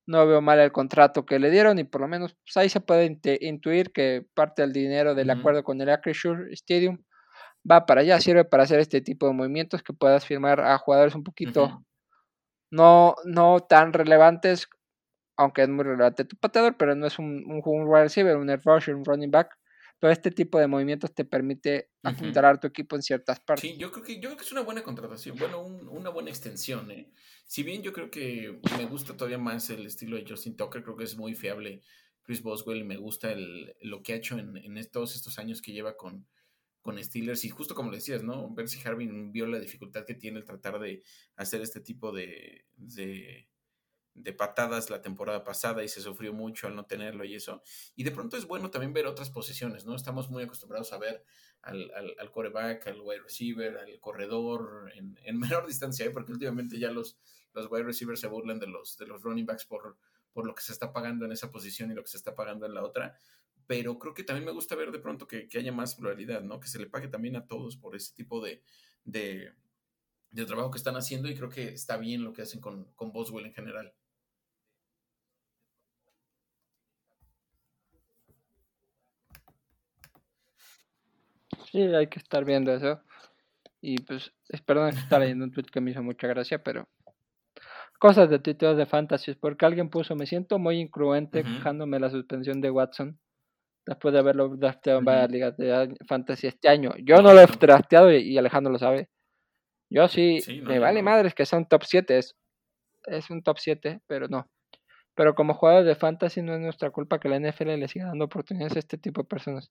no 0.07 0.27
veo 0.27 0.41
mal 0.41 0.61
el 0.61 0.73
contrato 0.73 1.27
que 1.27 1.39
le 1.39 1.51
dieron 1.51 1.79
y 1.79 1.85
por 1.85 2.01
lo 2.01 2.09
menos 2.09 2.35
pues, 2.45 2.57
ahí 2.57 2.69
se 2.69 2.81
puede 2.81 3.19
intuir 3.41 3.93
que 3.93 4.27
parte 4.35 4.63
del 4.63 4.73
dinero 4.73 5.15
del 5.15 5.31
acuerdo 5.31 5.65
con 5.65 5.81
el 5.81 5.91
Acrisure 5.91 6.53
Stadium 6.53 7.03
va 7.69 7.87
para 7.87 8.03
allá, 8.03 8.21
sirve 8.21 8.45
para 8.45 8.63
hacer 8.63 8.79
este 8.79 9.01
tipo 9.01 9.27
de 9.27 9.33
movimientos 9.33 9.83
que 9.83 9.93
puedas 9.93 10.25
firmar 10.25 10.61
a 10.61 10.79
jugadores 10.79 11.17
un 11.17 11.25
poquito 11.25 11.83
no, 12.71 13.17
no 13.25 13.61
tan 13.61 13.93
relevantes, 13.93 14.69
aunque 15.37 15.63
es 15.63 15.69
muy 15.69 15.85
relevante 15.85 16.25
tu 16.25 16.37
pateador, 16.37 16.77
pero 16.77 16.95
no 16.95 17.07
es 17.07 17.19
un, 17.19 17.45
un, 17.47 17.61
un 17.65 17.89
wide 17.89 18.05
receiver, 18.05 18.37
un 18.37 18.49
rusher, 18.65 18.95
un 18.95 19.05
running 19.05 19.31
back. 19.31 19.57
Todo 19.99 20.11
este 20.11 20.31
tipo 20.31 20.59
de 20.59 20.67
movimientos 20.67 21.15
te 21.15 21.25
permite 21.25 21.91
apuntar 22.03 22.45
a 22.45 22.61
tu 22.61 22.67
equipo 22.67 22.97
en 22.97 23.03
ciertas 23.03 23.41
partes. 23.41 23.71
Sí, 23.71 23.77
yo 23.79 23.91
creo 23.91 24.05
que, 24.05 24.15
yo 24.17 24.29
creo 24.29 24.37
que 24.37 24.45
es 24.45 24.53
una 24.53 24.61
buena 24.61 24.83
contratación, 24.83 25.37
bueno, 25.39 25.63
una 25.63 26.11
buena 26.11 26.31
extensión. 26.31 26.91
¿eh? 26.91 27.11
Si 27.47 27.63
bien 27.63 27.83
yo 27.83 27.93
creo 27.93 28.11
que 28.11 28.61
me 28.77 28.85
gusta 28.87 29.17
todavía 29.17 29.39
más 29.39 29.71
el 29.71 29.87
estilo 29.87 30.17
de 30.17 30.27
Justin 30.29 30.57
Tucker, 30.57 30.83
creo 30.83 30.97
que 30.97 31.05
es 31.05 31.17
muy 31.17 31.35
fiable 31.35 31.81
Chris 32.23 32.43
Boswell 32.43 32.79
y 32.79 32.85
me 32.85 32.97
gusta 32.97 33.33
el, 33.33 33.75
lo 33.81 34.03
que 34.03 34.13
ha 34.13 34.17
hecho 34.17 34.39
en, 34.39 34.57
en 34.57 34.91
todos 34.91 35.17
estos 35.17 35.39
años 35.39 35.63
que 35.63 35.73
lleva 35.73 35.97
con, 35.97 36.27
con 36.87 37.03
Steelers 37.03 37.45
y 37.45 37.51
justo 37.51 37.75
como 37.75 37.91
le 37.91 37.97
decías, 37.97 38.23
¿no? 38.23 38.49
Ver 38.55 38.69
si 38.69 38.81
Harvin 38.87 39.33
vio 39.33 39.47
la 39.47 39.59
dificultad 39.59 40.07
que 40.07 40.15
tiene 40.15 40.39
el 40.39 40.45
tratar 40.45 40.79
de 40.79 41.03
hacer 41.35 41.61
este 41.61 41.81
tipo 41.81 42.13
de, 42.13 42.65
de, 42.77 43.49
patadas 44.37 44.91
la 44.91 45.03
temporada 45.03 45.45
pasada 45.45 45.85
y 45.85 45.89
se 45.89 46.01
sufrió 46.01 46.33
mucho 46.33 46.67
al 46.67 46.77
no 46.77 46.87
tenerlo 46.87 47.25
y 47.25 47.35
eso. 47.35 47.63
Y 47.95 48.05
de 48.05 48.11
pronto 48.11 48.37
es 48.37 48.47
bueno 48.47 48.71
también 48.71 48.93
ver 48.93 49.07
otras 49.07 49.31
posiciones, 49.31 49.85
¿no? 49.85 49.95
Estamos 49.95 50.31
muy 50.31 50.43
acostumbrados 50.43 50.93
a 50.93 50.99
ver 50.99 51.25
al, 51.63 51.91
al, 51.95 52.15
al 52.19 52.31
coreback, 52.31 52.87
al 52.87 53.01
wide 53.01 53.23
receiver, 53.23 53.77
al 53.79 54.01
corredor 54.01 54.91
en, 54.95 55.19
en 55.25 55.39
menor 55.41 55.67
distancia, 55.67 56.07
¿eh? 56.07 56.11
porque 56.11 56.33
últimamente 56.33 56.79
ya 56.79 56.91
los, 56.91 57.19
los 57.53 57.71
wide 57.71 57.85
receivers 57.85 58.21
se 58.21 58.29
burlan 58.29 58.59
de 58.59 58.67
los, 58.67 58.97
de 58.97 59.07
los 59.07 59.23
running 59.23 59.47
backs 59.47 59.65
por, 59.65 59.97
por 60.33 60.47
lo 60.47 60.55
que 60.55 60.63
se 60.63 60.73
está 60.73 60.93
pagando 60.93 61.25
en 61.25 61.33
esa 61.33 61.51
posición 61.51 61.91
y 61.91 61.95
lo 61.95 62.03
que 62.03 62.11
se 62.11 62.17
está 62.17 62.35
pagando 62.35 62.67
en 62.67 62.75
la 62.75 62.83
otra 62.83 63.19
pero 63.67 63.99
creo 63.99 64.15
que 64.15 64.23
también 64.23 64.45
me 64.45 64.53
gusta 64.53 64.77
ver 64.77 64.93
de 64.93 64.99
pronto 64.99 65.27
que, 65.27 65.49
haya 65.55 65.73
más 65.73 65.95
pluralidad, 65.95 66.43
¿no? 66.43 66.61
Que 66.61 66.69
se 66.69 66.79
le 66.79 66.87
pague 66.87 67.09
también 67.09 67.37
a 67.37 67.47
todos 67.47 67.77
por 67.77 67.97
ese 67.97 68.15
tipo 68.15 68.41
de, 68.45 68.63
de, 69.05 69.53
trabajo 70.47 70.71
que 70.71 70.79
están 70.79 70.97
haciendo 70.97 71.29
y 71.29 71.35
creo 71.35 71.49
que 71.49 71.69
está 71.69 71.97
bien 71.97 72.23
lo 72.23 72.33
que 72.33 72.43
hacen 72.43 72.61
con, 72.61 72.93
con 72.95 73.13
Boswell 73.13 73.47
en 73.47 73.55
general. 73.55 73.93
Sí, 81.77 81.83
hay 81.83 82.07
que 82.07 82.19
estar 82.19 82.43
viendo 82.47 82.73
eso. 82.73 83.03
Y 83.83 84.01
pues, 84.01 84.33
perdón 84.65 84.93
que 84.93 85.01
está 85.01 85.19
leyendo 85.19 85.45
un 85.45 85.53
tweet 85.53 85.67
que 85.67 85.83
me 85.83 85.91
hizo 85.91 86.03
mucha 86.03 86.27
gracia, 86.27 86.63
pero 86.63 86.89
cosas 87.99 88.31
de 88.31 88.39
tuiteos 88.39 88.79
de 88.79 88.87
fantasy, 88.87 89.35
porque 89.35 89.67
alguien 89.67 89.91
puso, 89.91 90.17
me 90.17 90.27
siento 90.27 90.59
muy 90.59 90.81
incruente 90.81 91.43
quejándome 91.43 92.01
la 92.01 92.09
suspensión 92.09 92.63
de 92.63 92.71
Watson 92.71 93.19
después 93.85 94.15
de 94.15 94.21
haberlo 94.21 94.57
drafteado 94.57 95.01
en 95.01 95.05
varias 95.05 95.31
ligas 95.31 95.57
de 95.59 95.95
fantasy 96.09 96.47
este 96.47 96.69
año. 96.71 96.93
Yo 97.05 97.17
no 97.21 97.35
lo 97.35 97.43
he 97.43 97.47
drafteado 97.47 98.11
y, 98.11 98.39
Alejandro 98.39 98.73
lo 98.73 98.79
sabe. 98.79 99.11
Yo 99.91 100.09
sí, 100.09 100.39
me 100.63 100.79
vale 100.79 101.03
madres 101.03 101.35
que 101.35 101.45
sea 101.45 101.59
un 101.59 101.69
top 101.69 101.85
7, 101.85 102.17
es, 102.17 102.35
es 103.05 103.29
un 103.29 103.43
top 103.43 103.59
7, 103.59 104.01
pero 104.07 104.29
no. 104.29 104.49
Pero 105.15 105.35
como 105.35 105.53
jugador 105.53 105.85
de 105.85 105.95
fantasy 105.95 106.41
no 106.41 106.55
es 106.55 106.61
nuestra 106.61 106.91
culpa 106.91 107.21
que 107.21 107.29
la 107.29 107.39
NFL 107.39 107.79
le 107.79 107.89
siga 107.89 108.07
dando 108.07 108.25
oportunidades 108.25 108.77
a 108.77 108.79
este 108.79 108.97
tipo 108.97 109.21
de 109.21 109.29
personas. 109.29 109.71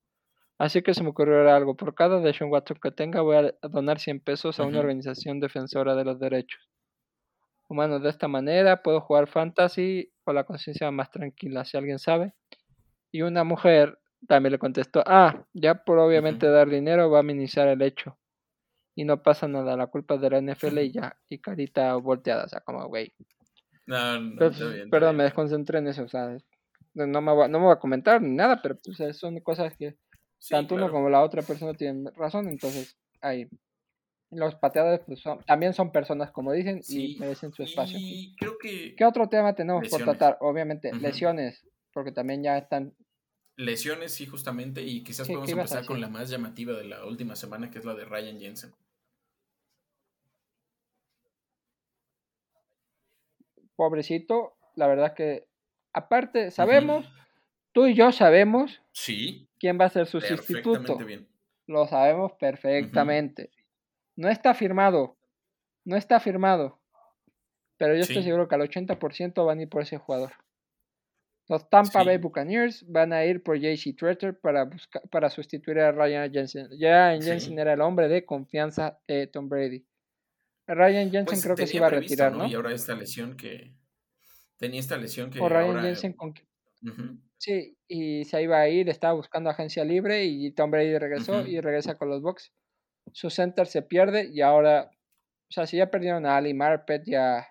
Así 0.58 0.82
que 0.82 0.94
se 0.94 1.04
me 1.04 1.10
ocurrió 1.10 1.50
algo. 1.54 1.76
Por 1.76 1.94
cada 1.96 2.20
Deshaun 2.22 2.52
Watson 2.52 2.78
que 2.82 2.92
tenga 2.92 3.22
voy 3.22 3.38
a 3.38 3.68
donar 3.68 4.00
100 4.00 4.22
pesos 4.22 4.60
a 4.60 4.64
una 4.64 4.80
organización 4.80 5.40
defensora 5.40 5.96
de 5.96 6.06
los 6.06 6.20
derechos 6.20 6.70
humanos. 7.68 8.02
De 8.02 8.10
esta 8.10 8.28
manera 8.28 8.82
puedo 8.82 9.02
jugar 9.02 9.28
fantasy 9.28 10.12
con 10.24 10.36
la 10.36 10.46
conciencia 10.46 10.90
más 10.92 11.12
tranquila, 11.12 11.66
si 11.66 11.78
alguien 11.78 12.00
sabe. 12.00 12.34
Y 13.12 13.22
una 13.22 13.44
mujer 13.44 14.00
también 14.28 14.54
le 14.54 14.60
contestó, 14.60 15.04
ah, 15.06 15.46
ya 15.54 15.84
por 15.84 16.00
obviamente 16.00 16.48
dar 16.48 16.70
dinero 16.70 17.10
va 17.10 17.20
a 17.20 17.24
minimizar 17.24 17.68
el 17.68 17.82
hecho. 17.82 18.18
Y 18.96 19.04
no 19.04 19.22
pasa 19.22 19.48
nada, 19.48 19.76
la 19.76 19.88
culpa 19.88 20.16
es 20.16 20.22
de 20.22 20.30
la 20.30 20.42
NFL 20.42 20.80
y 20.80 20.92
ya, 20.92 21.18
y 21.28 21.40
carita 21.40 21.96
volteada, 21.96 22.46
o 22.46 22.48
sea, 22.48 22.62
como, 22.62 22.88
güey. 22.88 23.14
No, 23.86 24.20
no, 24.20 24.52
perdón, 24.90 25.18
me 25.18 25.26
desconcentré 25.26 25.80
en 25.80 25.88
eso, 25.88 26.04
o 26.04 26.08
sea, 26.08 26.38
no 26.94 27.22
me, 27.22 27.34
voy, 27.34 27.50
no 27.50 27.60
me 27.60 27.66
voy 27.66 27.74
a 27.74 27.80
comentar 27.80 28.22
ni 28.22 28.34
nada, 28.34 28.62
pero 28.62 28.80
pues, 28.84 29.18
son 29.18 29.40
cosas 29.42 29.76
que 29.78 29.98
tanto 30.50 30.76
uno 30.76 30.92
como 30.92 31.10
la 31.10 31.24
otra 31.24 31.42
persona 31.42 31.74
tienen 31.74 32.06
razón, 32.16 32.48
entonces 32.48 32.98
ahí. 33.22 33.48
Los 34.32 34.56
pateadores 34.56 35.02
pues, 35.06 35.24
también 35.46 35.74
son 35.74 35.92
personas, 35.92 36.32
como 36.32 36.52
dicen, 36.52 36.82
y 36.90 37.18
merecen 37.20 37.54
su 37.54 37.64
espacio. 37.64 37.98
Y 38.00 38.36
creo 38.38 38.58
que... 38.58 38.96
¿Qué 38.96 39.06
otro 39.06 39.30
tema 39.30 39.54
tenemos 39.54 39.88
por 39.88 40.04
tratar? 40.04 40.38
Obviamente, 40.42 40.92
lesiones, 40.94 41.66
porque 41.94 42.12
también 42.12 42.44
ya 42.44 42.58
están 42.58 42.94
Lesiones, 43.58 44.14
sí, 44.14 44.26
justamente, 44.26 44.82
y 44.82 45.02
quizás 45.02 45.28
podemos 45.28 45.50
empezar 45.50 45.86
con 45.86 46.02
la 46.02 46.10
más 46.10 46.30
llamativa 46.30 46.74
de 46.74 46.84
la 46.84 47.06
última 47.06 47.38
semana, 47.38 47.72
que 47.72 47.80
es 47.80 47.86
la 47.86 47.94
de 47.94 48.04
Ryan 48.04 48.38
Jensen. 48.38 48.74
Pobrecito, 53.78 54.58
la 54.76 54.88
verdad 54.88 55.14
que, 55.14 55.48
aparte, 55.94 56.52
sabemos, 56.52 57.06
tú 57.76 57.86
y 57.88 57.94
yo 57.94 58.12
sabemos 58.14 58.82
sí, 58.94 59.50
quién 59.60 59.78
va 59.80 59.86
a 59.86 59.90
ser 59.90 60.08
su 60.08 60.22
sustituto. 60.22 60.98
Bien. 60.98 61.28
Lo 61.68 61.86
sabemos 61.86 62.32
perfectamente. 62.40 63.52
No 64.16 64.30
está 64.30 64.54
firmado, 64.54 65.18
no 65.84 65.98
está 65.98 66.22
firmado, 66.22 66.80
pero 67.78 67.94
yo 67.94 68.02
estoy 68.02 68.24
seguro 68.24 68.48
que 68.48 68.56
al 68.56 68.62
80% 68.62 69.46
van 69.46 69.60
a 69.60 69.62
ir 69.64 69.70
por 69.70 69.82
ese 69.82 69.98
jugador. 69.98 70.32
Los 71.48 71.70
Tampa 71.70 72.04
Bay 72.04 72.18
Buccaneers 72.18 72.86
van 72.88 73.12
a 73.14 73.26
ir 73.26 73.44
por 73.44 73.60
JC 73.60 73.96
Tretter 73.96 74.40
para, 74.40 74.68
para 75.12 75.30
sustituir 75.30 75.80
a 75.80 75.92
Ryan 75.92 76.32
Jensen. 76.32 76.70
Ryan 76.72 77.22
Jensen 77.22 77.60
era 77.60 77.74
el 77.74 77.82
hombre 77.82 78.08
de 78.08 78.26
confianza 78.26 79.00
de 79.08 79.28
Tom 79.28 79.50
Brady. 79.50 79.86
Ryan 80.66 81.12
Jensen 81.12 81.26
pues 81.26 81.44
creo 81.44 81.56
que 81.56 81.68
se 81.68 81.78
iba 81.78 81.88
a 81.88 81.92
retirar, 81.92 82.34
¿no? 82.34 82.48
Y 82.48 82.56
ahora 82.56 82.72
esta 82.74 82.96
lesión 82.96 83.36
que. 83.36 83.76
Tenía 84.58 84.80
esta 84.80 84.98
lesión 84.98 85.30
que. 85.30 85.40
O 85.40 85.50
Ryan 85.50 85.82
Jensen 85.82 86.14
con. 86.14 86.34
Y 87.88 88.26
se 88.26 88.42
iba 88.42 88.60
a 88.60 88.70
ir, 88.70 88.90
estaba 88.90 89.14
buscando 89.14 89.50
agencia 89.50 89.84
libre 89.84 90.26
y 90.26 90.52
Tom 90.52 90.72
Brady 90.72 90.98
regresó 90.98 91.46
y 91.46 91.60
regresa 91.62 91.96
con 91.96 92.10
los 92.10 92.22
Bucks. 92.22 92.52
Su 93.12 93.30
center 93.30 93.68
se 93.68 93.82
pierde 93.82 94.30
y 94.32 94.42
ahora. 94.42 94.90
O 95.48 95.52
sea, 95.52 95.68
si 95.68 95.78
ya 95.78 95.92
perdieron 95.92 96.26
a 96.26 96.38
Ali 96.38 96.54
Marpet 96.54 97.08
y 97.08 97.16
a 97.16 97.48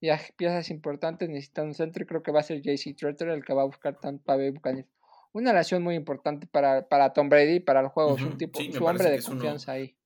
y 0.00 0.10
a 0.10 0.20
piezas 0.36 0.70
importantes 0.70 1.28
necesitan 1.28 1.66
un 1.66 1.74
centro 1.74 2.02
y 2.02 2.06
creo 2.06 2.22
que 2.22 2.32
va 2.32 2.40
a 2.40 2.42
ser 2.42 2.60
JC 2.60 2.94
Tretter 2.96 3.28
el 3.28 3.44
que 3.44 3.54
va 3.54 3.62
a 3.62 3.66
buscar 3.66 3.98
Tampa 3.98 4.36
Bay 4.36 4.50
Buccaneers. 4.50 4.88
Una 5.32 5.50
relación 5.50 5.82
muy 5.82 5.94
importante 5.94 6.46
para, 6.46 6.88
para 6.88 7.12
Tom 7.12 7.28
Brady, 7.28 7.60
para 7.60 7.80
el 7.80 7.88
juego, 7.88 8.16
es 8.16 8.22
un 8.22 8.38
tipo, 8.38 8.60
su 8.60 8.84
hombre 8.84 9.10
de 9.10 9.22
confianza 9.22 9.72
ahí. 9.72 9.96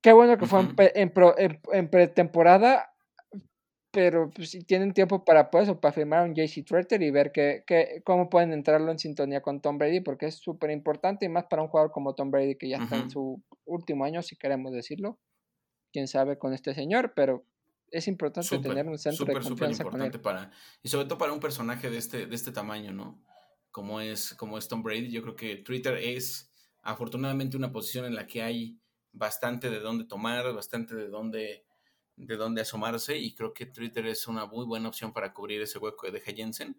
Qué 0.00 0.12
bueno 0.12 0.38
que 0.38 0.46
fue 0.46 0.60
en, 0.94 1.12
en, 1.72 1.88
pretemporada. 1.88 2.94
Pero 3.92 4.30
pues, 4.30 4.50
si 4.50 4.62
tienen 4.62 4.92
tiempo 4.92 5.24
para 5.24 5.50
pues, 5.50 5.64
eso, 5.64 5.80
para 5.80 5.92
firmar 5.92 6.28
un 6.28 6.34
JC 6.34 6.64
Tretter 6.64 7.02
y 7.02 7.10
ver 7.10 7.32
que, 7.32 7.64
que, 7.66 8.02
cómo 8.04 8.30
pueden 8.30 8.52
entrarlo 8.52 8.90
en 8.92 8.98
sintonía 8.98 9.40
con 9.40 9.60
Tom 9.60 9.78
Brady, 9.78 10.00
porque 10.00 10.26
es 10.26 10.36
súper 10.36 10.70
importante 10.70 11.26
y 11.26 11.28
más 11.28 11.44
para 11.44 11.62
un 11.62 11.68
jugador 11.68 11.90
como 11.90 12.14
Tom 12.14 12.30
Brady 12.30 12.56
que 12.56 12.68
ya 12.68 12.78
está 12.78 12.96
en 12.96 13.10
su 13.10 13.42
último 13.64 14.04
año, 14.04 14.22
si 14.22 14.36
queremos 14.36 14.72
decirlo. 14.72 15.18
Quién 15.92 16.06
sabe 16.06 16.38
con 16.38 16.52
este 16.54 16.72
señor, 16.72 17.14
pero 17.16 17.44
es 17.90 18.06
importante 18.06 18.58
tener 18.60 18.86
un 18.86 18.96
centro 18.96 19.26
de 19.26 19.40
confianza 19.40 19.84
con 19.84 20.00
él. 20.00 20.12
Para, 20.20 20.52
y 20.82 20.88
sobre 20.88 21.06
todo 21.06 21.18
para 21.18 21.32
un 21.32 21.40
personaje 21.40 21.90
de 21.90 21.98
este, 21.98 22.26
de 22.26 22.34
este 22.34 22.52
tamaño, 22.52 22.92
¿no? 22.92 23.20
Como 23.72 24.00
es, 24.00 24.34
como 24.34 24.56
es 24.56 24.68
Tom 24.68 24.84
Brady, 24.84 25.10
yo 25.10 25.22
creo 25.22 25.34
que 25.34 25.56
Twitter 25.56 25.94
es 25.94 26.52
afortunadamente 26.82 27.56
una 27.56 27.72
posición 27.72 28.04
en 28.04 28.14
la 28.14 28.26
que 28.26 28.42
hay 28.42 28.78
bastante 29.12 29.68
de 29.68 29.80
dónde 29.80 30.04
tomar, 30.04 30.52
bastante 30.54 30.94
de 30.94 31.08
dónde 31.08 31.64
de 32.26 32.36
dónde 32.36 32.62
asomarse 32.62 33.18
y 33.18 33.34
creo 33.34 33.52
que 33.54 33.66
Twitter 33.66 34.06
es 34.06 34.26
una 34.26 34.46
muy 34.46 34.66
buena 34.66 34.88
opción 34.88 35.12
para 35.12 35.32
cubrir 35.32 35.62
ese 35.62 35.78
hueco 35.78 36.06
de 36.06 36.12
deja 36.12 36.32
Jensen. 36.32 36.76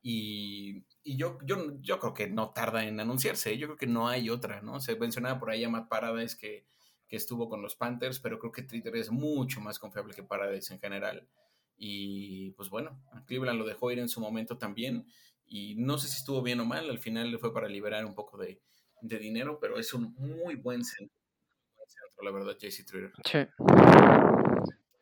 Y, 0.00 0.84
y 1.02 1.16
yo, 1.16 1.38
yo, 1.44 1.80
yo, 1.80 1.98
creo 1.98 2.14
que 2.14 2.28
no 2.28 2.50
tarda 2.50 2.84
en 2.84 3.00
anunciarse, 3.00 3.58
yo 3.58 3.66
creo 3.66 3.76
que 3.76 3.86
no 3.86 4.08
hay 4.08 4.30
otra, 4.30 4.62
¿no? 4.62 4.80
Se 4.80 4.96
mencionaba 4.96 5.38
por 5.38 5.50
ahí 5.50 5.64
a 5.64 5.68
Matt 5.68 5.88
Paradise 5.88 6.36
que, 6.38 6.66
que 7.08 7.16
estuvo 7.16 7.48
con 7.48 7.62
los 7.62 7.74
Panthers, 7.74 8.20
pero 8.20 8.38
creo 8.38 8.52
que 8.52 8.62
Twitter 8.62 8.94
es 8.96 9.10
mucho 9.10 9.60
más 9.60 9.78
confiable 9.78 10.14
que 10.14 10.22
Paradise 10.22 10.72
en 10.72 10.80
general. 10.80 11.28
Y 11.76 12.50
pues 12.52 12.70
bueno, 12.70 13.02
Cleveland 13.26 13.58
lo 13.58 13.66
dejó 13.66 13.90
ir 13.90 13.98
en 13.98 14.08
su 14.08 14.20
momento 14.20 14.58
también. 14.58 15.06
Y 15.46 15.74
no 15.76 15.98
sé 15.98 16.08
si 16.08 16.18
estuvo 16.18 16.42
bien 16.42 16.60
o 16.60 16.64
mal, 16.64 16.88
al 16.90 16.98
final 16.98 17.30
le 17.30 17.38
fue 17.38 17.52
para 17.52 17.68
liberar 17.68 18.04
un 18.04 18.14
poco 18.14 18.36
de, 18.36 18.60
de 19.00 19.18
dinero, 19.18 19.58
pero 19.60 19.78
es 19.78 19.94
un 19.94 20.14
muy 20.14 20.56
buen 20.56 20.84
centro, 20.84 21.14
la 22.22 22.30
verdad, 22.30 22.56
JC 22.58 22.84
Twitter. 22.84 23.12
Sí. 23.24 23.38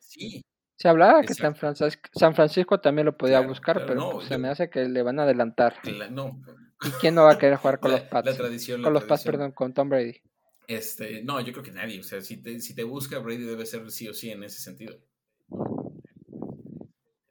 Sí. 0.07 0.45
Se 0.77 0.87
hablaba 0.87 1.23
que 1.23 1.33
San 1.33 1.55
Francisco, 1.55 2.09
San 2.13 2.35
Francisco 2.35 2.79
también 2.79 3.07
lo 3.07 3.17
podía 3.17 3.39
buscar, 3.41 3.85
pero 3.85 4.11
pues, 4.11 4.27
se 4.27 4.37
me 4.37 4.47
hace 4.47 4.69
que 4.69 4.85
le 4.85 5.01
van 5.01 5.19
a 5.19 5.23
adelantar. 5.23 5.75
no. 6.11 6.39
¿Y 6.85 6.91
quién 7.01 7.15
no 7.15 7.23
va 7.23 7.31
a 7.31 7.37
querer 7.39 7.57
jugar 7.57 7.79
con 7.79 7.91
los 7.91 8.01
Pats? 8.01 8.37
con 8.83 8.93
los 8.93 9.03
Pats, 9.05 9.23
perdón, 9.23 9.51
con 9.51 9.73
Tom 9.73 9.89
Brady. 9.89 10.21
Este, 10.67 11.23
no, 11.23 11.41
yo 11.41 11.51
creo 11.51 11.63
que 11.63 11.71
nadie. 11.71 11.99
O 11.99 12.03
sea, 12.03 12.21
si 12.21 12.37
te, 12.37 12.59
si 12.59 12.75
te 12.75 12.83
busca 12.83 13.17
Brady 13.17 13.43
debe 13.43 13.65
ser 13.65 13.89
sí 13.89 14.07
o 14.07 14.13
sí 14.13 14.29
en 14.29 14.43
ese 14.43 14.61
sentido. 14.61 14.95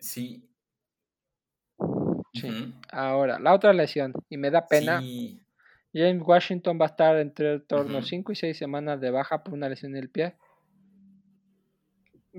Sí. 0.00 0.50
Sí. 2.32 2.74
Ahora, 2.90 3.38
la 3.38 3.54
otra 3.54 3.72
lesión, 3.72 4.12
y 4.28 4.36
me 4.36 4.50
da 4.50 4.66
pena. 4.66 5.00
James 5.94 6.22
Washington 6.26 6.78
va 6.80 6.86
a 6.86 6.88
estar 6.88 7.16
entre 7.18 7.54
el 7.54 7.62
torno 7.64 8.02
5 8.02 8.32
y 8.32 8.36
6 8.36 8.58
semanas 8.58 9.00
de 9.00 9.10
baja 9.10 9.44
por 9.44 9.54
una 9.54 9.68
lesión 9.68 9.92
en 9.92 10.02
el 10.02 10.10
pie 10.10 10.36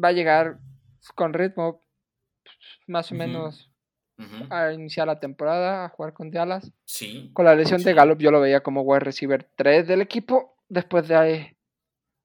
va 0.03 0.09
a 0.09 0.13
llegar 0.13 0.59
con 1.15 1.33
ritmo 1.33 1.83
más 2.87 3.11
o 3.11 3.15
menos 3.15 3.71
a 4.49 4.71
iniciar 4.73 5.05
la 5.07 5.19
temporada, 5.19 5.85
a 5.85 5.89
jugar 5.89 6.13
con 6.13 6.31
Dallas. 6.31 6.71
Sí. 6.85 7.29
Con 7.33 7.45
la 7.45 7.55
lesión 7.55 7.83
de 7.83 7.93
Gallup 7.93 8.19
yo 8.19 8.31
lo 8.31 8.41
veía 8.41 8.61
como 8.61 8.81
wide 8.81 9.01
receiver 9.01 9.47
3 9.55 9.87
del 9.87 10.01
equipo. 10.01 10.55
Después 10.69 11.07
de 11.07 11.15
ahí, 11.15 11.57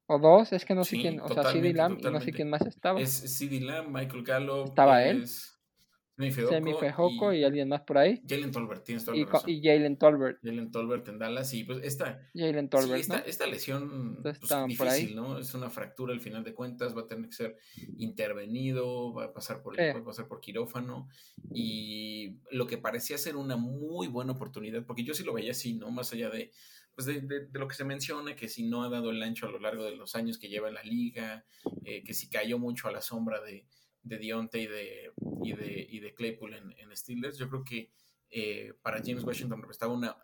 o 0.07 0.19
dos, 0.19 0.53
es 0.53 0.65
que 0.65 0.75
no 0.75 0.85
sé 0.85 0.97
quién, 0.97 1.21
o 1.21 1.29
sea, 1.29 1.45
CD 1.45 1.73
Lamb 1.73 1.99
y 2.01 2.11
no 2.11 2.21
sé 2.21 2.33
quién 2.33 2.51
más 2.51 2.63
estaba. 2.63 3.01
Es 3.01 3.13
CD 3.13 3.61
Lamb, 3.61 3.89
Michael 3.89 4.25
Gallup. 4.25 4.69
Estaba 4.69 5.05
él. 5.05 5.27
Semi 6.31 6.75
Fejoco 6.75 7.33
y, 7.33 7.45
alguien 7.45 7.69
más 7.69 7.81
por 7.83 7.99
ahí. 7.99 8.23
Jalen 8.29 8.53
Tolbert, 8.53 8.85
tienes 8.85 9.07
y, 9.15 9.27
y 9.51 9.63
Jalen 9.63 9.97
Tolbert. 9.97 10.39
Jalen 10.43 10.71
Tolbert 10.71 11.09
en 11.09 11.19
Dallas. 11.19 11.53
Y 11.55 11.65
pues 11.65 11.81
esta, 11.83 12.29
Jalen 12.35 12.69
Tolbert, 12.69 13.01
esta, 13.01 13.19
esta 13.21 13.47
lesión 13.47 14.21
pues, 14.23 14.39
difícil, 14.69 15.17
¿no? 15.17 15.39
Es 15.39 15.55
una 15.55 15.71
fractura 15.71 16.13
al 16.13 16.21
final 16.21 16.45
de 16.45 16.55
cuentas, 16.55 16.97
va 16.97 17.03
a 17.03 17.07
tener 17.07 17.29
que 17.29 17.35
ser 17.35 17.57
intervenido, 17.97 19.13
va 19.13 19.25
a 19.25 19.33
pasar 19.33 19.63
por, 19.63 19.79
va 19.79 19.99
a 19.99 20.05
pasar 20.05 20.29
por 20.29 20.41
quirófano. 20.41 21.09
Y 21.51 22.37
lo 22.51 22.67
que 22.67 22.79
parecía 22.79 23.19
ser 23.19 23.37
una 23.37 23.57
muy 23.57 24.07
buena 24.09 24.33
oportunidad, 24.33 24.85
porque 24.85 25.05
yo 25.05 25.15
sí 25.15 25.25
lo 25.25 25.33
veía 25.33 25.53
así, 25.53 25.75
¿no? 25.75 25.91
Más 25.91 26.13
allá 26.13 26.31
de, 26.31 26.53
pues 26.95 27.07
de, 27.07 27.21
de, 27.21 27.49
lo 27.53 27.69
que 27.69 27.75
se 27.75 27.85
menciona, 27.85 28.37
que 28.37 28.49
si 28.49 28.65
no 28.65 28.83
ha 28.83 28.89
dado 28.89 29.11
el 29.11 29.23
ancho 29.23 29.47
a 29.47 29.51
lo 29.51 29.59
largo 29.59 29.85
de 29.85 29.97
los 29.97 30.15
años 30.15 30.39
que 30.39 30.49
lleva 30.49 30.69
en 30.69 30.75
la 30.75 30.83
liga, 30.83 31.45
eh, 31.85 32.03
que 32.05 32.15
si 32.15 32.29
cayó 32.29 32.59
mucho 32.59 32.89
a 32.89 32.93
la 32.93 33.01
sombra 33.01 33.41
de 33.41 33.67
de 34.03 34.19
Deontay 34.19 34.63
y 34.63 34.67
de, 34.67 35.13
y 35.43 35.53
de, 35.55 35.87
y 35.91 36.01
de 36.01 36.15
Claypool 36.15 36.55
en, 36.55 36.75
en, 36.79 36.97
Steelers, 36.97 37.39
yo 37.39 37.49
creo 37.49 37.65
que 37.65 37.91
eh, 38.31 38.75
para 38.83 39.03
James 39.05 39.25
Washington 39.25 39.61
representaba 39.61 39.93
una 39.93 40.17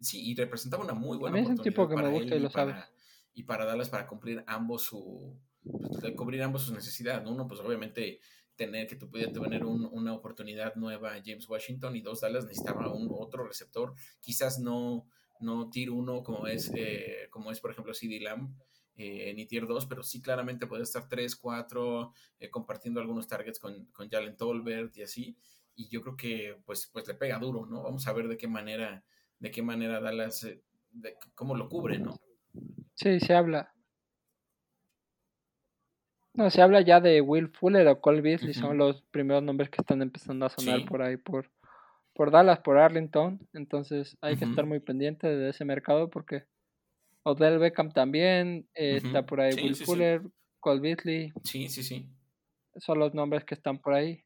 sí, 0.00 0.30
y 0.30 0.34
representaba 0.34 0.84
una 0.84 0.94
muy 0.94 1.18
buena 1.18 1.36
oportunidad 1.38 1.62
tipo 1.62 1.88
que 1.88 1.94
para 1.94 2.08
me 2.08 2.14
gusta 2.14 2.34
él 2.34 2.40
y, 2.40 2.44
lo 2.44 2.50
para, 2.50 2.90
y 3.34 3.42
para 3.42 3.64
darlas 3.64 3.90
para 3.90 4.06
cumplir 4.06 4.42
ambos 4.46 4.82
su 4.82 5.38
pues, 5.62 6.12
cubrir 6.16 6.42
ambos 6.42 6.62
sus 6.62 6.74
necesidades. 6.74 7.28
Uno, 7.28 7.46
pues 7.46 7.60
obviamente 7.60 8.20
tener 8.56 8.86
que 8.86 8.96
tú 8.96 9.08
pudieras 9.08 9.32
tener 9.32 9.64
un, 9.64 9.88
una 9.92 10.12
oportunidad 10.12 10.74
nueva 10.74 11.14
a 11.14 11.22
James 11.24 11.48
Washington 11.48 11.94
y 11.94 12.00
dos 12.00 12.20
Dallas 12.20 12.44
necesitaba 12.44 12.92
un 12.92 13.08
otro 13.10 13.46
receptor, 13.46 13.94
quizás 14.20 14.58
no 14.58 15.06
no 15.40 15.70
tier 15.70 15.90
uno 15.90 16.24
como 16.24 16.48
es 16.48 16.72
eh, 16.74 17.28
como 17.30 17.52
es 17.52 17.60
por 17.60 17.70
ejemplo 17.70 17.94
CD 17.94 18.18
Lamb 18.18 18.52
eh, 19.00 19.32
ni 19.32 19.46
tier 19.46 19.64
2, 19.64 19.86
pero 19.86 20.02
sí 20.02 20.20
claramente 20.20 20.66
puede 20.66 20.82
estar 20.82 21.08
3, 21.08 21.36
4, 21.36 22.12
eh, 22.40 22.50
compartiendo 22.50 23.00
algunos 23.00 23.28
targets 23.28 23.60
con, 23.60 23.86
con 23.92 24.10
Jalen 24.10 24.36
Tolbert 24.36 24.96
y 24.96 25.02
así. 25.02 25.36
Y 25.76 25.88
yo 25.88 26.02
creo 26.02 26.16
que 26.16 26.60
pues, 26.66 26.90
pues 26.92 27.06
le 27.06 27.14
pega 27.14 27.38
duro, 27.38 27.64
¿no? 27.64 27.84
Vamos 27.84 28.08
a 28.08 28.12
ver 28.12 28.26
de 28.26 28.36
qué 28.36 28.48
manera, 28.48 29.04
de 29.38 29.50
qué 29.52 29.62
manera 29.62 30.00
Dallas, 30.00 30.42
eh, 30.42 30.60
de, 30.90 31.16
cómo 31.36 31.54
lo 31.54 31.68
cubre, 31.68 32.00
¿no? 32.00 32.18
Sí, 32.94 33.20
se 33.20 33.34
habla. 33.34 33.72
No, 36.34 36.50
se 36.50 36.60
habla 36.60 36.80
ya 36.80 37.00
de 37.00 37.20
Will 37.20 37.50
Fuller 37.50 37.86
o 37.86 38.00
Cole 38.00 38.20
Beasley, 38.20 38.52
son 38.52 38.78
los 38.78 39.02
primeros 39.12 39.44
nombres 39.44 39.70
que 39.70 39.80
están 39.80 40.02
empezando 40.02 40.46
a 40.46 40.50
sonar 40.50 40.84
por 40.86 41.02
ahí, 41.02 41.16
por, 41.16 41.52
por 42.14 42.32
Dallas, 42.32 42.58
por 42.58 42.78
Arlington. 42.78 43.38
Entonces 43.52 44.16
hay 44.20 44.36
que 44.36 44.44
estar 44.44 44.66
muy 44.66 44.80
pendiente 44.80 45.28
de 45.28 45.50
ese 45.50 45.64
mercado 45.64 46.10
porque 46.10 46.46
Odell 47.28 47.58
Beckham 47.58 47.92
también, 47.92 48.68
eh, 48.74 48.96
está 48.96 49.26
por 49.26 49.40
ahí 49.40 49.54
Will 49.54 49.76
Fuller, 49.76 50.22
Cole 50.60 50.80
Beasley. 50.80 51.32
Sí, 51.44 51.68
sí, 51.68 51.82
sí. 51.82 52.08
Son 52.76 52.98
los 52.98 53.12
nombres 53.14 53.44
que 53.44 53.54
están 53.54 53.78
por 53.78 53.92
ahí. 53.94 54.24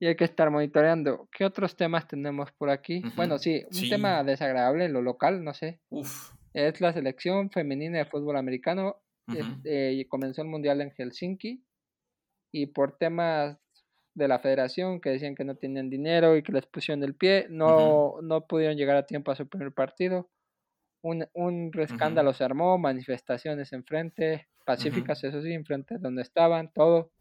Y 0.00 0.06
hay 0.06 0.16
que 0.16 0.24
estar 0.24 0.50
monitoreando. 0.50 1.28
¿Qué 1.30 1.44
otros 1.44 1.76
temas 1.76 2.08
tenemos 2.08 2.50
por 2.52 2.70
aquí? 2.70 3.02
Bueno, 3.14 3.38
sí, 3.38 3.64
un 3.70 3.88
tema 3.88 4.24
desagradable 4.24 4.86
en 4.86 4.92
lo 4.92 5.02
local, 5.02 5.44
no 5.44 5.54
sé. 5.54 5.80
Uf. 5.90 6.32
Es 6.52 6.80
la 6.80 6.92
selección 6.92 7.50
femenina 7.50 7.98
de 7.98 8.04
fútbol 8.06 8.36
americano. 8.36 8.96
Eh, 9.64 10.06
comenzó 10.08 10.42
el 10.42 10.48
mundial 10.48 10.80
en 10.80 10.92
Helsinki. 10.92 11.62
Y 12.52 12.66
por 12.66 12.96
temas 12.96 13.58
de 14.14 14.28
la 14.28 14.38
federación 14.38 15.00
que 15.00 15.10
decían 15.10 15.34
que 15.34 15.44
no 15.44 15.56
tenían 15.56 15.90
dinero 15.90 16.36
y 16.36 16.42
que 16.42 16.52
les 16.52 16.66
pusieron 16.66 17.02
el 17.02 17.14
pie, 17.14 17.46
no, 17.50 18.20
no 18.22 18.46
pudieron 18.46 18.76
llegar 18.76 18.96
a 18.96 19.06
tiempo 19.06 19.30
a 19.30 19.36
su 19.36 19.48
primer 19.48 19.72
partido 19.72 20.30
un, 21.04 21.26
un 21.34 21.70
escándalo 21.78 22.32
se 22.32 22.44
armó, 22.44 22.78
manifestaciones 22.78 23.72
enfrente, 23.72 24.48
pacíficas, 24.64 25.22
eso 25.22 25.42
sí, 25.42 25.52
enfrente 25.52 25.96
donde 25.98 26.22
estaban, 26.22 26.72
todo. 26.72 27.12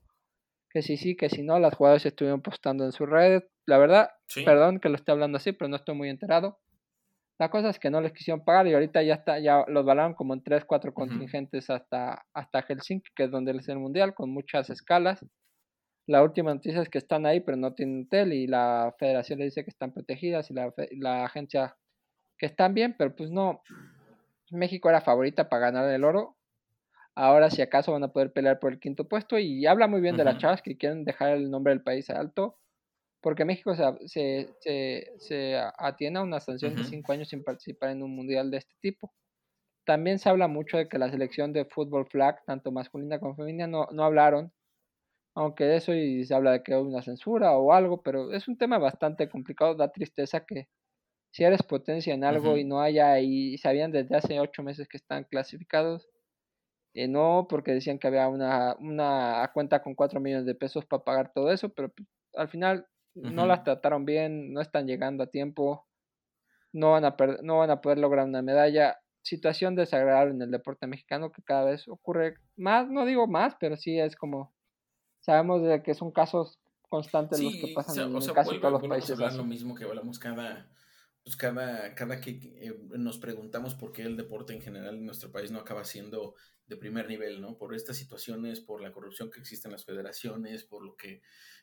Que 0.70 0.82
sí, 0.82 0.96
sí, 0.96 1.16
que 1.16 1.30
si 1.30 1.44
no, 1.44 1.60
las 1.60 1.76
jugadoras 1.76 2.06
estuvieron 2.06 2.42
postando 2.42 2.86
en 2.86 2.94
sus 2.94 3.08
redes. 3.10 3.44
La 3.66 3.78
verdad, 3.78 4.10
perdón 4.46 4.80
que 4.80 4.90
lo 4.90 4.96
esté 4.96 5.12
hablando 5.12 5.38
así, 5.38 5.52
pero 5.52 5.68
no 5.68 5.76
estoy 5.76 5.96
muy 5.96 6.10
enterado. 6.10 6.60
La 7.40 7.50
cosa 7.50 7.70
es 7.70 7.80
que 7.80 7.90
no 7.90 8.00
les 8.00 8.14
quisieron 8.14 8.46
pagar 8.46 8.68
y 8.68 8.74
ahorita 8.74 9.04
ya 9.04 9.16
está, 9.16 9.40
ya 9.40 9.66
los 9.68 9.86
valaron 9.86 10.14
como 10.14 10.34
en 10.34 10.44
3, 10.44 10.64
4 10.66 10.94
contingentes 10.94 11.70
hasta, 11.70 12.26
hasta 12.34 12.62
Helsinki, 12.62 13.12
que 13.16 13.24
es 13.26 13.32
donde 13.32 13.52
es 13.52 13.68
el 13.68 13.80
mundial, 13.80 14.14
con 14.14 14.30
muchas 14.30 14.70
escalas. 14.70 15.26
La 16.08 16.24
última 16.24 16.54
noticia 16.54 16.82
es 16.82 16.90
que 16.90 17.00
están 17.00 17.26
ahí, 17.26 17.42
pero 17.42 17.58
no 17.58 17.74
tienen 17.74 18.06
hotel 18.06 18.32
y 18.34 18.48
la 18.48 18.96
federación 18.98 19.40
le 19.40 19.46
dice 19.46 19.64
que 19.64 19.72
están 19.72 19.94
protegidas 19.94 20.50
y 20.52 20.54
la, 20.54 20.74
la 20.92 21.26
agencia 21.26 21.76
que 22.44 22.48
están 22.48 22.74
bien, 22.74 22.94
pero 22.98 23.16
pues 23.16 23.32
no. 23.32 23.62
México 24.52 24.90
era 24.90 25.00
favorita 25.00 25.48
para 25.48 25.72
ganar 25.72 25.90
el 25.90 26.04
oro. 26.04 26.36
Ahora, 27.16 27.50
si 27.50 27.62
acaso, 27.62 27.94
van 27.94 28.04
a 28.04 28.12
poder 28.12 28.34
pelear 28.34 28.60
por 28.60 28.74
el 28.74 28.82
quinto 28.82 29.08
puesto. 29.08 29.40
Y 29.40 29.66
habla 29.66 29.88
muy 29.88 30.02
bien 30.02 30.18
de 30.18 30.26
las 30.26 30.40
chavas 30.40 30.62
que 30.62 30.76
quieren 30.76 31.06
dejar 31.06 31.38
el 31.38 31.50
nombre 31.50 31.72
del 31.72 31.82
país 31.82 32.10
alto. 32.10 32.58
Porque 33.22 33.46
México 33.46 33.74
se, 33.78 33.86
se, 34.60 35.14
se, 35.20 35.58
atiene 35.78 36.20
a 36.20 36.24
una 36.24 36.42
sanción 36.42 36.76
de 36.76 36.84
cinco 36.84 37.14
años 37.14 37.30
sin 37.30 37.46
participar 37.46 37.92
en 37.92 38.04
un 38.04 38.14
mundial 38.14 38.52
de 38.52 38.58
este 38.58 38.76
tipo. 38.82 39.14
También 39.86 40.20
se 40.20 40.28
habla 40.28 40.50
mucho 40.50 40.76
de 40.76 40.90
que 40.90 41.00
la 41.00 41.10
selección 41.10 41.54
de 41.54 41.64
fútbol 41.64 42.08
flag, 42.08 42.44
tanto 42.44 42.74
masculina 42.74 43.22
como 43.22 43.38
femenina, 43.38 43.68
no, 43.68 43.88
no 43.94 44.04
hablaron. 44.04 44.52
Aunque 45.34 45.64
de 45.64 45.78
eso 45.78 45.94
y 45.94 46.26
se 46.26 46.36
habla 46.36 46.52
de 46.52 46.62
que 46.62 46.74
hay 46.74 46.82
una 46.82 47.04
censura 47.04 47.54
o 47.54 47.72
algo, 47.72 48.02
pero 48.02 48.34
es 48.34 48.50
un 48.50 48.58
tema 48.58 48.80
bastante 48.80 49.30
complicado. 49.30 49.76
Da 49.76 49.94
tristeza 49.94 50.46
que, 50.46 50.68
si 51.34 51.44
eres 51.44 51.64
potencia 51.64 52.14
en 52.14 52.24
algo 52.24 52.58
y 52.58 52.64
no 52.64 52.80
haya, 52.80 53.20
y 53.20 53.58
sabían 53.58 53.92
desde 53.92 54.16
hace 54.16 54.40
ocho 54.40 54.62
meses 54.62 54.88
que 54.88 54.98
están 54.98 55.24
clasificados, 55.24 56.08
eh, 56.94 57.08
no 57.08 57.48
porque 57.50 57.72
decían 57.72 57.98
que 57.98 58.06
había 58.06 58.28
una, 58.28 58.76
una 58.80 59.50
cuenta 59.52 59.82
con 59.82 59.96
cuatro 59.96 60.20
millones 60.20 60.46
de 60.46 60.54
pesos 60.54 60.86
para 60.86 61.04
pagar 61.04 61.32
todo 61.34 61.52
eso, 61.52 61.70
pero 61.70 61.90
pues, 61.90 62.08
al 62.36 62.50
final 62.50 62.86
no 63.16 63.48
las 63.48 63.64
trataron 63.64 64.06
bien, 64.06 64.54
no 64.54 64.62
están 64.62 64.86
llegando 64.86 65.24
a 65.24 65.32
tiempo, 65.32 65.88
no 66.72 66.92
van 66.92 67.06
a, 67.06 67.16
no 67.42 67.58
van 67.58 67.72
a 67.72 67.82
poder 67.82 67.98
lograr 67.98 68.28
una 68.28 68.44
medalla. 68.44 69.00
Situación 69.24 69.74
desagradable 69.76 70.36
en 70.36 70.42
el 70.44 70.52
deporte 70.52 70.86
mexicano 70.86 71.32
que 71.32 71.42
cada 71.42 71.66
vez 71.66 71.88
ocurre 71.88 72.36
más, 72.56 72.88
no 72.90 73.06
digo 73.06 73.26
más, 73.26 73.56
pero 73.60 73.76
sí 73.76 74.00
es 74.00 74.16
como 74.16 74.54
sabemos 75.20 75.64
de 75.64 75.82
que 75.82 75.96
son 75.96 76.12
casos 76.12 76.60
constantes 76.90 77.40
los 77.40 77.56
que 77.56 77.74
pasan 77.74 78.14
en 78.14 78.34
casi 78.34 78.60
todos 78.60 78.74
los 78.74 78.88
países. 78.88 79.20
A 79.20 79.32
lo 79.32 79.46
mismo 79.46 79.74
que 79.74 79.86
hablamos 79.86 80.20
cada, 80.20 80.68
pues 81.24 81.38
cada, 81.38 81.96
cada 81.96 82.20
que 82.20 82.32
eh, 82.32 82.78
nos 82.98 83.18
preguntamos 83.18 83.76
por 83.76 83.94
qué 83.94 84.02
el 84.02 84.18
deporte 84.18 84.54
en 84.54 84.62
general 84.62 84.96
en 84.96 85.06
nuestro 85.06 85.32
país 85.32 85.52
no 85.52 85.60
acaba 85.60 85.86
siendo 85.86 86.36
de 86.68 86.78
primer 86.78 87.08
nivel, 87.08 87.42
¿no? 87.42 87.58
Por 87.58 87.74
estas 87.76 87.98
situaciones, 87.98 88.60
por 88.60 88.82
la 88.82 88.92
corrupción 88.92 89.32
que 89.32 89.40
existe 89.40 89.68
en 89.68 89.72
las 89.74 89.86
federaciones, 89.86 90.64
por 90.66 90.84
lo 90.84 90.96
que, 90.96 91.22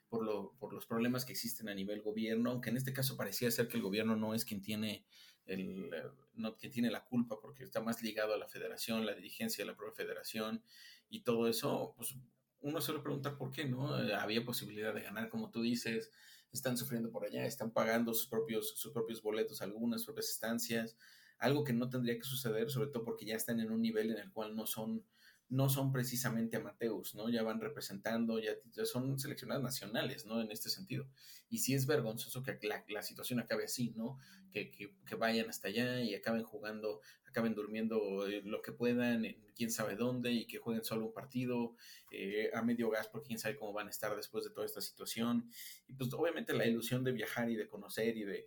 por, 0.08 0.24
lo, 0.24 0.56
por 0.58 0.72
los 0.72 0.86
problemas 0.86 1.24
que 1.24 1.32
existen 1.32 1.68
a 1.68 1.74
nivel 1.74 2.00
gobierno, 2.00 2.50
aunque 2.50 2.70
en 2.70 2.78
este 2.78 2.92
caso 2.92 3.16
parecía 3.16 3.50
ser 3.50 3.68
que 3.68 3.76
el 3.76 3.82
gobierno 3.82 4.16
no 4.16 4.34
es 4.34 4.44
quien 4.44 4.62
tiene 4.62 5.04
el, 5.44 5.90
no, 6.34 6.56
quien 6.56 6.72
tiene 6.72 6.90
la 6.90 7.04
culpa, 7.04 7.38
porque 7.40 7.64
está 7.64 7.80
más 7.80 8.02
ligado 8.02 8.34
a 8.34 8.38
la 8.38 8.48
federación, 8.48 9.04
la 9.04 9.14
dirigencia 9.14 9.64
de 9.64 9.70
la 9.70 9.76
propia 9.76 10.04
federación 10.04 10.62
y 11.08 11.22
todo 11.22 11.48
eso, 11.48 11.94
pues 11.96 12.14
uno 12.60 12.80
se 12.80 12.92
lo 12.92 13.02
pregunta 13.02 13.36
por 13.36 13.50
qué, 13.50 13.64
¿no? 13.64 14.02
Eh, 14.02 14.14
había 14.14 14.44
posibilidad 14.44 14.94
de 14.94 15.02
ganar, 15.02 15.28
como 15.28 15.50
tú 15.50 15.62
dices, 15.62 16.10
están 16.52 16.76
sufriendo 16.76 17.10
por 17.10 17.24
allá, 17.24 17.46
están 17.46 17.70
pagando 17.70 18.14
sus 18.14 18.26
propios, 18.26 18.74
sus 18.76 18.92
propios 18.92 19.22
boletos, 19.22 19.62
algunas 19.62 20.04
propias 20.04 20.30
estancias, 20.30 20.96
algo 21.38 21.64
que 21.64 21.72
no 21.72 21.88
tendría 21.88 22.16
que 22.16 22.24
suceder, 22.24 22.70
sobre 22.70 22.90
todo 22.90 23.04
porque 23.04 23.24
ya 23.24 23.36
están 23.36 23.60
en 23.60 23.70
un 23.70 23.80
nivel 23.80 24.10
en 24.10 24.18
el 24.18 24.32
cual 24.32 24.54
no 24.54 24.66
son 24.66 25.04
no 25.50 25.68
son 25.68 25.90
precisamente 25.90 26.56
amateurs, 26.56 27.16
¿no? 27.16 27.28
Ya 27.28 27.42
van 27.42 27.60
representando, 27.60 28.38
ya, 28.38 28.52
son 28.86 29.18
seleccionadas 29.18 29.62
nacionales, 29.62 30.24
¿no? 30.24 30.40
En 30.40 30.50
este 30.52 30.70
sentido. 30.70 31.08
Y 31.48 31.58
sí 31.58 31.74
es 31.74 31.86
vergonzoso 31.86 32.44
que 32.44 32.56
la, 32.62 33.02
situación 33.02 33.40
acabe 33.40 33.64
así, 33.64 33.92
¿no? 33.96 34.18
Que, 34.52 34.94
vayan 35.18 35.50
hasta 35.50 35.66
allá 35.66 36.02
y 36.02 36.14
acaben 36.14 36.44
jugando, 36.44 37.00
acaben 37.26 37.54
durmiendo 37.54 38.28
eh, 38.28 38.42
lo 38.44 38.62
que 38.62 38.70
puedan, 38.70 39.24
en 39.24 39.44
quién 39.56 39.72
sabe 39.72 39.96
dónde, 39.96 40.30
y 40.30 40.46
que 40.46 40.58
jueguen 40.58 40.84
solo 40.84 41.06
un 41.06 41.12
partido 41.12 41.74
eh, 42.12 42.50
a 42.54 42.62
medio 42.62 42.88
gas, 42.88 43.08
porque 43.08 43.26
quién 43.26 43.40
sabe 43.40 43.56
cómo 43.56 43.72
van 43.72 43.88
a 43.88 43.90
estar 43.90 44.14
después 44.14 44.44
de 44.44 44.50
toda 44.50 44.66
esta 44.66 44.80
situación. 44.80 45.50
Y 45.88 45.94
pues 45.94 46.12
obviamente 46.14 46.54
la 46.54 46.66
ilusión 46.66 47.02
de 47.02 47.10
viajar 47.10 47.50
y 47.50 47.56
de 47.56 47.68
conocer 47.68 48.16
y 48.16 48.22
de, 48.22 48.46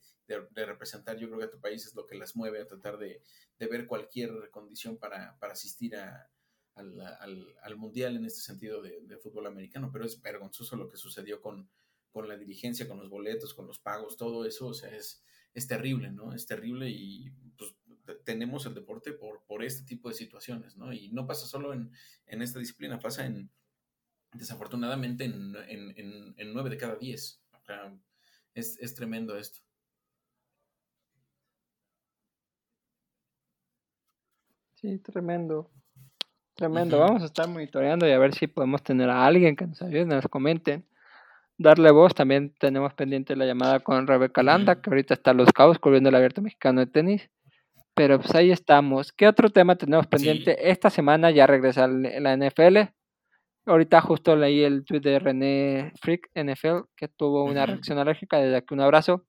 representar, 0.56 1.18
yo 1.18 1.28
creo 1.28 1.40
que 1.40 1.46
a 1.46 1.52
tu 1.52 1.60
país 1.60 1.86
es 1.86 1.96
lo 1.96 2.06
que 2.06 2.16
las 2.16 2.38
mueve 2.38 2.62
a 2.62 2.66
tratar 2.66 2.98
de, 2.98 3.22
ver 3.60 3.88
cualquier 3.88 4.50
condición 4.52 4.98
para 4.98 5.38
asistir 5.42 5.96
a 5.96 6.30
al, 6.76 7.76
mundial 7.78 8.16
en 8.16 8.26
este 8.26 8.42
sentido 8.42 8.82
de, 8.82 9.18
fútbol 9.18 9.48
americano, 9.48 9.90
pero 9.92 10.06
es 10.06 10.22
vergonzoso 10.22 10.76
lo 10.76 10.90
que 10.90 10.98
sucedió 10.98 11.42
con, 11.42 11.70
con 12.12 12.28
la 12.28 12.38
dirigencia, 12.38 12.88
con 12.88 13.00
los 13.00 13.10
boletos, 13.10 13.54
con 13.54 13.68
los 13.68 13.80
pagos, 13.80 14.18
todo 14.18 14.46
eso, 14.46 14.68
o 14.68 14.74
sea, 14.74 14.96
es, 14.96 15.24
es 15.54 15.68
terrible, 15.68 16.12
¿no? 16.12 16.34
Es 16.34 16.46
terrible 16.46 16.90
y 16.90 17.30
pues, 17.58 17.76
tenemos 18.26 18.66
el 18.66 18.74
deporte 18.74 19.14
por, 19.14 19.44
por 19.46 19.64
este 19.64 19.86
tipo 19.86 20.10
de 20.10 20.16
situaciones, 20.16 20.76
¿no? 20.76 20.92
Y 20.92 21.10
no 21.10 21.26
pasa 21.28 21.46
solo 21.46 21.74
en, 21.74 21.92
esta 22.26 22.60
disciplina, 22.60 23.00
pasa 23.00 23.26
en, 23.26 23.52
desafortunadamente, 24.34 25.26
en, 25.26 25.56
en, 26.38 26.54
nueve 26.54 26.70
de 26.70 26.78
cada 26.78 26.96
diez. 26.96 27.42
O 27.52 27.64
sea, 27.64 27.96
es, 28.54 28.78
es 28.80 28.94
tremendo 28.94 29.38
esto. 29.38 29.62
Sí, 34.76 35.00
tremendo. 35.00 35.72
Tremendo. 36.56 37.00
Vamos 37.00 37.24
a 37.24 37.26
estar 37.26 37.48
monitoreando 37.48 38.08
y 38.08 38.12
a 38.12 38.20
ver 38.20 38.34
si 38.34 38.48
podemos 38.48 38.84
tener 38.84 39.10
a 39.10 39.26
alguien 39.26 39.56
que 39.56 39.66
nos 39.66 39.82
ayude, 39.82 40.06
nos 40.06 40.28
comenten. 40.28 40.86
Darle 41.58 41.92
voz. 41.92 42.14
También 42.14 42.54
tenemos 42.60 42.94
pendiente 42.94 43.36
la 43.36 43.46
llamada 43.46 43.80
con 43.80 44.06
Rebeca 44.06 44.44
Landa, 44.44 44.82
que 44.82 44.90
ahorita 44.90 45.16
está 45.16 45.32
en 45.32 45.38
Los 45.38 45.52
Cabos 45.52 45.80
cubriendo 45.80 46.10
el 46.10 46.16
abierto 46.16 46.42
mexicano 46.42 46.82
de 46.82 46.88
tenis. 46.88 47.30
Pero 47.96 48.20
pues 48.20 48.34
ahí 48.36 48.52
estamos. 48.52 49.12
¿Qué 49.12 49.28
otro 49.28 49.50
tema 49.50 49.76
tenemos 49.76 50.08
pendiente? 50.08 50.70
Esta 50.70 50.90
semana 50.90 51.32
ya 51.32 51.48
regresa 51.48 51.88
la 51.88 52.36
NFL. 52.36 52.90
Ahorita 53.66 54.02
justo 54.02 54.36
leí 54.36 54.64
el 54.64 54.84
tweet 54.84 55.00
de 55.00 55.20
René 55.20 55.94
Frick 56.02 56.30
NFL 56.36 56.88
que 56.96 57.08
tuvo 57.08 57.46
una 57.46 57.66
reacción 57.66 57.98
alérgica. 57.98 58.38
Desde 58.38 58.58
aquí 58.58 58.74
un 58.74 58.82
abrazo. 58.82 59.26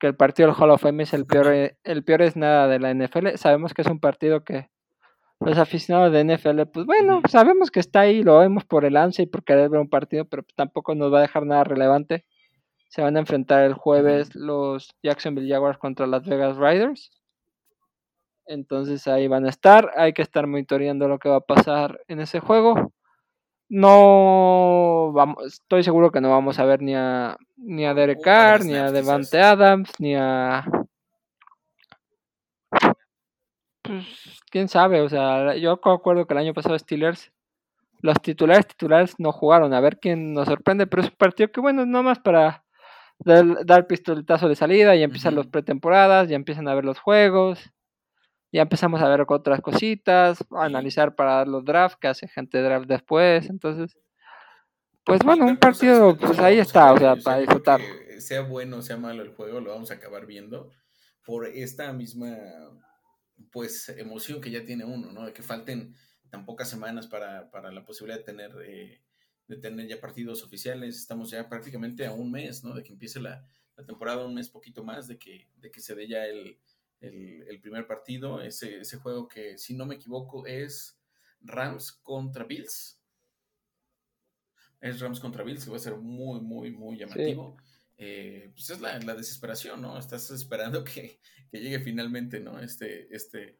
Que 0.00 0.06
el 0.06 0.16
partido 0.16 0.48
del 0.48 0.56
Hall 0.58 0.70
of 0.70 0.82
Fame 0.82 1.02
es 1.02 1.12
el 1.12 1.26
peor, 1.26 1.76
el 1.84 2.04
peor 2.04 2.22
es 2.22 2.36
nada 2.36 2.66
de 2.68 2.78
la 2.80 2.92
NFL. 2.92 3.36
Sabemos 3.36 3.74
que 3.74 3.82
es 3.82 3.88
un 3.88 4.00
partido 4.00 4.42
que 4.42 4.70
los 5.40 5.58
aficionados 5.58 6.12
de 6.12 6.24
NFL, 6.24 6.62
pues 6.72 6.86
bueno, 6.86 7.20
sabemos 7.28 7.70
que 7.70 7.80
está 7.80 8.00
ahí, 8.00 8.22
lo 8.22 8.38
vemos 8.38 8.64
por 8.64 8.84
el 8.84 8.96
ansia 8.96 9.22
y 9.22 9.26
por 9.26 9.44
querer 9.44 9.68
ver 9.68 9.80
un 9.80 9.88
partido, 9.88 10.24
pero 10.24 10.44
tampoco 10.54 10.94
nos 10.94 11.12
va 11.12 11.18
a 11.18 11.22
dejar 11.22 11.44
nada 11.46 11.64
relevante. 11.64 12.24
Se 12.88 13.02
van 13.02 13.16
a 13.16 13.20
enfrentar 13.20 13.64
el 13.64 13.74
jueves 13.74 14.34
los 14.34 14.94
Jacksonville 15.02 15.52
Jaguars 15.52 15.78
contra 15.78 16.06
las 16.06 16.24
Vegas 16.26 16.56
Riders. 16.56 17.10
Entonces 18.46 19.06
ahí 19.08 19.26
van 19.26 19.46
a 19.46 19.50
estar, 19.50 19.90
hay 19.96 20.12
que 20.12 20.22
estar 20.22 20.46
monitoreando 20.46 21.08
lo 21.08 21.18
que 21.18 21.28
va 21.28 21.36
a 21.36 21.40
pasar 21.40 22.00
en 22.08 22.20
ese 22.20 22.40
juego. 22.40 22.92
No 23.68 25.12
vamos, 25.14 25.44
estoy 25.46 25.82
seguro 25.82 26.10
que 26.12 26.20
no 26.20 26.30
vamos 26.30 26.58
a 26.58 26.64
ver 26.64 26.82
ni 26.82 26.94
a 26.94 27.36
ni 27.56 27.86
a 27.86 27.94
Derek 27.94 28.20
Carr, 28.22 28.64
ni 28.64 28.74
a 28.74 28.92
Devante 28.92 29.40
Adams, 29.40 29.90
ni 29.98 30.14
a 30.14 30.64
pues 33.84 34.06
quién 34.50 34.68
sabe, 34.68 35.02
o 35.02 35.08
sea, 35.08 35.56
yo 35.56 35.72
acuerdo 35.72 36.26
que 36.26 36.32
el 36.32 36.38
año 36.38 36.54
pasado 36.54 36.78
Steelers, 36.78 37.30
los 38.00 38.20
titulares 38.20 38.66
titulares 38.66 39.14
no 39.18 39.30
jugaron, 39.30 39.74
a 39.74 39.80
ver 39.80 39.98
quién 40.00 40.32
nos 40.32 40.48
sorprende, 40.48 40.86
pero 40.86 41.02
es 41.02 41.10
un 41.10 41.16
partido 41.16 41.52
que 41.52 41.60
bueno, 41.60 41.84
más 42.02 42.18
para 42.18 42.64
dar, 43.18 43.86
pistoletazo 43.86 44.48
de 44.48 44.56
salida, 44.56 44.96
y 44.96 45.02
empiezan 45.02 45.34
las 45.34 45.46
pretemporadas, 45.46 46.28
ya 46.28 46.36
empiezan 46.36 46.66
a 46.66 46.74
ver 46.74 46.84
los 46.84 46.98
juegos, 46.98 47.70
ya 48.50 48.62
empezamos 48.62 49.02
a 49.02 49.08
ver 49.08 49.24
otras 49.28 49.60
cositas, 49.60 50.42
a 50.50 50.64
analizar 50.64 51.14
para 51.14 51.44
los 51.44 51.64
drafts, 51.64 51.98
que 51.98 52.08
hace 52.08 52.26
gente 52.26 52.62
draft 52.62 52.86
después, 52.86 53.50
entonces, 53.50 53.98
pues 55.04 55.20
bueno, 55.22 55.44
un 55.44 55.58
partido, 55.58 56.16
pues 56.16 56.38
ahí 56.38 56.58
está, 56.58 56.92
o 56.94 56.96
sea, 56.96 57.16
para 57.16 57.38
disfrutar. 57.38 57.80
Sea 58.18 58.40
bueno 58.40 58.78
o 58.78 58.82
sea 58.82 58.96
malo 58.96 59.22
el 59.22 59.34
juego, 59.34 59.60
lo 59.60 59.72
vamos 59.72 59.90
a 59.90 59.94
acabar 59.94 60.24
viendo 60.24 60.70
por 61.26 61.46
esta 61.46 61.92
misma 61.92 62.34
pues 63.50 63.88
emoción 63.90 64.40
que 64.40 64.50
ya 64.50 64.64
tiene 64.64 64.84
uno, 64.84 65.12
¿no? 65.12 65.26
De 65.26 65.32
que 65.32 65.42
falten 65.42 65.94
tan 66.30 66.44
pocas 66.44 66.68
semanas 66.68 67.06
para, 67.06 67.48
la 67.72 67.84
posibilidad 67.84 68.18
de 68.18 68.24
tener, 68.24 68.52
eh, 68.66 69.00
de 69.46 69.56
tener 69.56 69.86
ya 69.86 70.00
partidos 70.00 70.42
oficiales. 70.42 70.96
Estamos 70.96 71.30
ya 71.30 71.48
prácticamente 71.48 72.06
a 72.06 72.12
un 72.12 72.30
mes, 72.30 72.64
¿no? 72.64 72.74
De 72.74 72.82
que 72.82 72.92
empiece 72.92 73.20
la, 73.20 73.46
temporada, 73.86 74.24
un 74.24 74.34
mes 74.34 74.48
poquito 74.48 74.84
más, 74.84 75.08
de 75.08 75.18
que, 75.18 75.48
de 75.56 75.70
que 75.70 75.80
se 75.80 75.94
dé 75.94 76.06
ya 76.06 76.26
el, 76.26 76.58
primer 77.60 77.86
partido. 77.86 78.40
Ese, 78.40 78.80
ese, 78.80 78.96
juego 78.98 79.28
que, 79.28 79.58
si 79.58 79.74
no 79.74 79.86
me 79.86 79.96
equivoco, 79.96 80.46
es 80.46 80.98
Rams 81.40 81.92
contra 81.92 82.44
Bills. 82.44 83.00
Es 84.80 85.00
Rams 85.00 85.20
contra 85.20 85.42
Bills, 85.42 85.64
que 85.64 85.70
va 85.70 85.76
a 85.76 85.80
ser 85.80 85.96
muy, 85.96 86.40
muy, 86.40 86.70
muy 86.70 86.96
llamativo. 86.96 87.56
Eh, 87.96 88.50
pues 88.54 88.70
es 88.70 88.80
la, 88.80 88.98
desesperación, 88.98 89.80
¿no? 89.80 89.98
Estás 89.98 90.30
esperando 90.30 90.84
que, 90.84 91.20
llegue 91.52 91.80
finalmente, 91.80 92.40
¿no? 92.40 92.58
Este, 92.60 93.14
este, 93.14 93.58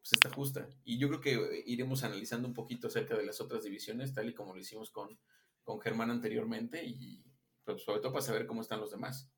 pues 0.00 0.12
esta 0.12 0.30
justa. 0.30 0.68
Y 0.84 0.98
yo 0.98 1.08
creo 1.08 1.20
que 1.20 1.62
iremos 1.66 2.04
analizando 2.04 2.48
un 2.48 2.54
poquito 2.54 2.88
acerca 2.88 3.16
de 3.16 3.26
las 3.26 3.40
otras 3.40 3.64
divisiones, 3.64 4.14
tal 4.14 4.28
y 4.28 4.34
como 4.34 4.54
lo 4.54 4.60
hicimos 4.60 4.90
con, 4.90 5.18
con 5.62 5.80
Germán 5.80 6.10
anteriormente, 6.10 6.84
y 6.84 7.24
pues 7.64 7.82
sobre 7.82 8.00
todo 8.00 8.12
para 8.12 8.24
saber 8.24 8.46
cómo 8.46 8.60
están 8.60 8.80
los 8.80 8.90
demás. 8.90 9.30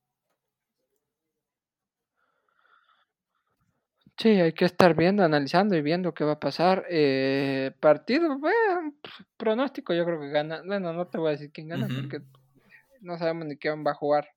Sí, 4.18 4.30
hay 4.30 4.52
que 4.54 4.64
estar 4.64 4.96
viendo, 4.96 5.22
analizando 5.22 5.76
y 5.76 5.82
viendo 5.82 6.14
qué 6.14 6.24
va 6.24 6.32
a 6.32 6.40
pasar. 6.40 6.86
Eh, 6.88 7.72
partido, 7.80 8.38
bueno, 8.38 8.94
pronóstico, 9.36 9.92
yo 9.92 10.06
creo 10.06 10.18
que 10.18 10.30
gana. 10.30 10.62
Bueno, 10.64 10.94
no 10.94 11.06
te 11.06 11.18
voy 11.18 11.28
a 11.28 11.30
decir 11.32 11.52
quién 11.52 11.68
gana 11.68 11.86
porque 11.86 12.22
no 13.02 13.18
sabemos 13.18 13.46
ni 13.46 13.56
quién 13.58 13.84
va 13.86 13.90
a 13.90 13.94
jugar. 13.94 14.35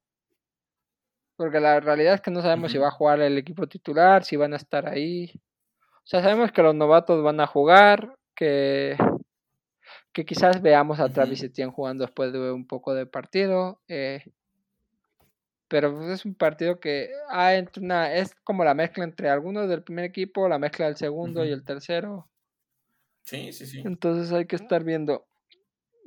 Porque 1.39 1.61
la 1.61 1.79
realidad 1.79 2.15
es 2.15 2.19
que 2.19 2.31
no 2.31 2.41
sabemos 2.41 2.69
si 2.69 2.77
va 2.77 2.89
a 2.89 2.91
jugar 2.91 3.21
el 3.21 3.37
equipo 3.37 3.65
titular, 3.65 4.25
si 4.25 4.35
van 4.35 4.51
a 4.51 4.57
estar 4.57 4.89
ahí. 4.89 5.31
O 5.79 6.03
sea, 6.03 6.21
sabemos 6.21 6.51
que 6.51 6.61
los 6.61 6.75
novatos 6.75 7.23
van 7.23 7.39
a 7.39 7.47
jugar, 7.47 8.13
que, 8.35 8.97
que 10.11 10.25
quizás 10.25 10.61
veamos 10.61 10.99
a 10.99 11.07
Travis 11.07 11.41
Etienne 11.41 11.71
jugando 11.71 12.03
después 12.03 12.33
de 12.33 12.51
un 12.51 12.67
poco 12.67 12.93
de 12.93 13.05
partido. 13.05 13.79
Eh, 13.87 14.21
pero 15.69 15.95
pues, 15.95 16.09
es 16.09 16.25
un 16.25 16.35
partido 16.35 16.81
que 16.81 17.09
ah, 17.29 17.53
una, 17.77 18.13
es 18.13 18.35
como 18.43 18.65
la 18.65 18.73
mezcla 18.73 19.05
entre 19.05 19.29
algunos 19.29 19.69
del 19.69 19.81
primer 19.81 20.03
equipo, 20.03 20.49
la 20.49 20.59
mezcla 20.59 20.87
del 20.87 20.97
segundo 20.97 21.45
y 21.45 21.51
el 21.51 21.63
tercero. 21.63 22.27
Sí, 23.23 23.53
sí, 23.53 23.65
sí. 23.65 23.81
Entonces 23.85 24.33
hay 24.33 24.45
que 24.45 24.57
estar 24.57 24.83
viendo 24.83 25.28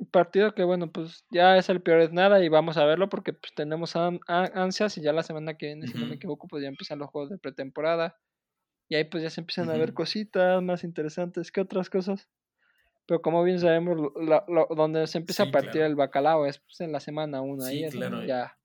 partido 0.05 0.53
que 0.53 0.63
bueno, 0.63 0.91
pues 0.91 1.25
ya 1.29 1.57
es 1.57 1.69
el 1.69 1.81
peor 1.81 2.01
es 2.01 2.11
nada 2.11 2.43
y 2.43 2.49
vamos 2.49 2.77
a 2.77 2.85
verlo 2.85 3.09
porque 3.09 3.33
pues 3.33 3.53
tenemos 3.55 3.95
ansias 3.95 4.97
y 4.97 5.01
ya 5.01 5.13
la 5.13 5.23
semana 5.23 5.57
que 5.57 5.67
viene, 5.67 5.87
si 5.87 5.97
no 5.97 6.05
me 6.05 6.15
equivoco, 6.15 6.47
pues 6.47 6.63
ya 6.63 6.69
empiezan 6.69 6.99
los 6.99 7.09
juegos 7.09 7.29
de 7.29 7.37
pretemporada. 7.37 8.17
Y 8.89 8.95
ahí 8.95 9.05
pues 9.05 9.23
ya 9.23 9.29
se 9.29 9.41
empiezan 9.41 9.69
a 9.69 9.77
ver 9.77 9.93
cositas 9.93 10.61
más 10.61 10.83
interesantes 10.83 11.51
que 11.51 11.61
otras 11.61 11.89
cosas. 11.89 12.29
Pero 13.05 13.21
como 13.21 13.43
bien 13.43 13.59
sabemos, 13.59 14.13
donde 14.75 15.07
se 15.07 15.17
empieza 15.17 15.43
a 15.43 15.51
partir 15.51 15.81
el 15.81 15.95
bacalao 15.95 16.45
es 16.45 16.59
pues, 16.59 16.79
en 16.81 16.91
la 16.91 16.99
semana 16.99 17.41
1, 17.41 17.65
ahí 17.65 17.83
es 17.83 17.93
ya... 18.25 18.57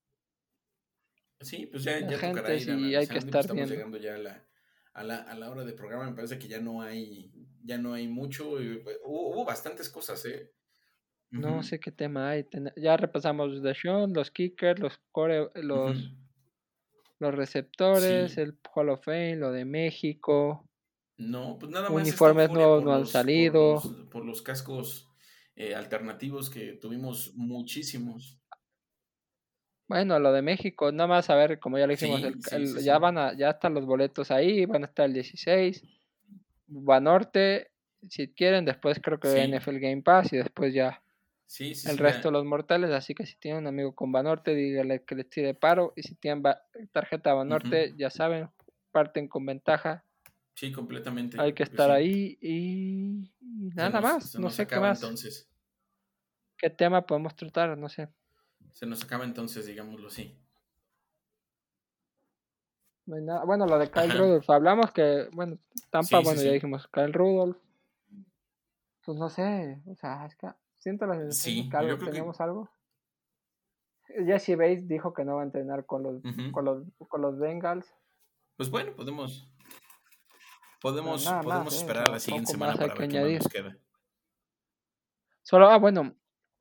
Sí, 1.41 1.67
pues 1.67 1.83
ya, 1.83 1.99
ya 1.99 2.17
gente, 2.17 2.41
hay 2.45 3.07
que 3.07 3.17
estar 3.17 3.41
Estamos 3.41 3.69
llegando 3.69 3.97
ya 3.97 4.15
a 4.15 4.17
la, 4.17 4.45
a 4.93 5.03
la, 5.03 5.15
a 5.17 5.35
la 5.35 5.49
hora 5.49 5.63
de 5.63 5.71
programa, 5.71 6.09
me 6.09 6.15
parece 6.15 6.37
que 6.37 6.49
ya 6.49 6.59
no 6.59 6.81
hay, 6.81 7.31
ya 7.63 7.77
no 7.77 7.93
hay 7.93 8.09
mucho, 8.09 8.51
hubo, 8.51 9.29
hubo 9.29 9.45
bastantes 9.45 9.89
cosas, 9.89 10.25
¿eh? 10.25 10.51
No 11.31 11.61
sé 11.63 11.79
qué 11.79 11.91
tema 11.91 12.29
hay. 12.29 12.45
Ya 12.75 12.97
repasamos 12.97 13.61
The 13.61 13.75
Sean, 13.75 14.13
los 14.13 14.31
kickers, 14.31 14.79
los 14.79 14.99
core, 15.11 15.49
los, 15.55 16.11
los 17.19 17.35
receptores, 17.35 18.37
el 18.37 18.57
Hall 18.73 18.89
of 18.89 19.03
Fame, 19.03 19.35
lo 19.35 19.51
de 19.51 19.65
México. 19.65 20.67
No, 21.17 21.57
pues 21.59 21.71
nada 21.71 21.89
más. 21.89 22.01
Uniformes 22.01 22.49
nuevos 22.49 22.83
no 22.83 22.93
han 22.93 23.05
salido. 23.05 23.81
Por 24.09 24.25
los, 24.25 24.41
cascos 24.41 25.07
eh, 25.55 25.75
alternativos 25.75 26.49
que 26.49 26.73
tuvimos 26.73 27.33
muchísimos. 27.35 28.39
Bueno, 29.87 30.19
lo 30.19 30.31
de 30.31 30.41
México, 30.41 30.91
nada 30.91 31.07
más 31.07 31.29
a 31.29 31.35
ver, 31.35 31.59
como 31.59 31.77
ya 31.77 31.87
le 31.87 31.95
dijimos, 31.95 32.21
ya 32.83 32.99
van 32.99 33.17
a, 33.17 33.35
ya 33.35 33.49
están 33.49 33.73
los 33.73 33.85
boletos 33.85 34.29
ahí, 34.29 34.65
van 34.65 34.83
a 34.83 34.87
estar 34.87 35.07
el 35.07 35.13
16. 35.13 35.83
Banorte, 36.67 37.71
si 38.07 38.27
quieren, 38.29 38.65
después 38.65 38.99
creo 39.01 39.19
que 39.19 39.47
NFL 39.47 39.79
Game 39.79 40.03
Pass 40.03 40.31
y 40.31 40.37
después 40.37 40.75
ya 40.75 41.01
el 41.57 41.97
resto 41.97 42.29
de 42.29 42.33
los 42.33 42.45
mortales. 42.45 42.91
Así 42.91 43.15
que 43.15 43.25
si 43.25 43.35
tienen 43.37 43.61
un 43.61 43.67
amigo 43.67 43.95
con 43.95 44.11
Banorte, 44.11 44.53
dígale 44.53 45.03
que 45.03 45.15
les 45.15 45.29
tire 45.29 45.53
paro. 45.53 45.93
Y 45.95 46.03
si 46.03 46.15
tienen 46.15 46.43
tarjeta 46.91 47.33
Banorte, 47.33 47.93
ya 47.97 48.09
saben, 48.09 48.49
parten 48.91 49.27
con 49.27 49.45
ventaja 49.45 50.05
Sí, 50.59 50.73
completamente. 50.73 51.39
Hay 51.39 51.53
que 51.53 51.63
estar 51.63 51.89
ahí 51.89 52.37
y, 52.41 53.31
nada 53.73 54.01
más. 54.01 54.37
no 54.37 54.49
sé 54.49 54.67
qué 54.67 54.77
más. 54.77 55.01
Entonces. 55.01 55.49
¿Qué 56.57 56.69
tema 56.69 57.05
podemos 57.05 57.33
tratar? 57.33 57.77
No 57.77 57.87
sé. 57.87 58.09
Se 58.71 58.85
nos 58.85 59.01
acaba 59.01 59.23
entonces, 59.23 59.65
digámoslo 59.65 60.09
así. 60.09 60.37
Bueno, 63.05 63.65
lo 63.65 63.79
de 63.79 63.89
Kyle 63.89 64.11
Rudolph. 64.11 64.49
Hablamos 64.49 64.91
que, 64.91 65.29
bueno, 65.31 65.57
Tampa, 65.89 66.19
bueno, 66.19 66.41
ya 66.41 66.51
dijimos, 66.51 66.89
Kyle 66.91 67.13
Rudolph. 67.13 67.57
Pues 69.05 69.17
no 69.17 69.29
sé, 69.29 69.81
o 69.85 69.95
sea, 69.95 70.25
es 70.25 70.35
que 70.35 70.47
siento 70.79 71.05
la 71.05 71.15
sensación 71.15 71.69
que 71.69 72.05
tenemos 72.05 72.41
algo. 72.41 72.69
Jesse 74.07 74.57
Bates 74.57 74.87
dijo 74.87 75.13
que 75.13 75.23
no 75.23 75.35
va 75.35 75.41
a 75.41 75.45
entrenar 75.45 75.85
con 75.85 76.01
los, 76.01 76.21
con 76.51 76.65
los, 76.65 76.83
con 77.07 77.21
los 77.21 77.37
Bengals. 77.37 77.93
Pues 78.57 78.71
bueno, 78.71 78.95
podemos 78.95 79.47
Podemos, 80.81 81.25
podemos 81.25 81.73
¿eh? 81.73 81.77
esperar 81.77 82.07
a 82.07 82.11
la 82.11 82.19
siguiente 82.19 82.51
semana 82.51 82.73
para 82.73 82.93
ver 82.93 83.09
qué 83.09 83.19
nos 83.19 83.47
queda. 83.49 83.77
Solo, 85.41 85.69
ah, 85.69 85.77
bueno, 85.77 86.15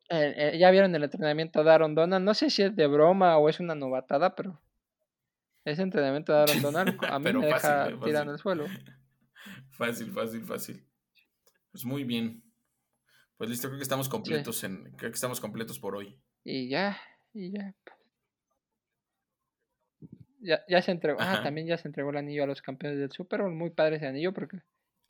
eh, 0.09 0.35
eh, 0.37 0.59
ya 0.59 0.71
vieron 0.71 0.95
el 0.95 1.05
entrenamiento 1.05 1.62
de 1.62 1.71
Aaron 1.71 1.95
Donald. 1.95 2.25
No 2.25 2.35
sé 2.35 2.51
si 2.51 2.62
es 2.62 2.75
de 2.75 2.87
broma 2.89 3.39
o 3.39 3.49
es 3.49 3.61
una 3.61 3.77
novatada, 3.77 4.35
pero 4.35 4.61
ese 5.64 5.83
entrenamiento 5.83 6.33
de 6.33 6.39
Aaron 6.41 6.62
Donald 6.62 6.99
a 7.09 7.19
mí 7.21 7.33
me 7.33 7.47
deja 7.47 7.89
tirar 8.03 8.25
en 8.25 8.31
el 8.31 8.39
suelo. 8.39 8.66
Fácil, 9.71 10.11
fácil, 10.11 10.43
fácil. 10.43 10.85
Pues 11.71 11.85
muy 11.85 12.03
bien. 12.03 12.43
Pues 13.39 13.51
listo, 13.51 13.68
creo 13.68 13.78
que 13.78 13.84
estamos 13.84 14.09
completos 14.09 14.64
en, 14.64 14.91
creo 14.97 15.12
que 15.12 15.14
estamos 15.14 15.41
completos 15.41 15.78
por 15.78 15.95
hoy. 15.95 16.18
Y 16.45 16.68
ya, 16.68 16.99
y 17.32 17.53
ya. 17.53 17.74
Ya, 20.41 20.64
ya 20.68 20.82
se 20.82 20.91
entregó. 20.91 21.20
Ah, 21.20 21.41
también 21.43 21.68
ya 21.68 21.78
se 21.78 21.86
entregó 21.86 22.11
el 22.11 22.16
anillo 22.16 22.45
a 22.45 22.47
los 22.47 22.61
campeones 22.62 22.99
del 22.99 23.12
Super 23.12 23.43
Bowl. 23.43 23.55
Muy 23.55 23.70
padre 23.70 23.97
ese 23.97 24.07
anillo 24.07 24.32
porque 24.32 24.59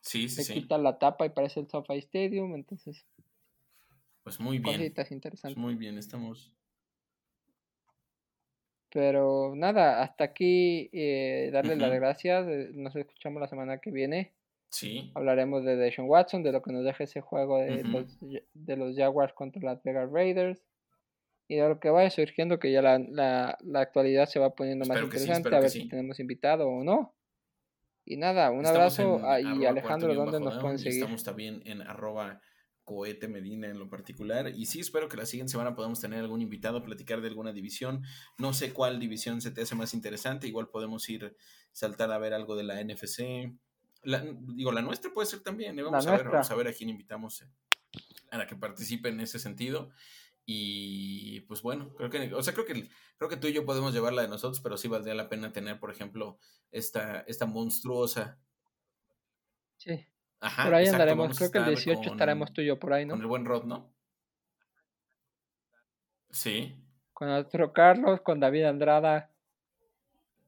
sí, 0.00 0.28
sí, 0.28 0.44
se 0.44 0.54
quita 0.54 0.76
la 0.76 0.98
tapa 0.98 1.24
y 1.24 1.30
parece 1.30 1.60
el 1.60 1.68
SoFi 1.68 1.98
Stadium. 1.98 2.54
Entonces, 2.54 3.06
pues 4.22 4.38
muy 4.40 4.58
bien. 4.58 4.76
Cositas 4.76 5.10
interesantes. 5.10 5.54
Pues 5.54 5.64
muy 5.64 5.74
bien, 5.74 5.96
estamos. 5.96 6.52
Pero 8.90 9.54
nada, 9.54 10.02
hasta 10.02 10.24
aquí 10.24 10.90
eh, 10.92 11.50
darle 11.50 11.76
las 11.76 11.92
gracias. 11.92 12.46
Eh, 12.46 12.70
nos 12.74 12.94
escuchamos 12.94 13.40
la 13.40 13.48
semana 13.48 13.78
que 13.78 13.90
viene. 13.90 14.32
Sí. 14.70 15.10
Hablaremos 15.14 15.64
de 15.64 15.76
Deshaun 15.76 16.08
Watson, 16.08 16.42
de 16.42 16.52
lo 16.52 16.62
que 16.62 16.72
nos 16.72 16.84
deja 16.84 17.04
ese 17.04 17.20
juego 17.20 17.58
de, 17.58 17.82
los, 17.84 18.18
de 18.20 18.76
los 18.76 18.96
Jaguars 18.96 19.32
contra 19.32 19.62
las 19.62 19.82
Vegas 19.82 20.10
Raiders 20.12 20.62
y 21.48 21.56
de 21.56 21.68
lo 21.68 21.80
que 21.80 21.88
vaya 21.88 22.10
surgiendo, 22.10 22.58
que 22.58 22.70
ya 22.70 22.82
la, 22.82 22.98
la, 23.62 23.80
actualidad 23.80 24.26
se 24.26 24.38
va 24.38 24.54
poniendo 24.54 24.84
más 24.84 25.02
interesante, 25.02 25.54
a 25.54 25.60
ver 25.60 25.70
si 25.70 25.88
tenemos 25.88 26.20
invitado 26.20 26.68
o 26.68 26.84
no. 26.84 27.14
Y 28.04 28.16
nada, 28.16 28.50
un 28.50 28.66
abrazo 28.66 29.20
y 29.40 29.64
Alejandro, 29.64 30.14
¿dónde 30.14 30.40
nos 30.40 30.58
pueden 30.58 30.78
seguir? 30.78 31.00
Estamos 31.00 31.24
también 31.24 31.62
en 31.64 31.82
arroba 31.82 32.40
cohete 32.88 33.28
medina 33.28 33.68
en 33.68 33.78
lo 33.78 33.90
particular. 33.90 34.50
Y 34.56 34.64
sí, 34.64 34.80
espero 34.80 35.10
que 35.10 35.18
la 35.18 35.26
siguiente 35.26 35.50
semana 35.50 35.74
podamos 35.74 36.00
tener 36.00 36.20
algún 36.20 36.40
invitado, 36.40 36.82
platicar 36.82 37.20
de 37.20 37.28
alguna 37.28 37.52
división. 37.52 38.02
No 38.38 38.54
sé 38.54 38.72
cuál 38.72 38.98
división 38.98 39.42
se 39.42 39.50
te 39.50 39.60
hace 39.60 39.74
más 39.74 39.92
interesante. 39.92 40.48
Igual 40.48 40.70
podemos 40.70 41.06
ir 41.10 41.36
saltar 41.72 42.10
a 42.12 42.18
ver 42.18 42.32
algo 42.32 42.56
de 42.56 42.64
la 42.64 42.82
NFC. 42.82 43.52
Digo, 44.02 44.72
la 44.72 44.82
nuestra 44.82 45.12
puede 45.12 45.26
ser 45.26 45.40
también. 45.40 45.78
¿eh? 45.78 45.82
Vamos 45.82 46.06
a 46.06 46.16
ver, 46.16 46.28
vamos 46.28 46.50
a 46.50 46.54
ver 46.54 46.68
a 46.68 46.72
quién 46.72 46.90
invitamos 46.90 47.42
eh, 47.42 47.50
a 48.30 48.38
la 48.38 48.46
que 48.46 48.56
participe 48.56 49.08
en 49.08 49.20
ese 49.20 49.38
sentido. 49.38 49.90
Y 50.50 51.40
pues 51.42 51.60
bueno, 51.60 51.94
creo 51.94 52.08
que, 52.08 52.32
o 52.32 52.42
sea, 52.42 52.54
creo 52.54 52.64
que, 52.64 52.88
creo 53.18 53.28
que 53.28 53.36
tú 53.36 53.48
y 53.48 53.52
yo 53.52 53.66
podemos 53.66 53.92
llevarla 53.92 54.22
de 54.22 54.28
nosotros, 54.28 54.60
pero 54.60 54.78
sí 54.78 54.88
valdría 54.88 55.14
la 55.14 55.28
pena 55.28 55.52
tener, 55.52 55.78
por 55.78 55.90
ejemplo, 55.90 56.38
esta, 56.70 57.20
esta 57.20 57.44
monstruosa. 57.44 58.38
Sí. 59.76 60.06
Ajá, 60.40 60.64
por 60.64 60.74
ahí 60.74 60.86
andaremos, 60.86 61.36
creo 61.36 61.50
que 61.50 61.58
el 61.58 61.66
18 61.66 62.12
estaremos 62.12 62.52
tú 62.52 62.62
y 62.62 62.66
yo 62.66 62.78
por 62.78 62.92
ahí, 62.94 63.04
¿no? 63.04 63.12
Con 63.12 63.20
el 63.20 63.26
buen 63.26 63.44
Rod, 63.44 63.64
¿no? 63.64 63.92
Sí. 66.30 66.74
Con 67.12 67.28
nuestro 67.28 67.72
Carlos, 67.72 68.20
con 68.20 68.40
David 68.40 68.64
Andrada. 68.64 69.30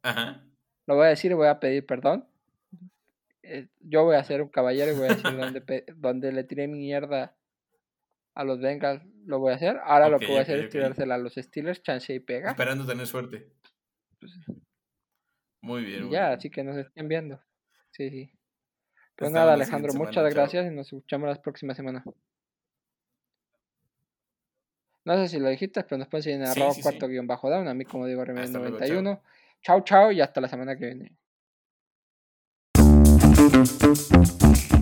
Ajá. 0.02 0.44
Lo 0.86 0.94
voy 0.94 1.06
a 1.06 1.08
decir 1.10 1.32
y 1.32 1.34
voy 1.34 1.48
a 1.48 1.60
pedir 1.60 1.84
perdón. 1.84 2.29
Eh, 3.52 3.68
yo 3.80 4.04
voy 4.04 4.14
a 4.14 4.22
ser 4.22 4.42
un 4.42 4.48
caballero 4.48 4.92
y 4.92 4.94
voy 4.94 5.06
a 5.06 5.14
decir 5.14 5.36
donde, 5.36 5.84
donde 5.96 6.32
le 6.32 6.44
tiré 6.44 6.68
mierda 6.68 7.36
a 8.34 8.44
los 8.44 8.60
Bengals 8.60 9.02
lo 9.26 9.40
voy 9.40 9.52
a 9.52 9.56
hacer. 9.56 9.80
Ahora 9.84 10.08
lo 10.08 10.18
que 10.18 10.26
voy 10.26 10.36
a 10.36 10.42
hacer 10.42 10.60
es 10.60 10.70
tirársela 10.70 11.16
a 11.16 11.18
los 11.18 11.34
Steelers, 11.34 11.82
chance 11.82 12.14
y 12.14 12.20
pega. 12.20 12.50
Esperando 12.50 12.86
tener 12.86 13.06
suerte. 13.06 13.50
Pues, 14.18 14.32
muy 15.62 15.84
bien. 15.84 16.10
ya, 16.10 16.32
así 16.32 16.48
que 16.48 16.62
nos 16.62 16.76
estén 16.76 17.08
viendo. 17.08 17.40
Sí, 17.90 18.08
sí. 18.08 18.32
Pues 19.16 19.32
nada, 19.32 19.54
Alejandro, 19.54 19.92
muchas 19.94 20.32
gracias 20.32 20.70
y 20.70 20.74
nos 20.74 20.86
escuchamos 20.86 21.28
la 21.28 21.42
próxima 21.42 21.74
semana. 21.74 22.04
No 25.04 25.16
sé 25.16 25.28
si 25.28 25.38
lo 25.38 25.48
dijiste, 25.48 25.82
pero 25.82 25.98
nos 25.98 26.08
pueden 26.08 26.22
seguir 26.22 26.40
en 26.40 26.46
arroba 26.46 26.74
cuarto 26.80 27.08
guion 27.08 27.26
bajo 27.26 27.50
down, 27.50 27.66
a 27.68 27.74
mí 27.74 27.84
como 27.84 28.06
digo 28.06 28.24
Remedio 28.24 28.50
91. 28.50 29.22
chao, 29.62 29.82
chao 29.82 30.12
y 30.12 30.20
hasta 30.20 30.40
la 30.40 30.48
semana 30.48 30.76
que 30.76 30.86
viene. 30.86 31.16
Música 33.60 34.79